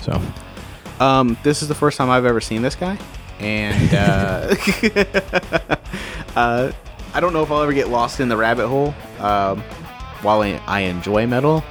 So 0.00 0.20
Um, 0.98 1.36
this 1.44 1.62
is 1.62 1.68
the 1.68 1.74
first 1.74 1.96
time 1.96 2.10
I've 2.10 2.24
ever 2.24 2.40
seen 2.40 2.62
this 2.62 2.74
guy, 2.74 2.98
and 3.38 3.94
uh, 3.94 4.54
uh, 6.36 6.72
I 7.14 7.20
don't 7.20 7.32
know 7.32 7.42
if 7.42 7.50
I'll 7.50 7.62
ever 7.62 7.72
get 7.72 7.88
lost 7.88 8.18
in 8.20 8.28
the 8.28 8.36
rabbit 8.36 8.66
hole. 8.66 8.92
Um, 9.20 9.60
while 10.22 10.42
I, 10.42 10.60
I 10.66 10.80
enjoy 10.80 11.26
metal, 11.26 11.62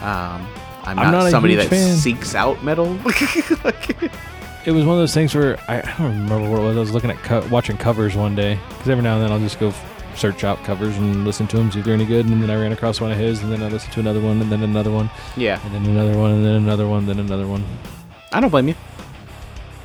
um, 0.00 0.48
I'm, 0.84 0.98
I'm 0.98 1.12
not, 1.12 1.30
somebody 1.30 1.56
that 1.56 1.68
fan. 1.68 1.96
seeks 1.96 2.34
out 2.34 2.62
metal. 2.64 2.98
it 4.66 4.72
was 4.72 4.84
one 4.84 4.96
of 4.96 5.00
those 5.00 5.14
things 5.14 5.34
where 5.34 5.58
I, 5.68 5.78
I 5.78 5.94
don't 5.98 6.08
remember 6.20 6.50
what 6.50 6.60
it 6.60 6.64
was. 6.64 6.76
I 6.76 6.80
was 6.80 6.92
looking 6.92 7.10
at 7.10 7.16
co- 7.18 7.46
watching 7.48 7.76
covers 7.76 8.16
one 8.16 8.34
day 8.34 8.58
because 8.68 8.88
every 8.88 9.02
now 9.04 9.14
and 9.14 9.24
then 9.24 9.32
I'll 9.32 9.38
just 9.38 9.60
go 9.60 9.68
f- 9.68 10.18
search 10.18 10.42
out 10.44 10.58
covers 10.64 10.96
and 10.96 11.24
listen 11.24 11.46
to 11.48 11.56
them, 11.56 11.70
see 11.70 11.78
if 11.78 11.84
they're 11.84 11.94
any 11.94 12.04
good. 12.04 12.26
And 12.26 12.42
then 12.42 12.50
I 12.50 12.60
ran 12.60 12.72
across 12.72 13.00
one 13.00 13.12
of 13.12 13.18
his, 13.18 13.42
and 13.42 13.52
then 13.52 13.62
I 13.62 13.68
listened 13.68 13.92
to 13.94 14.00
another 14.00 14.20
one, 14.20 14.40
and 14.42 14.50
then 14.50 14.62
another 14.62 14.90
one, 14.90 15.08
yeah, 15.36 15.60
and 15.64 15.74
then 15.74 15.86
another 15.86 16.18
one, 16.18 16.32
and 16.32 16.44
then 16.44 16.54
another 16.56 16.86
one, 16.88 17.06
then 17.06 17.18
another 17.20 17.46
one. 17.46 17.64
I 18.32 18.40
don't 18.40 18.50
blame 18.50 18.68
you. 18.68 18.74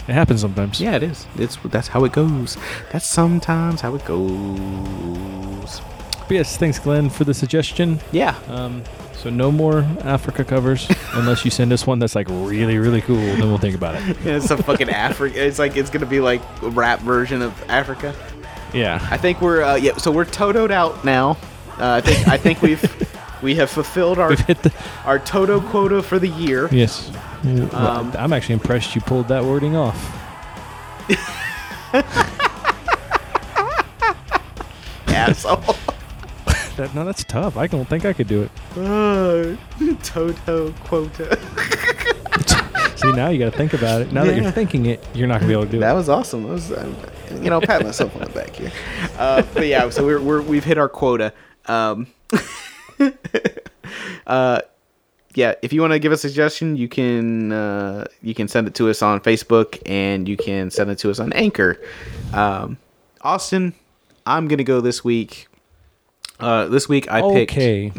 It 0.08 0.14
happens 0.14 0.42
sometimes. 0.42 0.82
Yeah, 0.82 0.96
it 0.96 1.04
is. 1.04 1.28
It's 1.38 1.58
that's 1.66 1.88
how 1.88 2.04
it 2.06 2.12
goes. 2.12 2.58
That's 2.92 3.06
sometimes 3.06 3.82
how 3.82 3.94
it 3.96 4.04
goes. 4.04 5.82
But 6.28 6.32
yes, 6.32 6.58
thanks, 6.58 6.80
Glenn, 6.80 7.10
for 7.10 7.24
the 7.24 7.34
suggestion. 7.36 8.00
Yeah. 8.12 8.36
Um, 8.48 8.84
so 9.22 9.30
no 9.30 9.52
more 9.52 9.82
Africa 10.02 10.44
covers 10.44 10.90
unless 11.14 11.46
you 11.46 11.52
send 11.52 11.72
us 11.72 11.86
one 11.86 12.00
that's 12.00 12.16
like 12.16 12.28
really, 12.30 12.80
really 12.80 13.02
cool. 13.02 13.18
Then 13.18 13.42
we'll 13.42 13.60
think 13.60 13.76
about 13.76 13.94
it. 13.96 14.18
it's 14.26 14.50
a 14.50 14.58
fucking 14.58 14.90
Africa. 14.90 15.46
It's 15.46 15.60
like 15.60 15.78
it's 15.78 15.92
gonna 15.92 16.08
be 16.08 16.20
like 16.20 16.42
a 16.64 16.70
rap 16.70 17.00
version 17.02 17.44
of 17.44 17.54
Africa. 17.70 18.16
Yeah. 18.74 19.06
I 19.12 19.18
think 19.18 19.40
we're 19.40 19.62
uh, 19.62 19.76
yeah. 19.76 19.98
So 19.98 20.12
we're 20.12 20.26
totoed 20.26 20.72
out 20.72 21.06
now. 21.06 21.38
Uh, 21.78 21.98
I 21.98 22.02
think 22.02 22.28
I 22.28 22.38
think 22.38 22.62
we've 22.64 23.14
we 23.44 23.54
have 23.56 23.70
fulfilled 23.70 24.18
our 24.18 24.30
We've 24.30 24.40
hit 24.40 24.64
the 24.64 24.74
our 25.06 25.20
toto 25.20 25.62
quota 25.62 26.02
for 26.02 26.18
the 26.18 26.30
year. 26.30 26.68
yes. 26.72 27.12
Um, 27.44 28.14
I'm 28.18 28.34
actually 28.34 28.54
impressed 28.54 28.96
you 28.96 29.02
pulled 29.02 29.28
that 29.28 29.44
wording 29.44 29.76
off. 29.76 30.18
Asshole. 35.08 35.76
That, 36.82 36.96
no, 36.96 37.06
that's 37.06 37.24
tough. 37.24 37.58
I 37.58 37.68
don't 37.68 37.88
think 37.88 38.06
I 38.06 38.14
could 38.14 38.28
do 38.28 38.42
it. 38.42 38.50
Uh, 38.76 39.56
toto 40.04 40.72
quota. 40.84 41.38
See, 42.98 43.12
now 43.12 43.30
you 43.30 43.38
got 43.38 43.52
to 43.52 43.56
think 43.56 43.74
about 43.74 44.02
it. 44.02 44.12
Now 44.12 44.24
that 44.24 44.36
you're 44.36 44.50
thinking 44.50 44.88
it, 44.88 45.08
you're 45.14 45.28
not 45.28 45.42
gonna 45.42 45.50
be 45.50 45.54
able 45.54 45.66
to 45.66 45.72
do 45.72 45.78
That 45.78 45.86
it. 45.86 45.90
That 45.90 45.94
was 45.94 46.10
awesome. 46.10 46.42
That 46.42 46.54
was, 46.54 46.72
uh, 46.72 46.92
you 47.40 47.52
know, 47.52 47.62
pat 47.62 47.84
myself 47.84 48.16
on 48.16 48.24
the 48.24 48.30
back 48.32 48.56
here. 48.56 48.72
Uh, 49.20 49.44
but 49.54 49.68
yeah, 49.68 49.88
so 49.92 50.04
we're, 50.04 50.20
we're 50.20 50.42
we've 50.42 50.64
hit 50.64 50.80
our 50.80 50.90
quota. 50.90 51.34
Um, 51.68 52.08
uh, 54.26 54.62
yeah, 55.36 55.54
if 55.62 55.72
you 55.72 55.82
want 55.82 55.94
to 55.94 56.00
give 56.00 56.12
a 56.12 56.18
suggestion, 56.18 56.78
you 56.78 56.88
can 56.88 57.52
uh, 57.52 58.06
you 58.24 58.34
can 58.34 58.48
send 58.48 58.66
it 58.66 58.74
to 58.74 58.90
us 58.90 59.04
on 59.04 59.20
Facebook 59.20 59.80
and 59.86 60.28
you 60.28 60.36
can 60.36 60.72
send 60.72 60.90
it 60.90 60.98
to 60.98 61.12
us 61.12 61.20
on 61.20 61.32
Anchor. 61.34 61.80
Um, 62.34 62.80
Austin, 63.22 63.76
I'm 64.26 64.48
gonna 64.48 64.64
go 64.64 64.82
this 64.82 65.04
week. 65.04 65.48
Uh, 66.42 66.66
this 66.68 66.90
week 66.90 67.10
I 67.12 67.22
picked. 67.22 67.52
Okay. 67.54 67.92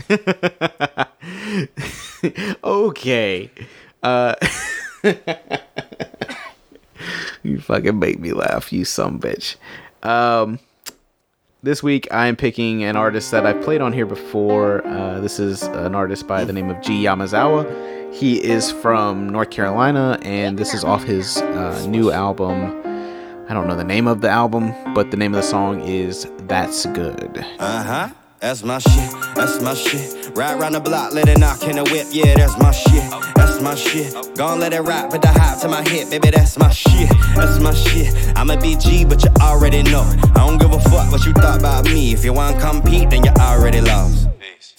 okay. 2.65 3.51
Uh, 4.03 4.35
you 7.43 7.61
fucking 7.61 7.99
make 7.99 8.19
me 8.19 8.33
laugh, 8.33 8.73
you 8.73 8.85
some 8.85 9.21
bitch. 9.21 9.57
Um, 10.03 10.59
this 11.63 11.85
week 11.85 12.09
I'm 12.11 12.35
picking 12.35 12.83
an 12.83 12.97
artist 12.97 13.31
that 13.31 13.47
I've 13.47 13.63
played 13.63 13.81
on 13.81 13.93
here 13.93 14.07
before. 14.07 14.85
Uh, 14.87 15.21
this 15.21 15.39
is 15.39 15.63
an 15.63 15.95
artist 15.95 16.27
by 16.27 16.45
the 16.45 16.53
name 16.53 16.69
of 16.69 16.83
G 16.83 17.05
Yamazawa. 17.05 18.13
He 18.13 18.43
is 18.43 18.73
from 18.73 19.29
North 19.29 19.51
Carolina, 19.51 20.19
and 20.23 20.59
this 20.59 20.75
is 20.75 20.83
off 20.85 21.05
his 21.05 21.39
uh, 21.39 21.87
new 21.89 22.11
album. 22.11 22.79
I 23.49 23.55
don't 23.55 23.69
know 23.69 23.77
the 23.77 23.85
name 23.85 24.07
of 24.07 24.21
the 24.21 24.29
album, 24.29 24.75
but 24.95 25.11
the 25.13 25.17
name 25.17 25.33
of 25.33 25.41
the 25.43 25.47
song 25.47 25.81
is 25.83 26.27
That's 26.41 26.87
Good. 26.87 27.39
Uh 27.59 27.83
huh. 27.85 28.09
That's 28.43 28.65
my 28.65 28.81
shit. 28.81 29.13
That's 29.37 29.63
my 29.63 29.73
shit. 29.73 30.37
Ride 30.37 30.59
round 30.59 30.75
the 30.75 30.81
block, 30.81 31.13
let 31.13 31.29
it 31.29 31.39
knock 31.39 31.63
in 31.63 31.77
the 31.77 31.85
whip. 31.85 32.09
Yeah, 32.11 32.35
that's 32.35 32.59
my 32.59 32.73
shit. 32.73 33.09
That's 33.37 33.63
my 33.63 33.77
shit. 33.77 34.13
Gon' 34.37 34.59
let 34.59 34.73
it 34.73 34.81
rock, 34.81 35.11
put 35.11 35.23
the 35.23 35.29
hop 35.29 35.61
to 35.61 35.69
my 35.69 35.89
hip, 35.89 36.11
baby. 36.11 36.31
That's 36.31 36.59
my 36.59 36.69
shit. 36.73 37.09
That's 37.37 37.61
my 37.61 37.73
shit. 37.73 38.13
I'm 38.37 38.51
a 38.51 38.57
BG, 38.57 39.09
but 39.09 39.23
you 39.23 39.31
already 39.41 39.85
know. 39.85 40.03
I 40.35 40.45
don't 40.45 40.59
give 40.59 40.73
a 40.73 40.81
fuck 40.81 41.13
what 41.13 41.25
you 41.25 41.33
thought 41.35 41.61
about 41.61 41.85
me. 41.85 42.13
If 42.13 42.25
you 42.25 42.33
want 42.33 42.57
to 42.57 42.61
compete, 42.61 43.11
then 43.11 43.23
you 43.23 43.31
already 43.39 43.81
lost. 43.81 44.27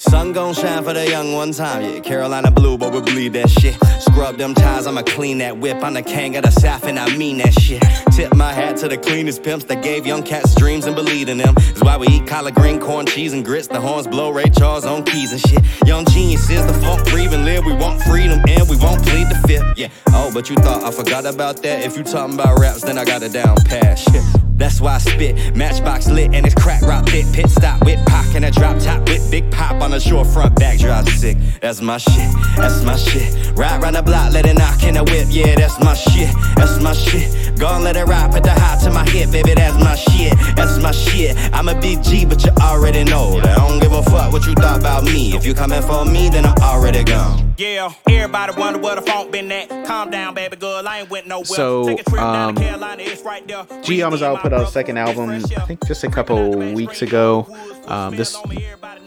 Sun 0.09 0.33
gon' 0.33 0.53
shine 0.53 0.83
for 0.83 0.93
the 0.93 1.09
young 1.09 1.31
one 1.33 1.53
time, 1.53 1.81
yeah. 1.81 1.99
Carolina 2.01 2.51
blue, 2.51 2.77
but 2.77 2.93
we 2.93 2.99
bleed 2.99 3.33
that 3.33 3.49
shit. 3.49 3.75
Scrub 4.01 4.37
them 4.37 4.53
ties, 4.53 4.85
I'ma 4.85 5.01
clean 5.03 5.37
that 5.37 5.57
whip. 5.57 5.81
I'm 5.81 5.93
the 5.93 6.01
king 6.01 6.35
of 6.35 6.43
the 6.43 6.51
south, 6.51 6.83
and 6.87 6.99
I 6.99 7.15
mean 7.15 7.37
that 7.37 7.53
shit. 7.53 7.81
Tip 8.11 8.35
my 8.35 8.51
hat 8.51 8.75
to 8.77 8.89
the 8.89 8.97
cleanest 8.97 9.43
pimps 9.43 9.63
that 9.65 9.81
gave 9.81 10.05
young 10.05 10.21
cats 10.21 10.55
dreams 10.55 10.85
and 10.85 10.95
believed 10.95 11.29
in 11.29 11.37
them. 11.37 11.55
Is 11.57 11.81
why 11.81 11.95
we 11.95 12.07
eat 12.07 12.27
collard 12.27 12.53
green, 12.53 12.81
corn, 12.81 13.05
cheese, 13.05 13.31
and 13.31 13.45
grits. 13.45 13.67
The 13.67 13.79
horns 13.79 14.05
blow 14.05 14.29
Ray 14.29 14.49
Charles 14.49 14.85
on 14.85 15.03
keys 15.05 15.31
and 15.31 15.39
shit. 15.39 15.63
Young 15.87 16.05
geniuses, 16.05 16.65
the 16.65 16.73
funk 16.73 17.07
and 17.33 17.45
live. 17.45 17.65
We 17.65 17.73
want 17.73 18.01
freedom 18.03 18.41
and 18.47 18.69
we 18.69 18.77
won't 18.77 19.01
plead 19.03 19.27
the 19.29 19.41
fifth. 19.47 19.77
Yeah. 19.77 19.87
Oh, 20.09 20.31
but 20.33 20.49
you 20.49 20.55
thought 20.57 20.83
I 20.83 20.91
forgot 20.91 21.25
about 21.25 21.61
that? 21.63 21.81
If 21.83 21.97
you 21.97 22.03
talking 22.03 22.35
about 22.35 22.59
raps, 22.59 22.81
then 22.81 22.97
I 22.97 23.05
got 23.05 23.23
it 23.23 23.31
down 23.31 23.55
pat. 23.65 23.97
Shit. 23.99 24.23
That's 24.55 24.79
why 24.79 24.95
I 24.95 24.97
spit. 24.99 25.55
Matchbox 25.55 26.07
lit 26.09 26.33
and 26.33 26.45
it's 26.45 26.55
crack 26.55 26.81
rock 26.83 27.05
bit. 27.05 27.25
Pit 27.33 27.49
stop 27.49 27.83
with 27.85 28.05
pock 28.05 28.33
and 28.35 28.45
a 28.45 28.51
drop 28.51 28.79
top 28.79 29.07
with 29.09 29.29
big 29.31 29.49
pop 29.51 29.81
on 29.81 29.92
the 29.93 29.99
short 29.99 30.25
front 30.25 30.55
back 30.55 30.79
drive 30.79 31.07
sick. 31.09 31.37
That's 31.61 31.79
my 31.79 31.97
shit. 31.97 32.29
That's 32.57 32.83
my 32.83 32.95
shit. 32.95 33.55
Ride 33.55 33.83
round 33.83 33.95
the 33.95 34.01
block, 34.01 34.33
let 34.33 34.45
it 34.45 34.57
knock 34.57 34.81
in 34.83 34.95
the 34.95 35.03
whip. 35.03 35.27
Yeah, 35.29 35.53
that's 35.55 35.79
my 35.79 35.93
shit. 35.93 36.33
That's 36.55 36.81
my 36.81 36.93
shit. 36.93 37.57
Gon' 37.59 37.83
let 37.83 37.95
it 37.95 38.05
ride, 38.05 38.31
put 38.31 38.43
the 38.43 38.51
hop 38.51 38.81
to 38.83 38.91
my 38.91 39.07
hip, 39.07 39.31
baby. 39.31 39.53
That's 39.53 39.77
my 39.83 39.95
shit. 39.95 40.33
That's 40.55 40.81
my 40.81 40.91
shit. 40.91 41.37
I'm 41.53 41.69
a 41.69 41.79
big 41.79 42.03
G, 42.03 42.25
but 42.25 42.43
you 42.43 42.51
already 42.59 43.03
know. 43.03 43.39
that 43.41 43.59
I 43.59 43.67
don't 43.67 43.79
give 43.79 43.93
a 43.93 44.01
fuck 44.01 44.33
what 44.33 44.45
you 44.47 44.55
thought 44.55 44.79
about 44.79 45.03
me. 45.03 45.35
If 45.35 45.45
you 45.45 45.53
coming 45.53 45.81
for 45.83 46.05
me, 46.05 46.29
then 46.29 46.45
I'm 46.45 46.57
already 46.57 47.03
gone. 47.03 47.52
Yeah, 47.55 47.93
everybody 48.09 48.59
wonder 48.59 48.79
where 48.79 48.95
the 48.95 49.03
funk 49.03 49.31
been 49.31 49.51
at. 49.51 49.69
Calm 49.85 50.09
down, 50.09 50.33
baby 50.33 50.55
girl, 50.55 50.87
I 50.87 51.01
ain't 51.01 51.09
went 51.11 51.27
nowhere. 51.27 51.45
So, 51.45 51.85
Take 51.85 52.01
a 52.01 52.03
trip 52.03 52.19
down 52.19 52.49
um, 52.49 52.55
to 52.55 52.61
Carolina, 52.61 53.03
it's 53.03 53.21
right 53.21 53.47
there. 53.47 53.65
G 53.83 53.97
Yamazawa 53.97 54.39
put 54.39 54.53
out 54.53 54.63
a 54.63 54.67
second 54.67 54.97
album, 54.97 55.29
I 55.29 55.39
think 55.39 55.85
just 55.85 56.03
a 56.03 56.09
couple 56.09 56.51
weeks 56.73 57.03
ago. 57.03 57.47
Um, 57.85 58.15
this 58.15 58.35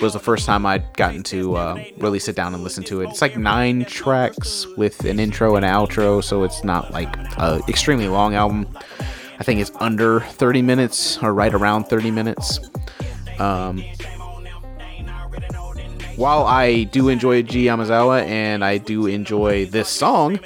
was 0.00 0.12
the 0.12 0.20
first 0.20 0.46
time 0.46 0.64
I'd 0.64 0.92
gotten 0.94 1.24
to 1.24 1.56
uh, 1.56 1.84
really 1.98 2.20
sit 2.20 2.36
down 2.36 2.54
and 2.54 2.62
listen 2.62 2.84
to 2.84 3.00
it. 3.00 3.10
It's 3.10 3.20
like 3.20 3.36
nine 3.36 3.84
tracks 3.84 4.66
with 4.76 5.04
an 5.04 5.18
intro 5.18 5.56
and 5.56 5.64
an 5.64 5.72
outro, 5.72 6.22
so 6.22 6.44
it's 6.44 6.62
not 6.62 6.92
like 6.92 7.16
a 7.38 7.60
extremely 7.68 8.06
long 8.06 8.34
album. 8.34 8.68
I 9.40 9.42
think 9.42 9.60
it's 9.60 9.72
under 9.80 10.20
30 10.20 10.62
minutes 10.62 11.18
or 11.22 11.34
right 11.34 11.52
around 11.52 11.84
30 11.84 12.12
minutes. 12.12 12.60
Um, 13.40 13.82
while 16.16 16.44
I 16.44 16.84
do 16.84 17.08
enjoy 17.08 17.42
G 17.42 17.64
Yamazawa 17.64 18.26
and 18.26 18.64
I 18.64 18.78
do 18.78 19.06
enjoy 19.06 19.66
this 19.66 19.88
song, 19.88 20.40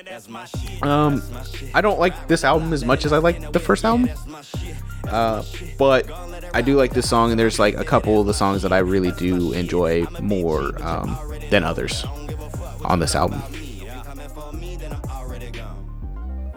um, 0.83 1.23
I 1.75 1.81
don't 1.81 1.99
like 1.99 2.29
this 2.29 2.45
album 2.45 2.73
as 2.73 2.85
much 2.85 3.05
as 3.05 3.13
I 3.13 3.19
like 3.19 3.53
the 3.53 3.61
first 3.61 3.85
album. 3.85 4.11
Uh, 5.09 5.43
but 5.79 6.09
I 6.55 6.63
do 6.63 6.77
like 6.77 6.93
this 6.93 7.09
song, 7.09 7.31
and 7.31 7.41
there's 7.41 7.59
like 7.59 7.77
a 7.77 7.85
couple 7.85 8.21
of 8.21 8.27
the 8.27 8.35
songs 8.35 8.63
that 8.63 8.73
I 8.73 8.79
really 8.79 9.13
do 9.13 9.53
enjoy 9.53 10.05
more 10.21 10.81
um, 10.83 11.19
than 11.51 11.65
others 11.65 12.05
on 12.85 12.99
this 12.99 13.15
album. 13.15 13.43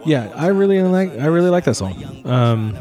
Yeah, 0.06 0.32
I 0.36 0.48
really 0.48 0.82
like 0.84 1.12
I 1.18 1.28
really 1.28 1.50
like 1.50 1.64
that 1.64 1.76
song. 1.76 2.04
Um, 2.26 2.78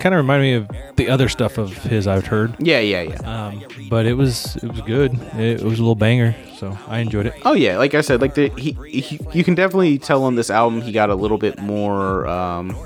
kind 0.00 0.14
of 0.14 0.18
reminded 0.18 0.42
me 0.44 0.52
of 0.54 0.96
the 0.96 1.08
other 1.08 1.28
stuff 1.28 1.58
of 1.58 1.72
his 1.84 2.06
I've 2.06 2.26
heard. 2.26 2.54
Yeah, 2.58 2.80
yeah, 2.80 3.02
yeah. 3.02 3.46
Um, 3.46 3.62
but 3.88 4.06
it 4.06 4.14
was 4.14 4.56
it 4.56 4.70
was 4.70 4.80
good. 4.82 5.14
It, 5.34 5.60
it 5.60 5.62
was 5.62 5.78
a 5.78 5.82
little 5.82 5.94
banger, 5.94 6.34
so 6.56 6.76
I 6.88 6.98
enjoyed 6.98 7.26
it. 7.26 7.34
Oh 7.44 7.52
yeah, 7.52 7.78
like 7.78 7.94
I 7.94 8.00
said, 8.00 8.20
like 8.20 8.34
the 8.34 8.48
he, 8.56 8.72
he 8.88 9.20
you 9.32 9.44
can 9.44 9.54
definitely 9.54 9.98
tell 9.98 10.24
on 10.24 10.34
this 10.34 10.50
album 10.50 10.80
he 10.80 10.92
got 10.92 11.10
a 11.10 11.14
little 11.14 11.38
bit 11.38 11.58
more 11.60 12.26
um 12.26 12.76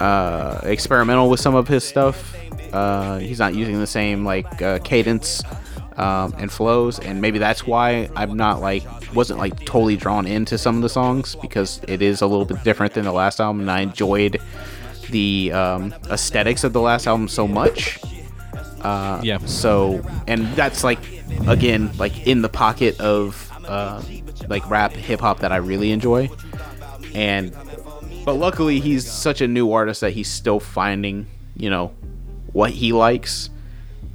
uh 0.00 0.60
experimental 0.62 1.28
with 1.28 1.40
some 1.40 1.54
of 1.54 1.68
his 1.68 1.84
stuff. 1.84 2.34
Uh 2.72 3.18
he's 3.18 3.38
not 3.38 3.54
using 3.54 3.78
the 3.80 3.86
same 3.86 4.24
like 4.24 4.60
uh, 4.62 4.78
cadence 4.80 5.42
um 5.96 6.32
and 6.38 6.52
flows 6.52 6.98
and 7.00 7.20
maybe 7.20 7.38
that's 7.38 7.66
why 7.66 8.08
I'm 8.14 8.36
not 8.36 8.60
like 8.60 8.84
wasn't 9.14 9.40
like 9.40 9.58
totally 9.64 9.96
drawn 9.96 10.26
into 10.26 10.56
some 10.58 10.76
of 10.76 10.82
the 10.82 10.88
songs 10.88 11.34
because 11.36 11.80
it 11.88 12.02
is 12.02 12.20
a 12.20 12.26
little 12.26 12.44
bit 12.44 12.62
different 12.62 12.94
than 12.94 13.04
the 13.04 13.12
last 13.12 13.40
album 13.40 13.60
and 13.60 13.70
I 13.70 13.80
enjoyed 13.80 14.40
the 15.10 15.52
um 15.52 15.94
aesthetics 16.10 16.64
of 16.64 16.72
the 16.72 16.80
last 16.80 17.06
album 17.06 17.28
so 17.28 17.46
much. 17.48 17.98
Uh, 18.80 19.20
Yeah. 19.24 19.38
So, 19.38 20.04
and 20.28 20.46
that's 20.54 20.84
like, 20.84 21.00
again, 21.48 21.90
like 21.98 22.26
in 22.26 22.42
the 22.42 22.48
pocket 22.48 22.98
of 23.00 23.50
uh, 23.66 24.00
like 24.48 24.68
rap, 24.70 24.92
hip 24.92 25.20
hop 25.20 25.40
that 25.40 25.50
I 25.50 25.56
really 25.56 25.90
enjoy. 25.90 26.30
And, 27.14 27.52
but 28.24 28.34
luckily, 28.34 28.78
he's 28.80 29.10
such 29.10 29.40
a 29.40 29.48
new 29.48 29.72
artist 29.72 30.00
that 30.02 30.12
he's 30.12 30.28
still 30.30 30.60
finding, 30.60 31.26
you 31.56 31.70
know, 31.70 31.88
what 32.52 32.70
he 32.70 32.92
likes. 32.92 33.50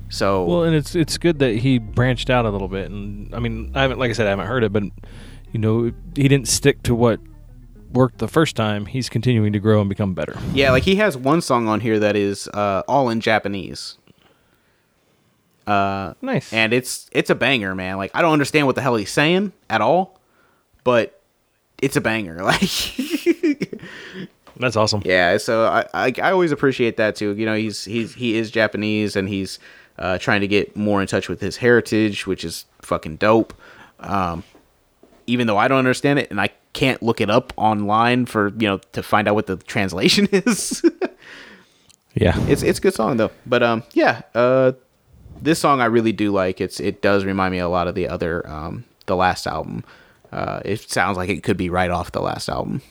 So, 0.10 0.46
Well, 0.46 0.64
and 0.64 0.76
it's 0.76 0.96
it's 0.96 1.18
good 1.18 1.40
that 1.40 1.56
he 1.58 1.80
branched 1.80 2.30
out 2.30 2.46
a 2.46 2.50
little 2.50 2.68
bit. 2.68 2.90
And 2.90 3.34
I 3.36 3.40
mean, 3.40 3.72
I 3.76 3.82
haven't 3.82 4.00
like 4.00 4.12
I 4.12 4.14
said, 4.14 4.28
I 4.28 4.30
haven't 4.30 4.48
heard 4.48 4.64
it, 4.64 4.72
but 4.72 4.84
you 5.52 5.60
know, 5.60 5.92
he 6.16 6.28
didn't 6.28 6.48
stick 6.48 6.84
to 6.84 6.96
what 6.96 7.20
worked 7.94 8.18
the 8.18 8.28
first 8.28 8.56
time. 8.56 8.86
He's 8.88 9.08
continuing 9.10 9.54
to 9.54 9.60
grow 9.60 9.80
and 9.80 9.88
become 9.90 10.14
better. 10.14 10.38
yeah, 10.54 10.72
like 10.72 10.84
he 10.84 10.96
has 10.98 11.16
one 11.16 11.42
song 11.42 11.68
on 11.68 11.80
here 11.80 12.00
that 12.00 12.16
is 12.16 12.48
uh, 12.50 12.84
all 12.88 13.10
in 13.10 13.22
Japanese. 13.22 13.98
Uh, 15.66 16.14
Nice. 16.22 16.52
and 16.52 16.74
it's 16.74 17.10
it's 17.14 17.30
a 17.30 17.36
banger, 17.36 17.74
man. 17.74 17.96
Like 17.98 18.12
I 18.14 18.22
don't 18.22 18.34
understand 18.34 18.68
what 18.68 18.76
the 18.76 18.82
hell 18.82 18.96
he's 18.98 19.12
saying 19.12 19.54
at 19.70 19.80
all, 19.80 20.20
but 20.84 21.22
it's 21.82 21.96
a 21.96 22.02
banger. 22.02 22.42
Like 22.44 23.80
That's 24.58 24.76
awesome. 24.76 25.02
yeah, 25.04 25.38
so 25.38 25.66
I, 25.66 25.86
I 25.94 26.14
I 26.22 26.32
always 26.32 26.52
appreciate 26.52 26.98
that 26.98 27.16
too. 27.16 27.34
You 27.36 27.46
know, 27.46 27.56
he's 27.56 27.86
he's 27.86 28.14
he 28.14 28.36
is 28.38 28.52
Japanese 28.52 29.16
and 29.16 29.28
he's 29.28 29.58
uh, 29.98 30.18
trying 30.20 30.42
to 30.42 30.48
get 30.48 30.76
more 30.76 31.02
in 31.02 31.08
touch 31.08 31.28
with 31.28 31.42
his 31.42 31.58
heritage, 31.58 32.28
which 32.28 32.44
is 32.44 32.66
fucking 32.82 33.16
dope. 33.16 33.54
Um, 34.00 34.44
even 35.28 35.48
though 35.48 35.58
I 35.58 35.68
don't 35.68 35.80
understand 35.80 36.20
it 36.20 36.30
and 36.30 36.40
I 36.40 36.50
can't 36.74 37.02
look 37.02 37.22
it 37.22 37.30
up 37.30 37.54
online 37.56 38.26
for 38.26 38.50
you 38.58 38.68
know 38.68 38.80
to 38.92 39.04
find 39.04 39.28
out 39.28 39.36
what 39.36 39.46
the 39.48 39.58
translation 39.58 40.28
is. 40.32 40.84
Yeah. 42.16 42.36
it's 42.48 42.62
it's 42.64 42.80
a 42.80 42.82
good 42.82 42.94
song 42.94 43.18
though. 43.18 43.32
But 43.46 43.64
um 43.64 43.84
yeah, 43.94 44.22
uh 44.36 44.74
this 45.42 45.60
song 45.60 45.82
I 45.82 45.86
really 45.86 46.12
do 46.12 46.32
like. 46.32 46.62
It's 46.62 46.80
it 46.80 47.02
does 47.02 47.26
remind 47.26 47.52
me 47.52 47.60
a 47.60 47.70
lot 47.70 47.88
of 47.88 47.96
the 47.96 48.08
other 48.08 48.48
um 48.50 48.86
the 49.06 49.16
last 49.16 49.48
album. 49.48 49.84
Uh 50.32 50.62
it 50.66 50.82
sounds 50.90 51.18
like 51.18 51.30
it 51.30 51.44
could 51.44 51.58
be 51.58 51.70
right 51.70 51.90
off 51.90 52.12
the 52.12 52.22
last 52.22 52.50
album. 52.50 52.82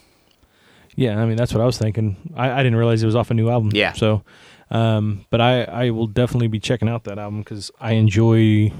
Yeah, 0.97 1.20
I 1.20 1.26
mean 1.26 1.37
that's 1.37 1.53
what 1.55 1.61
I 1.61 1.66
was 1.66 1.78
thinking. 1.78 2.16
I, 2.37 2.51
I 2.51 2.57
didn't 2.59 2.76
realize 2.76 3.03
it 3.03 3.07
was 3.07 3.16
off 3.16 3.30
a 3.30 3.35
new 3.35 3.49
album. 3.49 3.70
Yeah. 3.72 3.93
So, 3.93 4.22
um, 4.70 5.24
but 5.30 5.41
I 5.41 5.62
I 5.64 5.91
will 5.91 6.07
definitely 6.07 6.49
be 6.49 6.61
checking 6.61 6.89
out 6.89 7.05
that 7.05 7.18
album 7.18 7.41
because 7.41 7.70
I 7.80 7.93
enjoy 7.93 8.72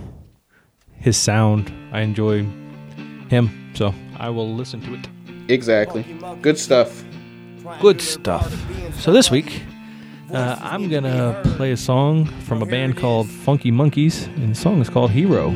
his 0.97 1.17
sound. 1.17 1.73
I 1.93 2.01
enjoy 2.03 2.45
him. 3.29 3.73
So 3.75 3.95
I 4.23 4.31
will 4.31 4.55
listen 4.55 4.81
to 4.83 4.95
it. 4.95 5.09
Exactly. 5.49 6.07
Good 6.41 6.57
stuff. 6.57 7.05
Good 7.81 8.01
stuff. 8.01 8.55
So 9.01 9.13
this 9.13 9.33
week, 9.33 9.65
uh, 10.33 10.57
I'm 10.61 10.89
gonna 10.89 11.43
play 11.57 11.73
a 11.73 11.77
song 11.77 12.27
from 12.47 12.63
a 12.63 12.67
band 12.67 12.97
called 12.97 13.29
Funky 13.29 13.73
Monkeys, 13.73 14.27
and 14.37 14.51
the 14.51 14.55
song 14.55 14.81
is 14.81 14.89
called 14.89 15.11
Hero. 15.11 15.53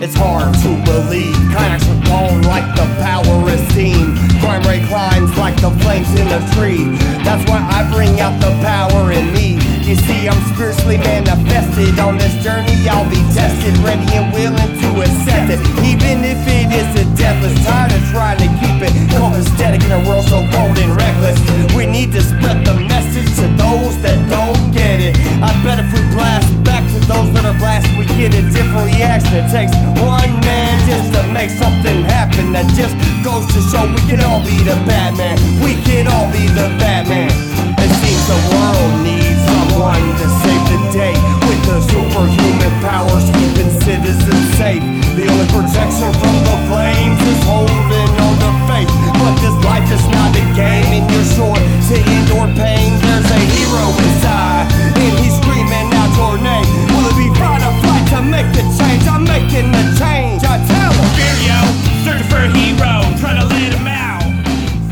It's 0.00 0.14
hard 0.14 0.54
to 0.62 0.68
believe. 0.84 1.34
Climax 1.50 1.82
are 1.88 2.00
blown 2.02 2.42
like 2.42 2.64
the 2.76 2.86
power 3.02 3.50
of 3.50 3.58
steam. 3.72 4.16
Crime 4.38 4.62
rate 4.62 4.86
climbs 4.86 5.36
like 5.36 5.56
the 5.60 5.70
flames 5.82 6.08
in 6.14 6.28
a 6.28 6.40
tree. 6.54 6.96
That's 7.24 7.42
why 7.50 7.58
I 7.58 7.92
bring 7.92 8.20
out 8.20 8.40
the 8.40 8.54
power 8.62 9.10
in 9.10 9.32
me. 9.34 9.69
You 9.90 9.98
see, 10.06 10.28
I'm 10.30 10.38
spiritually 10.54 11.02
manifested. 11.02 11.98
On 11.98 12.14
this 12.14 12.30
journey, 12.46 12.78
I'll 12.86 13.10
be 13.10 13.18
tested, 13.34 13.74
ready 13.82 14.06
and 14.14 14.30
willing 14.30 14.54
to 14.54 14.88
accept 15.02 15.50
it. 15.50 15.58
Even 15.82 16.22
if 16.22 16.38
it 16.46 16.70
is 16.70 16.86
a 16.94 17.02
deathless, 17.18 17.58
tired 17.66 17.90
of 17.90 17.98
trying 18.14 18.38
to 18.38 18.46
keep 18.62 18.78
it 18.86 18.94
copacetic 19.10 19.82
in 19.82 19.90
a 19.90 19.98
world 20.06 20.30
so 20.30 20.46
cold 20.54 20.78
and 20.78 20.94
reckless. 20.94 21.42
We 21.74 21.90
need 21.90 22.14
to 22.14 22.22
spread 22.22 22.62
the 22.62 22.78
message 22.86 23.34
to 23.42 23.50
those 23.58 23.98
that 24.06 24.14
don't 24.30 24.70
get 24.70 25.02
it. 25.02 25.18
I 25.42 25.50
bet 25.66 25.82
if 25.82 25.90
we 25.90 25.98
blast 26.14 26.46
back 26.62 26.86
to 26.94 27.00
those 27.10 27.34
that 27.34 27.42
are 27.42 27.58
blasted, 27.58 27.90
we 27.98 28.06
get 28.14 28.30
a 28.30 28.46
different 28.46 28.94
reaction. 28.94 29.42
It 29.42 29.50
takes 29.50 29.74
one 29.98 30.30
man 30.46 30.70
just 30.86 31.10
to 31.18 31.26
make 31.34 31.50
something 31.50 32.06
happen. 32.06 32.54
That 32.54 32.70
just 32.78 32.94
goes 33.26 33.42
to 33.42 33.60
show 33.74 33.90
we 33.90 33.98
can 34.06 34.22
all 34.22 34.38
be 34.46 34.54
the 34.62 34.78
Batman. 34.86 35.34
We 35.58 35.74
can 35.82 36.06
all 36.06 36.30
be 36.30 36.46
the 36.46 36.70
Batman. 36.78 37.34
It 37.74 37.90
seems 37.98 38.22
the 38.30 38.38
world 38.54 39.02
needs 39.02 39.49
someone 39.80 40.16
to 40.20 40.28
save 40.44 40.64
the 40.68 40.80
day 40.92 41.16
with 41.48 41.60
the 41.64 41.80
superhuman 41.88 42.74
powers 42.84 43.24
keeping 43.32 43.70
citizens 43.80 44.44
safe. 44.60 44.84
The 45.16 45.24
only 45.24 45.48
protection 45.48 46.12
from 46.20 46.36
the 46.44 46.56
flames 46.68 47.20
is 47.24 47.40
holding 47.48 48.12
on 48.20 48.34
to 48.44 48.50
faith. 48.68 48.92
But 49.16 49.34
this 49.40 49.56
life 49.64 49.88
is 49.88 50.04
not 50.12 50.36
a 50.36 50.44
game, 50.52 51.00
and 51.00 51.04
you're 51.08 51.30
sure 51.32 51.56
to 51.56 51.96
endure 51.96 52.48
pain. 52.60 52.92
There's 53.00 53.30
a 53.32 53.40
hero 53.56 53.84
inside, 54.04 54.68
and 55.00 55.12
he's 55.24 55.36
screaming 55.40 55.88
out 55.96 56.12
your 56.12 56.36
name. 56.36 56.68
Will 56.92 57.08
it 57.08 57.16
be 57.16 57.28
fight 57.40 57.64
or 57.64 57.72
flight 57.80 58.04
to 58.12 58.20
make 58.20 58.48
the 58.52 58.64
change? 58.76 59.04
I'm 59.08 59.24
making 59.24 59.72
the 59.72 59.84
change. 59.96 60.44
I 60.44 60.60
tell 60.68 60.92
him. 60.92 61.08
Fear 61.16 61.36
yo, 61.48 61.58
searching 62.04 62.28
for 62.28 62.42
a 62.44 62.50
hero, 62.52 62.92
trying 63.16 63.40
to 63.40 63.46
let 63.48 63.72
him 63.72 63.88
out. 63.88 64.28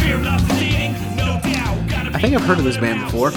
Fear 0.00 0.18
not 0.24 0.40
succeeding, 0.40 0.96
no 1.12 1.36
doubt. 1.44 1.76
Gotta 1.92 2.16
I 2.16 2.20
think 2.20 2.32
I've 2.34 2.46
heard 2.48 2.58
of 2.58 2.64
this 2.64 2.78
band 2.78 3.04
before. 3.04 3.32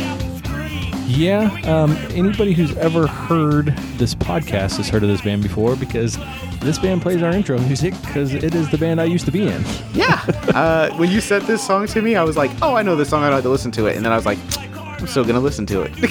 Yeah, 1.18 1.52
um, 1.66 1.92
anybody 2.16 2.54
who's 2.54 2.76
ever 2.78 3.06
heard 3.06 3.68
this 3.98 4.16
podcast 4.16 4.78
has 4.78 4.88
heard 4.88 5.04
of 5.04 5.10
this 5.10 5.22
band 5.22 5.44
before 5.44 5.76
because 5.76 6.18
this 6.62 6.80
band 6.80 7.02
plays 7.02 7.22
our 7.22 7.32
intro 7.32 7.60
music 7.60 7.94
because 8.02 8.34
it 8.34 8.56
is 8.56 8.70
the 8.70 8.78
band 8.78 9.02
I 9.02 9.06
used 9.06 9.26
to 9.26 9.32
be 9.32 9.48
in. 9.48 9.64
Yeah. 9.94 10.24
uh, 10.56 10.96
when 10.98 11.12
you 11.12 11.20
said 11.20 11.42
this 11.44 11.66
song 11.66 11.88
to 11.88 12.02
me, 12.02 12.16
I 12.16 12.24
was 12.24 12.38
like, 12.38 12.52
oh, 12.62 12.76
I 12.76 12.82
know 12.82 12.96
this 12.96 13.10
song. 13.10 13.24
I 13.24 13.28
don't 13.28 13.36
have 13.36 13.44
to 13.44 13.50
listen 13.50 13.72
to 13.72 13.88
it. 13.88 13.98
And 13.98 14.06
then 14.06 14.14
I 14.14 14.16
was 14.16 14.26
like, 14.26 14.40
I'm 14.78 15.08
still 15.08 15.26
gonna 15.26 15.40
listen 15.40 15.66
to 15.68 15.82
it. 15.82 15.92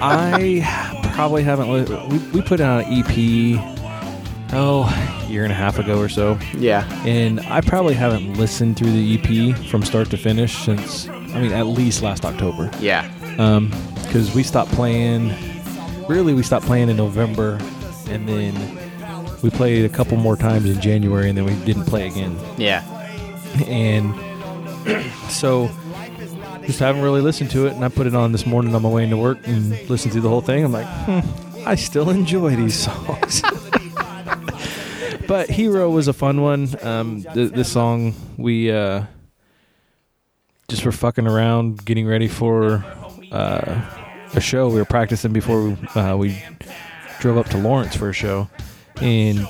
I 0.00 1.10
probably 1.14 1.42
haven't. 1.42 1.72
Li- 1.72 2.06
we, 2.08 2.18
we 2.30 2.42
put 2.42 2.60
out 2.60 2.84
an 2.84 2.92
EP, 2.92 3.58
oh, 4.52 4.84
a 4.84 5.26
year 5.30 5.42
and 5.42 5.52
a 5.52 5.56
half 5.56 5.78
ago 5.78 5.98
or 5.98 6.08
so. 6.08 6.38
yeah. 6.56 6.86
And 7.04 7.40
I 7.40 7.62
probably 7.62 7.94
haven't 7.94 8.34
listened 8.34 8.76
through 8.76 8.92
the 8.92 9.18
EP 9.18 9.56
from 9.66 9.82
start 9.82 10.10
to 10.10 10.16
finish 10.16 10.64
since, 10.64 11.08
I 11.08 11.40
mean, 11.40 11.52
at 11.52 11.66
least 11.66 12.02
last 12.02 12.24
October. 12.24 12.70
Yeah. 12.78 13.10
Um, 13.38 13.72
because 14.04 14.34
we 14.34 14.42
stopped 14.42 14.70
playing. 14.72 15.34
Really, 16.08 16.34
we 16.34 16.42
stopped 16.42 16.66
playing 16.66 16.88
in 16.88 16.96
November, 16.96 17.58
and 18.08 18.28
then 18.28 18.54
we 19.42 19.50
played 19.50 19.84
a 19.84 19.88
couple 19.88 20.16
more 20.16 20.36
times 20.36 20.66
in 20.66 20.80
January, 20.80 21.28
and 21.28 21.36
then 21.36 21.44
we 21.44 21.54
didn't 21.64 21.84
play 21.84 22.06
again. 22.06 22.38
Yeah. 22.56 22.82
And 23.66 24.14
so, 25.28 25.68
just 26.66 26.78
haven't 26.78 27.02
really 27.02 27.20
listened 27.20 27.50
to 27.52 27.66
it. 27.66 27.74
And 27.74 27.84
I 27.84 27.88
put 27.88 28.06
it 28.06 28.14
on 28.14 28.32
this 28.32 28.46
morning 28.46 28.74
on 28.74 28.82
my 28.82 28.88
way 28.88 29.04
into 29.04 29.16
work 29.16 29.38
and 29.46 29.70
listened 29.90 30.12
to 30.14 30.20
the 30.20 30.28
whole 30.28 30.40
thing. 30.40 30.64
I'm 30.64 30.72
like, 30.72 30.86
hmm, 30.86 31.20
I 31.66 31.74
still 31.74 32.10
enjoy 32.10 32.56
these 32.56 32.74
songs. 32.74 33.42
but 35.26 35.50
Hero 35.50 35.90
was 35.90 36.08
a 36.08 36.12
fun 36.12 36.40
one. 36.40 36.68
Um, 36.82 37.22
th- 37.34 37.52
this 37.52 37.72
song 37.72 38.14
we 38.36 38.70
uh, 38.70 39.04
just 40.68 40.84
were 40.84 40.92
fucking 40.92 41.26
around, 41.26 41.84
getting 41.84 42.06
ready 42.06 42.28
for 42.28 42.84
uh, 43.34 43.82
a 44.34 44.40
show. 44.40 44.68
We 44.68 44.76
were 44.76 44.84
practicing 44.84 45.32
before 45.32 45.68
we, 45.68 45.76
uh, 45.94 46.16
we 46.16 46.42
drove 47.20 47.36
up 47.36 47.46
to 47.50 47.58
Lawrence 47.58 47.96
for 47.96 48.08
a 48.08 48.12
show, 48.12 48.48
and 49.00 49.46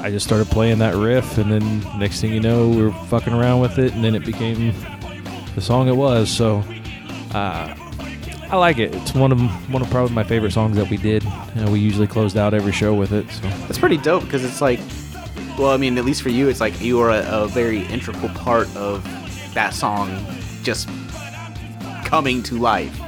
I 0.00 0.10
just 0.10 0.26
started 0.26 0.46
playing 0.48 0.78
that 0.78 0.94
riff, 0.94 1.38
and 1.38 1.50
then 1.50 1.80
next 1.98 2.20
thing 2.20 2.32
you 2.32 2.40
know, 2.40 2.68
we 2.68 2.82
were 2.82 2.92
fucking 3.06 3.32
around 3.32 3.60
with 3.60 3.78
it, 3.78 3.92
and 3.94 4.04
then 4.04 4.14
it 4.14 4.24
became 4.24 4.74
the 5.54 5.60
song 5.60 5.88
it 5.88 5.96
was. 5.96 6.30
So. 6.30 6.62
Uh, 7.34 7.74
I 8.50 8.56
like 8.56 8.78
it. 8.78 8.94
It's 8.94 9.12
one 9.12 9.30
of 9.30 9.38
one 9.70 9.82
of 9.82 9.90
probably 9.90 10.14
my 10.14 10.24
favorite 10.24 10.52
songs 10.52 10.76
that 10.76 10.88
we 10.88 10.96
did. 10.96 11.22
Uh, 11.26 11.68
we 11.70 11.80
usually 11.80 12.06
closed 12.06 12.38
out 12.38 12.54
every 12.54 12.72
show 12.72 12.94
with 12.94 13.12
it. 13.12 13.30
So 13.30 13.42
That's 13.42 13.78
pretty 13.78 13.98
dope 13.98 14.24
because 14.24 14.42
it's 14.42 14.62
like, 14.62 14.80
well, 15.58 15.68
I 15.68 15.76
mean, 15.76 15.98
at 15.98 16.06
least 16.06 16.22
for 16.22 16.30
you, 16.30 16.48
it's 16.48 16.58
like 16.58 16.80
you 16.80 16.98
are 17.00 17.10
a, 17.10 17.42
a 17.42 17.48
very 17.48 17.84
integral 17.88 18.30
part 18.30 18.74
of 18.74 19.04
that 19.52 19.74
song 19.74 20.08
just 20.62 20.88
coming 22.08 22.42
to 22.44 22.58
life. 22.58 22.98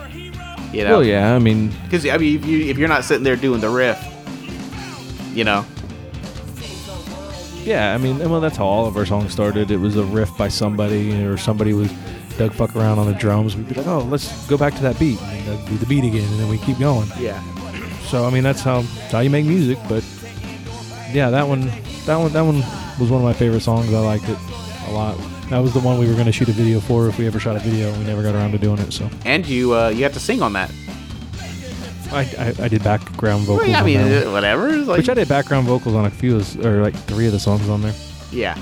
You 0.73 0.85
know? 0.85 0.91
Well, 0.91 1.05
yeah. 1.05 1.35
I 1.35 1.39
mean, 1.39 1.73
Because 1.85 2.07
I 2.07 2.19
mean, 2.19 2.39
if, 2.39 2.45
you, 2.45 2.67
if 2.67 2.79
you're 2.79 2.89
not 2.89 3.05
sitting 3.05 3.25
there 3.25 3.35
doing 3.35 3.61
the 3.61 3.71
riff, 3.71 3.99
you 5.35 5.45
know, 5.45 5.65
yeah. 7.65 7.95
I 7.95 7.99
mean, 7.99 8.19
well, 8.19 8.41
that's 8.41 8.57
how 8.57 8.67
all 8.67 8.87
of 8.87 8.97
our 8.97 9.07
songs 9.07 9.33
started. 9.33 9.71
It 9.71 9.79
was 9.79 9.97
a 9.97 10.05
riff 10.05 10.37
by 10.37 10.49
somebody, 10.49 11.25
or 11.25 11.37
somebody 11.37 11.73
was 11.73 11.91
Doug 12.37 12.53
fuck 12.53 12.75
around 12.77 12.99
on 12.99 13.07
the 13.07 13.15
drums. 13.15 13.57
We'd 13.57 13.69
be 13.69 13.75
like, 13.75 13.87
oh, 13.87 14.01
let's 14.01 14.47
go 14.49 14.57
back 14.57 14.75
to 14.75 14.83
that 14.83 14.99
beat. 14.99 15.21
And 15.21 15.47
Doug 15.47 15.69
do 15.69 15.77
the 15.77 15.87
beat 15.87 16.05
again, 16.05 16.29
and 16.31 16.41
then 16.41 16.49
we 16.49 16.59
keep 16.59 16.79
going. 16.79 17.09
Yeah. 17.19 17.41
So 18.03 18.27
I 18.27 18.31
mean, 18.31 18.43
that's 18.43 18.61
how 18.61 18.83
that's 18.83 19.13
how 19.13 19.21
you 19.21 19.31
make 19.31 19.47
music. 19.47 19.79
But 19.89 20.05
yeah, 21.13 21.31
that 21.31 21.47
one, 21.47 21.67
that 22.07 22.17
one, 22.17 22.33
that 22.33 22.43
one 22.43 22.63
was 23.01 23.11
one 23.11 23.21
of 23.21 23.25
my 23.25 23.33
favorite 23.33 23.61
songs. 23.63 23.93
I 23.93 23.99
liked 24.01 24.29
it 24.29 24.39
a 24.89 24.93
lot. 24.93 25.17
That 25.51 25.59
was 25.59 25.73
the 25.75 25.81
one 25.81 25.99
we 25.99 26.07
were 26.07 26.15
going 26.15 26.27
to 26.27 26.33
shoot 26.33 26.49
a 26.49 26.53
video 26.53 26.79
for 26.81 27.09
if 27.09 27.19
we 27.19 27.27
ever 27.27 27.41
shot 27.41 27.57
a 27.57 27.59
video. 27.59 27.93
We 27.99 28.05
never 28.05 28.23
got 28.23 28.35
around 28.37 28.53
to 28.53 28.59
doing 28.59 28.79
it. 28.79 28.93
So 28.93 29.11
And 29.25 29.47
you 29.47 29.75
uh, 29.75 29.89
you 29.89 30.05
have 30.05 30.13
to 30.15 30.21
sing 30.21 30.43
on 30.43 30.53
that. 30.53 30.71
I, 32.13 32.21
I, 32.39 32.65
I 32.65 32.69
did 32.69 32.83
background 32.85 33.43
vocals. 33.45 33.61
Well, 33.61 33.69
yeah, 33.69 33.77
I 33.79 33.81
on 33.81 33.87
mean, 33.87 33.99
that 33.99 34.19
one. 34.25 34.29
uh, 34.29 34.33
whatever. 34.33 34.69
It's 34.69 34.89
like, 34.89 34.99
Which 34.99 35.09
I 35.09 35.15
did 35.15 35.29
background 35.29 35.67
vocals 35.67 35.95
on 35.95 36.07
a 36.07 36.11
few, 36.11 36.37
of- 36.37 36.65
or 36.67 36.83
like 36.83 36.95
three 36.95 37.27
of 37.27 37.33
the 37.33 37.39
songs 37.41 37.69
on 37.69 37.83
there. 37.83 37.95
yeah. 38.33 38.57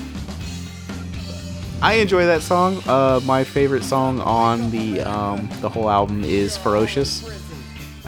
I 1.81 1.95
enjoy 1.95 2.27
that 2.27 2.43
song. 2.43 2.83
Uh, 2.89 3.21
my 3.25 3.45
favorite 3.45 3.85
song 3.85 4.21
on 4.21 4.71
the 4.73 5.01
um, 5.03 5.49
the 5.61 5.69
whole 5.69 5.89
album 5.89 6.25
is 6.25 6.57
"Ferocious." 6.57 7.23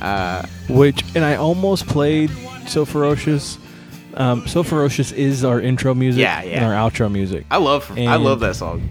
Uh, 0.03 0.45
Which, 0.69 1.05
and 1.15 1.25
I 1.25 1.37
almost 1.37 1.87
played 1.87 2.31
So 2.67 2.85
Ferocious. 2.85 3.59
Um, 4.15 4.47
so 4.47 4.63
Ferocious 4.63 5.13
is 5.13 5.45
our 5.45 5.61
intro 5.61 5.95
music 5.95 6.21
Yeah, 6.23 6.43
yeah. 6.43 6.57
and 6.57 6.65
our 6.65 6.91
outro 6.91 7.11
music. 7.11 7.47
I 7.51 7.59
love 7.59 7.91
I 7.97 8.17
love 8.17 8.41
that 8.41 8.57
song. 8.57 8.89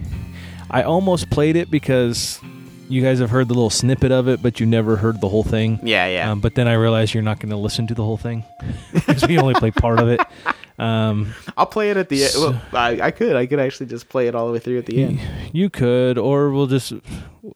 I 0.70 0.82
almost 0.82 1.30
played 1.30 1.56
it 1.56 1.70
because 1.70 2.40
you 2.88 3.02
guys 3.02 3.18
have 3.20 3.30
heard 3.30 3.48
the 3.48 3.54
little 3.54 3.70
snippet 3.70 4.10
of 4.12 4.28
it, 4.28 4.42
but 4.42 4.60
you 4.60 4.66
never 4.66 4.96
heard 4.96 5.20
the 5.20 5.28
whole 5.28 5.44
thing. 5.44 5.78
Yeah, 5.82 6.06
yeah. 6.06 6.30
Um, 6.30 6.40
but 6.40 6.54
then 6.54 6.66
I 6.68 6.72
realized 6.74 7.12
you're 7.14 7.22
not 7.22 7.38
going 7.40 7.50
to 7.50 7.56
listen 7.56 7.86
to 7.88 7.94
the 7.94 8.02
whole 8.04 8.16
thing 8.16 8.44
because 8.92 9.26
we 9.26 9.38
only 9.38 9.54
play 9.54 9.70
part 9.70 10.00
of 10.00 10.08
it. 10.08 10.20
Um, 10.78 11.34
I'll 11.58 11.66
play 11.66 11.90
it 11.90 11.98
at 11.98 12.08
the 12.08 12.22
end. 12.22 12.32
So- 12.32 12.52
Well, 12.52 12.60
I, 12.72 12.98
I 13.02 13.10
could. 13.10 13.36
I 13.36 13.44
could 13.44 13.60
actually 13.60 13.84
just 13.84 14.08
play 14.08 14.28
it 14.28 14.34
all 14.34 14.46
the 14.46 14.54
way 14.54 14.58
through 14.60 14.78
at 14.78 14.86
the 14.86 15.04
end. 15.04 15.20
you 15.52 15.68
could, 15.68 16.16
or 16.16 16.48
we'll 16.52 16.68
just, 16.68 16.94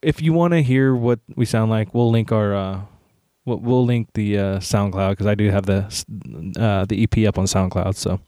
if 0.03 0.21
you 0.21 0.35
want 0.35 0.53
to 0.53 0.63
hear 0.63 0.95
what 0.95 1.21
we 1.35 1.47
sound 1.47 1.71
like, 1.71 1.95
we'll 1.95 2.11
link 2.11 2.33
our, 2.33 2.55
uh, 2.55 2.81
we'll, 3.45 3.59
we'll 3.59 3.85
link 3.85 4.09
the 4.15 4.39
uh, 4.39 4.59
SoundCloud 4.59 5.11
because 5.11 5.27
I 5.27 5.35
do 5.35 5.51
have 5.51 5.67
the 5.67 5.85
uh, 6.59 6.85
the 6.87 7.03
EP 7.03 7.27
up 7.29 7.39
on 7.39 7.45
SoundCloud, 7.47 7.97
so 7.97 8.21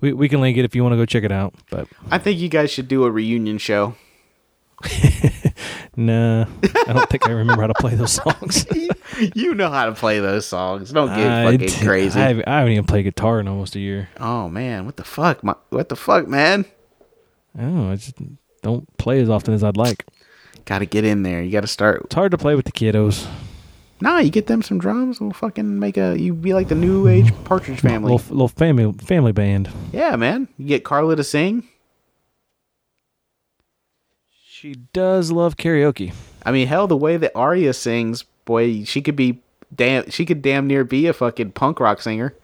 we 0.00 0.12
we 0.12 0.28
can 0.28 0.40
link 0.40 0.56
it 0.56 0.64
if 0.64 0.74
you 0.74 0.82
want 0.82 0.92
to 0.92 0.96
go 0.96 1.06
check 1.06 1.24
it 1.24 1.32
out. 1.32 1.54
But 1.70 1.88
I 2.10 2.18
think 2.18 2.38
you 2.40 2.48
guys 2.48 2.70
should 2.70 2.88
do 2.88 3.04
a 3.04 3.10
reunion 3.10 3.58
show. 3.58 3.94
nah, 5.96 6.46
I 6.86 6.92
don't 6.92 7.10
think 7.10 7.28
I 7.28 7.32
remember 7.32 7.60
how 7.60 7.68
to 7.68 7.74
play 7.74 7.94
those 7.94 8.12
songs. 8.12 8.64
you 9.34 9.54
know 9.54 9.68
how 9.68 9.86
to 9.86 9.92
play 9.92 10.18
those 10.20 10.46
songs. 10.46 10.90
Don't 10.90 11.08
get 11.08 11.30
I 11.30 11.52
fucking 11.52 11.66
d- 11.66 11.84
crazy. 11.84 12.18
I 12.18 12.28
haven't, 12.28 12.48
I 12.48 12.58
haven't 12.58 12.72
even 12.72 12.86
played 12.86 13.02
guitar 13.02 13.40
in 13.40 13.48
almost 13.48 13.76
a 13.76 13.80
year. 13.80 14.08
oh 14.18 14.48
man, 14.48 14.86
what 14.86 14.96
the 14.96 15.04
fuck? 15.04 15.44
My, 15.44 15.54
what 15.68 15.90
the 15.90 15.96
fuck, 15.96 16.26
man? 16.26 16.64
I 17.58 17.62
don't 17.62 17.76
know. 17.76 17.92
I 17.92 17.96
just 17.96 18.14
don't 18.62 18.96
play 18.96 19.20
as 19.20 19.28
often 19.28 19.52
as 19.52 19.62
I'd 19.62 19.76
like. 19.76 20.06
Got 20.64 20.78
to 20.78 20.86
get 20.86 21.04
in 21.04 21.24
there. 21.24 21.42
You 21.42 21.50
got 21.50 21.62
to 21.62 21.66
start. 21.66 22.02
It's 22.04 22.14
hard 22.14 22.30
to 22.30 22.38
play 22.38 22.54
with 22.54 22.64
the 22.64 22.72
kiddos. 22.72 23.26
Nah, 24.02 24.18
you 24.18 24.30
get 24.30 24.46
them 24.46 24.62
some 24.62 24.78
drums. 24.78 25.20
We'll 25.20 25.32
fucking 25.32 25.78
make 25.78 25.96
a. 25.96 26.18
You 26.18 26.34
be 26.34 26.54
like 26.54 26.68
the 26.68 26.74
new 26.74 27.06
age 27.06 27.32
Partridge 27.44 27.80
Family. 27.80 28.12
Little, 28.12 28.34
little 28.34 28.48
family 28.48 28.92
family 29.04 29.32
band. 29.32 29.70
Yeah, 29.92 30.16
man. 30.16 30.48
You 30.56 30.66
get 30.66 30.84
Carla 30.84 31.16
to 31.16 31.24
sing. 31.24 31.68
She 34.30 34.74
does 34.92 35.30
love 35.30 35.56
karaoke. 35.56 36.12
I 36.44 36.52
mean, 36.52 36.66
hell, 36.66 36.86
the 36.86 36.96
way 36.96 37.16
that 37.16 37.32
Arya 37.34 37.72
sings, 37.72 38.24
boy, 38.44 38.84
she 38.84 39.02
could 39.02 39.16
be 39.16 39.42
damn. 39.74 40.08
She 40.10 40.24
could 40.24 40.42
damn 40.42 40.66
near 40.66 40.84
be 40.84 41.06
a 41.06 41.12
fucking 41.12 41.52
punk 41.52 41.80
rock 41.80 42.00
singer. 42.00 42.34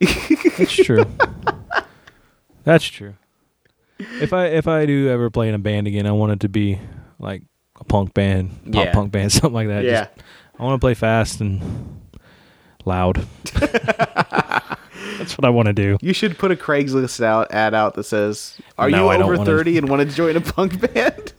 That's 0.00 0.72
true. 0.72 1.04
That's 2.64 2.84
true. 2.84 3.14
If 3.98 4.32
I 4.32 4.46
if 4.46 4.68
I 4.68 4.86
do 4.86 5.08
ever 5.08 5.30
play 5.30 5.48
in 5.48 5.54
a 5.54 5.58
band 5.58 5.86
again, 5.88 6.06
I 6.06 6.12
want 6.12 6.32
it 6.32 6.40
to 6.40 6.48
be 6.48 6.78
like 7.18 7.42
a 7.80 7.84
punk 7.84 8.14
band, 8.14 8.50
pop 8.72 8.86
Yeah. 8.86 8.92
punk 8.92 9.12
band, 9.12 9.32
something 9.32 9.52
like 9.52 9.68
that. 9.68 9.84
Yeah. 9.84 10.04
Just- 10.06 10.10
I 10.58 10.64
want 10.64 10.80
to 10.80 10.84
play 10.84 10.94
fast 10.94 11.40
and 11.40 11.60
loud. 12.84 13.24
That's 15.18 15.36
what 15.38 15.44
I 15.44 15.50
want 15.50 15.66
to 15.66 15.72
do. 15.72 15.96
You 16.00 16.12
should 16.12 16.36
put 16.38 16.50
a 16.50 16.56
Craigslist 16.56 17.22
out 17.22 17.52
ad 17.52 17.74
out 17.74 17.94
that 17.94 18.04
says, 18.04 18.58
"Are 18.76 18.90
No, 18.90 19.10
you 19.12 19.22
over 19.22 19.44
thirty 19.44 19.78
and 19.78 19.88
want 19.90 20.08
to 20.08 20.14
join 20.16 20.36
a 20.36 20.40
punk 20.40 20.92
band?" 20.92 21.32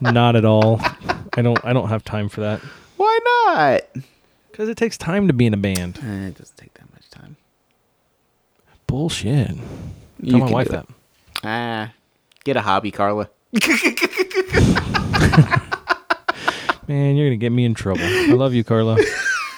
Not 0.00 0.34
at 0.36 0.44
all. 0.44 0.80
I 1.36 1.42
don't 1.42 1.64
I 1.64 1.72
don't 1.72 1.88
have 1.88 2.04
time 2.04 2.28
for 2.28 2.40
that 2.42 2.60
Why 2.96 3.18
not? 3.46 4.04
because 4.50 4.68
it 4.68 4.76
takes 4.76 4.96
time 4.98 5.26
to 5.28 5.32
be 5.32 5.46
in 5.46 5.54
a 5.54 5.56
band. 5.56 5.98
Eh, 6.02 6.26
it 6.28 6.38
doesn't 6.38 6.56
take 6.56 6.74
that 6.74 6.92
much 6.92 7.08
time. 7.10 7.36
Bullshit. 8.86 9.50
You 10.20 10.30
Tell 10.32 10.40
my 10.40 10.50
wife 10.50 10.68
that. 10.68 10.86
Ah, 11.44 11.92
get 12.44 12.56
a 12.56 12.60
hobby, 12.60 12.90
Carla. 12.90 13.28
Man, 16.88 17.16
you're 17.16 17.28
gonna 17.28 17.36
get 17.36 17.50
me 17.50 17.64
in 17.64 17.74
trouble. 17.74 18.02
I 18.02 18.32
love 18.32 18.54
you, 18.54 18.64
Carla. 18.64 18.98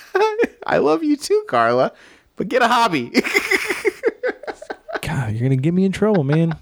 I 0.67 0.79
love 0.79 1.03
you 1.05 1.17
too, 1.17 1.45
Carla, 1.49 1.93
but 2.37 2.49
get 2.49 2.63
a 2.63 2.69
hobby. 2.69 3.11
God, 5.03 5.33
you're 5.33 5.43
gonna 5.43 5.57
get 5.57 5.75
me 5.75 5.85
in 5.85 5.93
trouble, 5.93 6.25
man. 6.25 6.57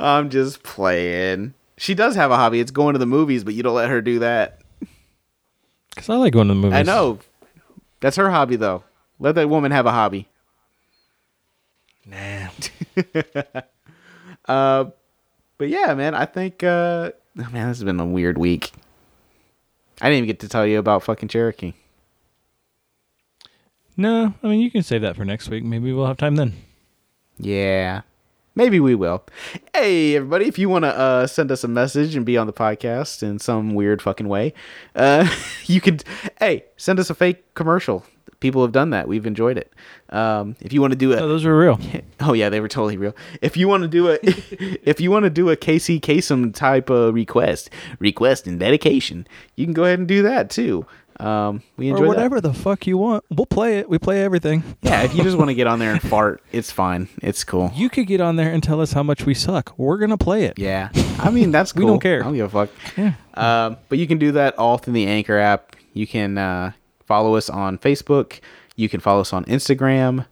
I'm 0.00 0.30
just 0.30 0.62
playing. 0.62 1.54
She 1.78 1.94
does 1.94 2.14
have 2.14 2.30
a 2.30 2.36
hobby. 2.36 2.60
It's 2.60 2.70
going 2.70 2.94
to 2.94 2.98
the 2.98 3.06
movies, 3.06 3.44
but 3.44 3.54
you 3.54 3.62
don't 3.62 3.74
let 3.74 3.90
her 3.90 4.00
do 4.00 4.18
that. 4.20 4.60
Cause 5.94 6.08
I 6.08 6.16
like 6.16 6.32
going 6.32 6.48
to 6.48 6.54
the 6.54 6.60
movies. 6.60 6.78
I 6.78 6.82
know. 6.82 7.18
That's 8.00 8.16
her 8.16 8.30
hobby, 8.30 8.56
though. 8.56 8.84
Let 9.18 9.34
that 9.36 9.48
woman 9.48 9.72
have 9.72 9.86
a 9.86 9.92
hobby. 9.92 10.28
Nah. 12.06 12.48
But 15.58 15.68
yeah, 15.70 15.94
man, 15.94 16.14
I 16.14 16.26
think. 16.26 16.62
uh 16.62 16.66
oh, 16.66 17.12
Man, 17.50 17.68
this 17.68 17.78
has 17.78 17.84
been 17.84 17.98
a 17.98 18.06
weird 18.06 18.36
week. 18.36 18.72
I 20.00 20.06
didn't 20.08 20.18
even 20.18 20.26
get 20.26 20.40
to 20.40 20.48
tell 20.48 20.66
you 20.66 20.78
about 20.78 21.02
fucking 21.02 21.28
Cherokee. 21.28 21.72
No, 23.96 24.34
I 24.42 24.46
mean 24.46 24.60
you 24.60 24.70
can 24.70 24.82
save 24.82 25.02
that 25.02 25.16
for 25.16 25.24
next 25.24 25.48
week. 25.48 25.64
Maybe 25.64 25.92
we'll 25.92 26.06
have 26.06 26.18
time 26.18 26.36
then. 26.36 26.54
Yeah. 27.38 28.02
Maybe 28.54 28.80
we 28.80 28.94
will. 28.94 29.22
Hey, 29.74 30.16
everybody, 30.16 30.46
if 30.46 30.58
you 30.58 30.70
want 30.70 30.86
to 30.86 30.88
uh, 30.88 31.26
send 31.26 31.52
us 31.52 31.62
a 31.62 31.68
message 31.68 32.16
and 32.16 32.24
be 32.24 32.38
on 32.38 32.46
the 32.46 32.54
podcast 32.54 33.22
in 33.22 33.38
some 33.38 33.74
weird 33.74 34.00
fucking 34.00 34.28
way, 34.28 34.54
uh, 34.94 35.28
you 35.66 35.82
could, 35.82 36.04
hey, 36.40 36.64
send 36.78 36.98
us 36.98 37.10
a 37.10 37.14
fake 37.14 37.54
commercial. 37.54 38.04
People 38.40 38.62
have 38.62 38.72
done 38.72 38.90
that. 38.90 39.08
We've 39.08 39.26
enjoyed 39.26 39.56
it. 39.56 39.72
Um, 40.10 40.56
if 40.60 40.72
you 40.72 40.80
want 40.80 40.92
to 40.92 40.98
do 40.98 41.12
Oh, 41.14 41.16
it, 41.16 41.20
those 41.20 41.44
were 41.44 41.58
real. 41.58 41.80
oh 42.20 42.32
yeah, 42.32 42.48
they 42.48 42.60
were 42.60 42.68
totally 42.68 42.96
real. 42.96 43.14
If 43.42 43.56
you 43.56 43.66
want 43.68 43.82
to 43.82 43.88
do 43.88 44.08
it, 44.08 44.20
if 44.82 45.00
you 45.00 45.10
want 45.10 45.24
to 45.24 45.30
do 45.30 45.48
a 45.50 45.56
Casey 45.56 45.98
Kasem 46.00 46.54
type 46.54 46.90
of 46.90 47.14
request, 47.14 47.70
request 47.98 48.46
and 48.46 48.60
dedication, 48.60 49.26
you 49.56 49.64
can 49.66 49.72
go 49.74 49.84
ahead 49.84 49.98
and 49.98 50.06
do 50.08 50.22
that 50.22 50.50
too. 50.50 50.86
Um, 51.18 51.62
we 51.78 51.88
enjoy 51.88 52.02
Or 52.02 52.06
that. 52.08 52.08
whatever 52.08 52.40
the 52.42 52.52
fuck 52.52 52.86
you 52.86 52.98
want. 52.98 53.24
We'll 53.30 53.46
play 53.46 53.78
it. 53.78 53.88
We 53.88 53.96
play 53.98 54.22
everything. 54.22 54.62
Yeah, 54.82 55.00
if 55.02 55.14
you 55.14 55.22
just 55.22 55.38
want 55.38 55.48
to 55.48 55.54
get 55.54 55.66
on 55.66 55.78
there 55.78 55.90
and 55.92 56.02
fart, 56.10 56.42
it's 56.52 56.70
fine. 56.70 57.08
It's 57.22 57.42
cool. 57.42 57.72
You 57.74 57.88
could 57.88 58.06
get 58.06 58.20
on 58.20 58.36
there 58.36 58.52
and 58.52 58.62
tell 58.62 58.82
us 58.82 58.92
how 58.92 59.02
much 59.02 59.24
we 59.24 59.32
suck. 59.32 59.72
We're 59.78 59.96
gonna 59.96 60.18
play 60.18 60.44
it. 60.44 60.58
Yeah, 60.58 60.90
I 61.18 61.30
mean 61.30 61.52
that's 61.52 61.72
cool. 61.72 61.86
We 61.86 61.90
don't 61.90 62.00
care. 62.00 62.20
I 62.20 62.24
don't 62.24 62.34
give 62.36 62.54
a 62.54 62.66
fuck. 62.66 62.70
Yeah. 62.98 63.14
Um, 63.32 63.78
but 63.88 63.96
you 63.96 64.06
can 64.06 64.18
do 64.18 64.32
that 64.32 64.58
all 64.58 64.76
through 64.76 64.92
the 64.92 65.06
Anchor 65.06 65.38
app. 65.38 65.74
You 65.94 66.06
can 66.06 66.36
uh, 66.36 66.72
follow 67.06 67.36
us 67.36 67.48
on 67.48 67.78
Facebook. 67.78 68.40
You 68.76 68.88
can 68.88 69.00
follow 69.00 69.22
us 69.22 69.32
on 69.32 69.44
Instagram, 69.46 70.26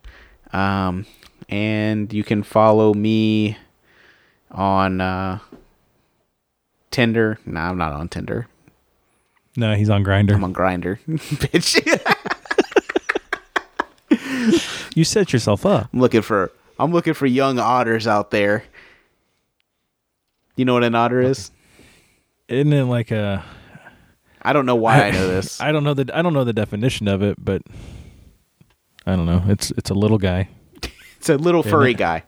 um, 0.53 1.07
and 1.49 2.13
you 2.13 2.23
can 2.25 2.43
follow 2.43 2.93
me 2.93 3.57
on 4.51 5.01
uh, 5.01 5.39
Tinder. 6.91 7.39
No, 7.47 7.61
I'm 7.61 7.79
not 7.79 7.93
on 7.93 8.09
Tinder. 8.09 8.47
No, 9.57 9.75
he's 9.75 9.89
on 9.89 10.05
Grindr. 10.05 10.35
I'm 10.35 10.45
on 10.45 10.53
Grindr, 10.55 10.99
bitch. 11.09 11.81
You 14.95 15.03
set 15.05 15.33
yourself 15.33 15.67
up. 15.67 15.89
I'm 15.93 16.01
looking 16.01 16.23
for. 16.23 16.53
I'm 16.79 16.93
looking 16.93 17.15
for 17.15 17.27
young 17.27 17.59
otters 17.59 18.07
out 18.07 18.31
there. 18.31 18.65
You 20.57 20.65
know 20.65 20.75
what 20.75 20.85
an 20.85 20.95
otter 20.95 21.21
is? 21.21 21.51
Isn't 22.49 22.73
it 22.73 22.85
like 22.85 23.11
a? 23.11 23.45
I 24.45 24.53
don't 24.53 24.67
know 24.67 24.77
why 24.77 25.07
I 25.07 25.11
know 25.11 25.27
this. 25.35 25.61
I 25.61 25.73
don't 25.73 25.85
know 25.85 25.95
the 25.95 26.11
I 26.17 26.23
don't 26.23 26.33
know 26.35 26.45
the 26.45 26.53
definition 26.53 27.09
of 27.09 27.23
it, 27.23 27.43
but 27.43 27.63
I 29.07 29.17
don't 29.17 29.27
know. 29.27 29.43
It's 29.49 29.71
it's 29.73 29.91
a 29.91 29.95
little 29.95 30.19
guy. 30.19 30.49
It's 31.19 31.31
a 31.31 31.37
little 31.39 31.63
furry 31.63 31.95
guy. 31.95 32.25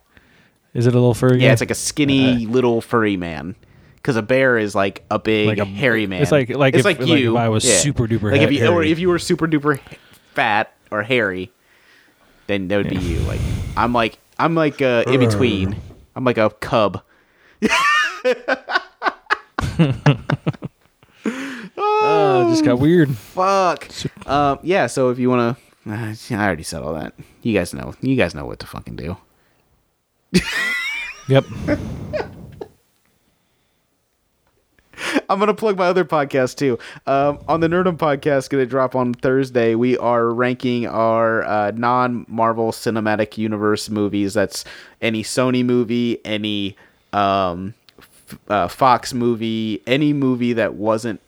Is 0.72 0.86
it 0.86 0.94
a 0.94 0.96
little 0.98 1.12
furry? 1.12 1.38
Yeah, 1.42 1.48
guy? 1.48 1.52
it's 1.52 1.60
like 1.60 1.70
a 1.70 1.74
skinny 1.74 2.46
little 2.46 2.80
furry 2.80 3.18
man. 3.18 3.54
Because 3.96 4.16
a 4.16 4.22
bear 4.22 4.56
is 4.56 4.74
like 4.74 5.04
a 5.10 5.18
big 5.18 5.48
Like 5.48 5.58
a- 5.58 5.66
hairy 5.66 6.06
man. 6.06 6.22
it's 6.22 6.32
like- 6.32 6.48
like 6.48 6.72
it's 6.74 6.80
if- 6.80 6.84
like 6.86 7.00
like 7.00 7.08
you. 7.20 7.34
if 7.36 7.38
I 7.38 7.50
was 7.50 7.62
super 7.82 8.06
duper 8.08 8.32
Like 8.32 8.40
if 8.40 8.52
you 8.52 8.66
or 8.68 8.82
if 8.82 8.98
you 8.98 9.10
were 9.10 9.18
super 9.18 9.46
duper 9.46 9.78
fat 10.34 10.72
or 10.90 11.02
hairy, 11.02 11.52
then 12.46 12.68
that 12.68 12.78
would 12.78 12.88
be 12.88 12.96
you. 12.96 13.18
Like 13.20 13.40
I'm 13.76 13.92
like 13.92 14.18
I'm 14.38 14.54
like 14.54 14.80
uh, 14.80 15.04
in 15.06 15.20
between. 15.20 15.76
I'm 16.14 16.24
like 16.24 16.38
a 16.38 16.48
cub. 16.48 17.02
Uh, 21.78 22.48
just 22.50 22.64
got 22.64 22.78
weird. 22.78 23.16
Fuck. 23.16 23.88
Um, 24.26 24.58
yeah. 24.62 24.86
So 24.86 25.10
if 25.10 25.18
you 25.18 25.28
want 25.30 25.56
to, 25.86 25.90
uh, 25.92 26.14
I 26.30 26.44
already 26.44 26.62
said 26.62 26.82
all 26.82 26.94
that. 26.94 27.14
You 27.42 27.52
guys 27.52 27.74
know. 27.74 27.94
You 28.00 28.16
guys 28.16 28.34
know 28.34 28.44
what 28.46 28.58
to 28.60 28.66
fucking 28.66 28.96
do. 28.96 29.16
Yep. 31.28 31.44
I'm 35.28 35.38
gonna 35.38 35.54
plug 35.54 35.76
my 35.76 35.86
other 35.86 36.04
podcast 36.04 36.56
too. 36.56 36.78
Um, 37.06 37.38
on 37.48 37.60
the 37.60 37.68
Nerdum 37.68 37.96
podcast, 37.98 38.48
gonna 38.48 38.64
drop 38.64 38.94
on 38.94 39.12
Thursday. 39.12 39.74
We 39.74 39.98
are 39.98 40.32
ranking 40.32 40.86
our 40.86 41.42
uh, 41.44 41.72
non-Marvel 41.72 42.72
Cinematic 42.72 43.36
Universe 43.36 43.90
movies. 43.90 44.34
That's 44.34 44.64
any 45.02 45.22
Sony 45.22 45.64
movie, 45.64 46.24
any 46.24 46.76
um, 47.12 47.74
f- 47.98 48.38
uh, 48.48 48.68
Fox 48.68 49.12
movie, 49.12 49.82
any 49.86 50.12
movie 50.12 50.52
that 50.54 50.74
wasn't 50.74 51.20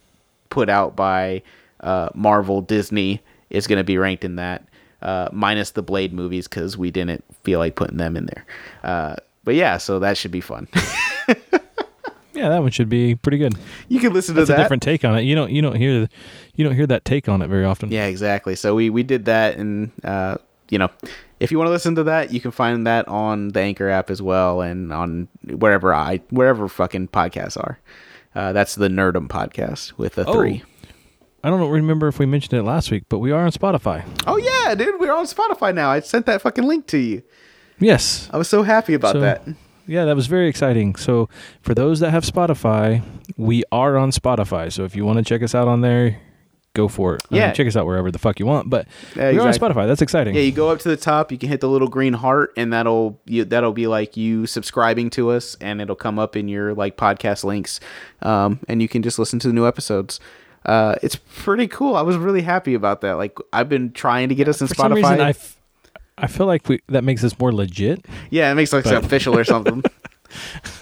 put 0.51 0.69
out 0.69 0.97
by 0.97 1.43
uh, 1.81 2.09
Marvel 2.15 2.61
Disney 2.61 3.21
is 3.51 3.67
gonna 3.67 3.85
be 3.85 3.99
ranked 3.99 4.25
in 4.25 4.37
that. 4.37 4.65
Uh, 5.01 5.29
minus 5.33 5.71
the 5.71 5.83
Blade 5.83 6.13
movies 6.13 6.49
because 6.49 6.77
we 6.77 6.91
didn't 6.91 7.25
feel 7.45 7.61
like 7.61 7.77
putting 7.77 7.99
them 7.99 8.17
in 8.17 8.27
there. 8.27 8.45
Uh, 8.83 9.15
but 9.45 9.55
yeah, 9.55 9.77
so 9.77 10.01
that 10.01 10.17
should 10.17 10.33
be 10.33 10.41
fun. 10.41 10.67
Yeah, 12.39 12.51
that 12.51 12.63
one 12.63 12.71
should 12.71 12.89
be 12.89 13.17
pretty 13.17 13.39
good. 13.39 13.55
you 13.89 13.99
can 13.99 14.13
listen 14.13 14.37
to 14.37 14.43
That's 14.43 14.49
that. 14.49 14.61
a 14.61 14.63
different 14.63 14.83
take 14.83 15.05
on 15.05 15.19
it. 15.19 15.23
You 15.23 15.35
don't 15.35 15.51
you 15.51 15.61
don't 15.61 15.75
hear 15.75 16.09
you 16.55 16.65
don't 16.65 16.75
hear 16.77 16.87
that 16.87 17.05
take 17.05 17.29
on 17.29 17.43
it 17.43 17.49
very 17.49 17.65
often. 17.65 17.91
Yeah, 17.91 18.07
exactly. 18.07 18.55
So 18.55 18.77
we 18.77 18.91
we 18.91 19.03
did 19.03 19.25
that, 19.25 19.57
and 19.57 19.91
uh, 20.05 20.37
you 20.71 20.79
know, 20.79 20.89
if 21.41 21.51
you 21.51 21.59
want 21.59 21.67
to 21.67 21.73
listen 21.73 21.97
to 21.97 22.05
that, 22.05 22.33
you 22.33 22.41
can 22.41 22.53
find 22.53 22.87
that 22.87 23.09
on 23.09 23.49
the 23.49 23.61
Anchor 23.61 23.89
app 23.89 24.09
as 24.09 24.23
well, 24.23 24.61
and 24.61 24.93
on 24.93 25.27
wherever 25.49 25.93
I 25.93 26.21
wherever 26.31 26.69
fucking 26.69 27.09
podcasts 27.09 27.57
are. 27.57 27.81
Uh, 28.35 28.53
that's 28.53 28.75
the 28.75 28.89
Nerdum 28.89 29.29
podcast 29.29 29.93
with 29.97 30.15
the 30.15 30.25
Oh. 30.27 30.33
three. 30.33 30.63
I 31.43 31.51
don't 31.51 31.71
remember 31.71 32.09
if 32.09 32.19
we 32.19 32.27
mentioned 32.27 32.59
it 32.59 32.65
last 32.65 32.91
week, 32.91 33.05
but 33.09 33.19
we 33.21 33.31
are 33.31 33.45
on 33.45 33.53
Spotify. 33.53 34.05
Oh 34.27 34.37
yeah, 34.37 34.75
dude, 34.75 34.99
we're 35.01 35.13
on 35.15 35.25
Spotify 35.27 35.75
now. 35.75 35.91
I 35.91 36.01
sent 36.01 36.27
that 36.27 36.43
fucking 36.43 36.65
link 36.65 36.87
to 36.89 36.99
you. 36.99 37.23
Yes. 37.79 38.29
I 38.33 38.39
was 38.39 38.49
so 38.49 38.63
happy 38.65 38.95
about 38.95 39.13
So- 39.13 39.21
that. 39.21 39.43
Yeah, 39.87 40.05
that 40.05 40.17
was 40.17 40.27
very 40.27 40.49
exciting. 40.49 40.97
So, 40.97 41.31
for 41.63 41.75
those 41.75 42.01
that 42.01 42.11
have 42.11 42.23
Spotify, 42.23 43.03
we 43.39 43.65
are 43.73 43.97
on 43.97 44.11
Spotify. 44.11 44.71
So, 44.71 44.85
if 44.85 44.95
you 44.95 45.07
want 45.07 45.17
to 45.17 45.25
check 45.25 45.43
us 45.43 45.55
out 45.55 45.67
on 45.67 45.81
there, 45.81 46.19
go 46.75 46.87
for 46.89 47.15
it. 47.17 47.23
I 47.31 47.35
mean, 47.35 47.41
Yeah. 47.43 47.53
check 47.53 47.67
us 47.67 47.77
out 47.77 47.87
wherever 47.87 48.11
the 48.11 48.19
fuck 48.19 48.39
you 48.39 48.47
want. 48.47 48.71
But 48.71 48.87
Yeah, 49.17 49.33
we're 49.33 49.41
on. 49.43 49.53
Spotify. 49.53 49.87
That's 49.87 50.03
exciting. 50.03 50.35
Yeah, 50.35 50.43
you 50.43 50.53
go 50.53 50.69
up 50.71 50.79
to 50.81 50.89
the 50.89 50.97
top, 50.97 51.33
you 51.33 51.39
can 51.39 51.49
hit 51.49 51.61
the 51.61 51.69
little 51.69 51.89
green 51.89 52.13
heart, 52.13 52.53
and 52.57 52.73
that'll 52.73 53.21
you, 53.27 53.45
that'll 53.45 53.73
be 53.73 53.87
like 53.87 54.17
you 54.17 54.47
subscribing 54.47 55.11
to 55.11 55.31
us, 55.31 55.57
and 55.61 55.81
it'll 55.81 55.97
come 55.97 56.19
up 56.19 56.37
in 56.37 56.47
your 56.49 56.75
like 56.75 56.97
podcast 56.97 57.43
links, 57.45 57.81
um, 58.23 58.61
and 58.69 58.81
you 58.81 58.89
can 58.89 59.03
just 59.03 59.19
listen 59.19 59.39
to 59.41 59.49
the 59.49 59.55
new 59.55 59.67
episodes. 59.67 60.21
Uh, 60.67 60.95
it's 61.03 61.17
pretty 61.17 61.67
cool. 61.67 61.97
I 61.97 62.03
was 62.03 62.17
really 62.17 62.43
happy 62.43 62.75
about 62.75 63.01
that. 63.01 63.13
Like 63.13 63.37
I've 63.53 63.69
been 63.69 63.91
trying 63.93 64.29
to 64.29 64.35
get 64.35 64.49
us 64.49 64.61
in 64.61 64.67
Spotify. 64.69 64.95
reason, 64.97 65.21
I, 65.21 65.31
f- 65.31 65.59
I 66.19 66.27
feel 66.27 66.47
like 66.47 66.69
we, 66.69 66.81
that 66.89 67.05
makes 67.05 67.25
us 67.25 67.39
more 67.39 67.53
legit. 67.53 68.05
yeah, 68.31 68.53
it 68.53 68.55
makes 68.55 68.73
us 68.75 68.85
like 68.85 68.95
But- 68.95 69.05
official 69.05 69.37
or 69.37 69.45
something. 69.45 69.83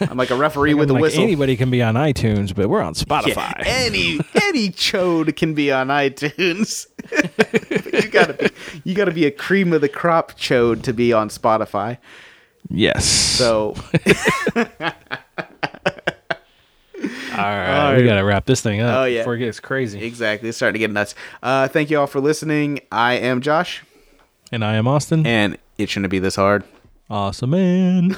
I'm 0.01 0.17
like 0.17 0.31
a 0.31 0.37
referee 0.37 0.75
with 0.75 0.91
a 0.91 0.93
Like, 0.93 1.03
whistle. 1.03 1.23
Anybody 1.23 1.57
can 1.57 1.71
be 1.71 1.83
on 1.83 1.95
iTunes, 1.95 2.55
but 2.55 2.69
we're 2.69 2.83
on 2.83 2.95
Yeah, 2.97 3.03
Spotify. 3.05 3.63
any 3.65 4.19
any 4.45 4.71
chode 4.71 5.35
can 5.37 5.55
be 5.55 5.71
on 5.73 5.89
iTunes. 5.89 6.87
You 8.03 8.09
gotta 8.11 8.33
be 8.35 8.49
you 8.85 8.95
gotta 8.95 9.13
be 9.13 9.25
a 9.27 9.31
cream 9.31 9.73
of 9.73 9.81
the 9.81 9.89
crop 9.89 10.33
chode 10.39 10.83
to 10.83 10.93
be 10.93 11.13
on 11.13 11.29
Spotify. 11.29 11.99
yes. 12.69 13.05
So 13.07 13.75
all 14.57 14.63
right, 17.43 17.97
we 17.97 18.05
gotta 18.05 18.25
wrap 18.25 18.45
this 18.47 18.61
thing 18.61 18.81
up 18.81 18.97
Oh, 18.99 19.05
yeah. 19.05 19.21
before 19.21 19.35
it 19.37 19.41
gets 19.41 19.61
crazy. 19.61 20.03
Exactly. 20.05 20.49
It's 20.49 20.57
starting 20.59 20.75
to 20.75 20.79
get 20.81 20.91
nuts. 20.91 21.15
Uh, 21.43 21.69
thank 21.69 21.91
you 21.91 21.99
all 22.01 22.07
for 22.07 22.21
listening. 22.21 22.81
I 22.91 23.15
am 23.15 23.41
Josh, 23.41 23.83
And 24.51 24.65
I 24.65 24.75
am 24.75 24.89
Austin. 24.89 25.27
and 25.27 25.59
it 25.79 25.89
shouldn't 25.91 26.11
be 26.11 26.19
this 26.19 26.37
hard. 26.37 26.65
awesome 27.11 27.51
man. 27.51 28.17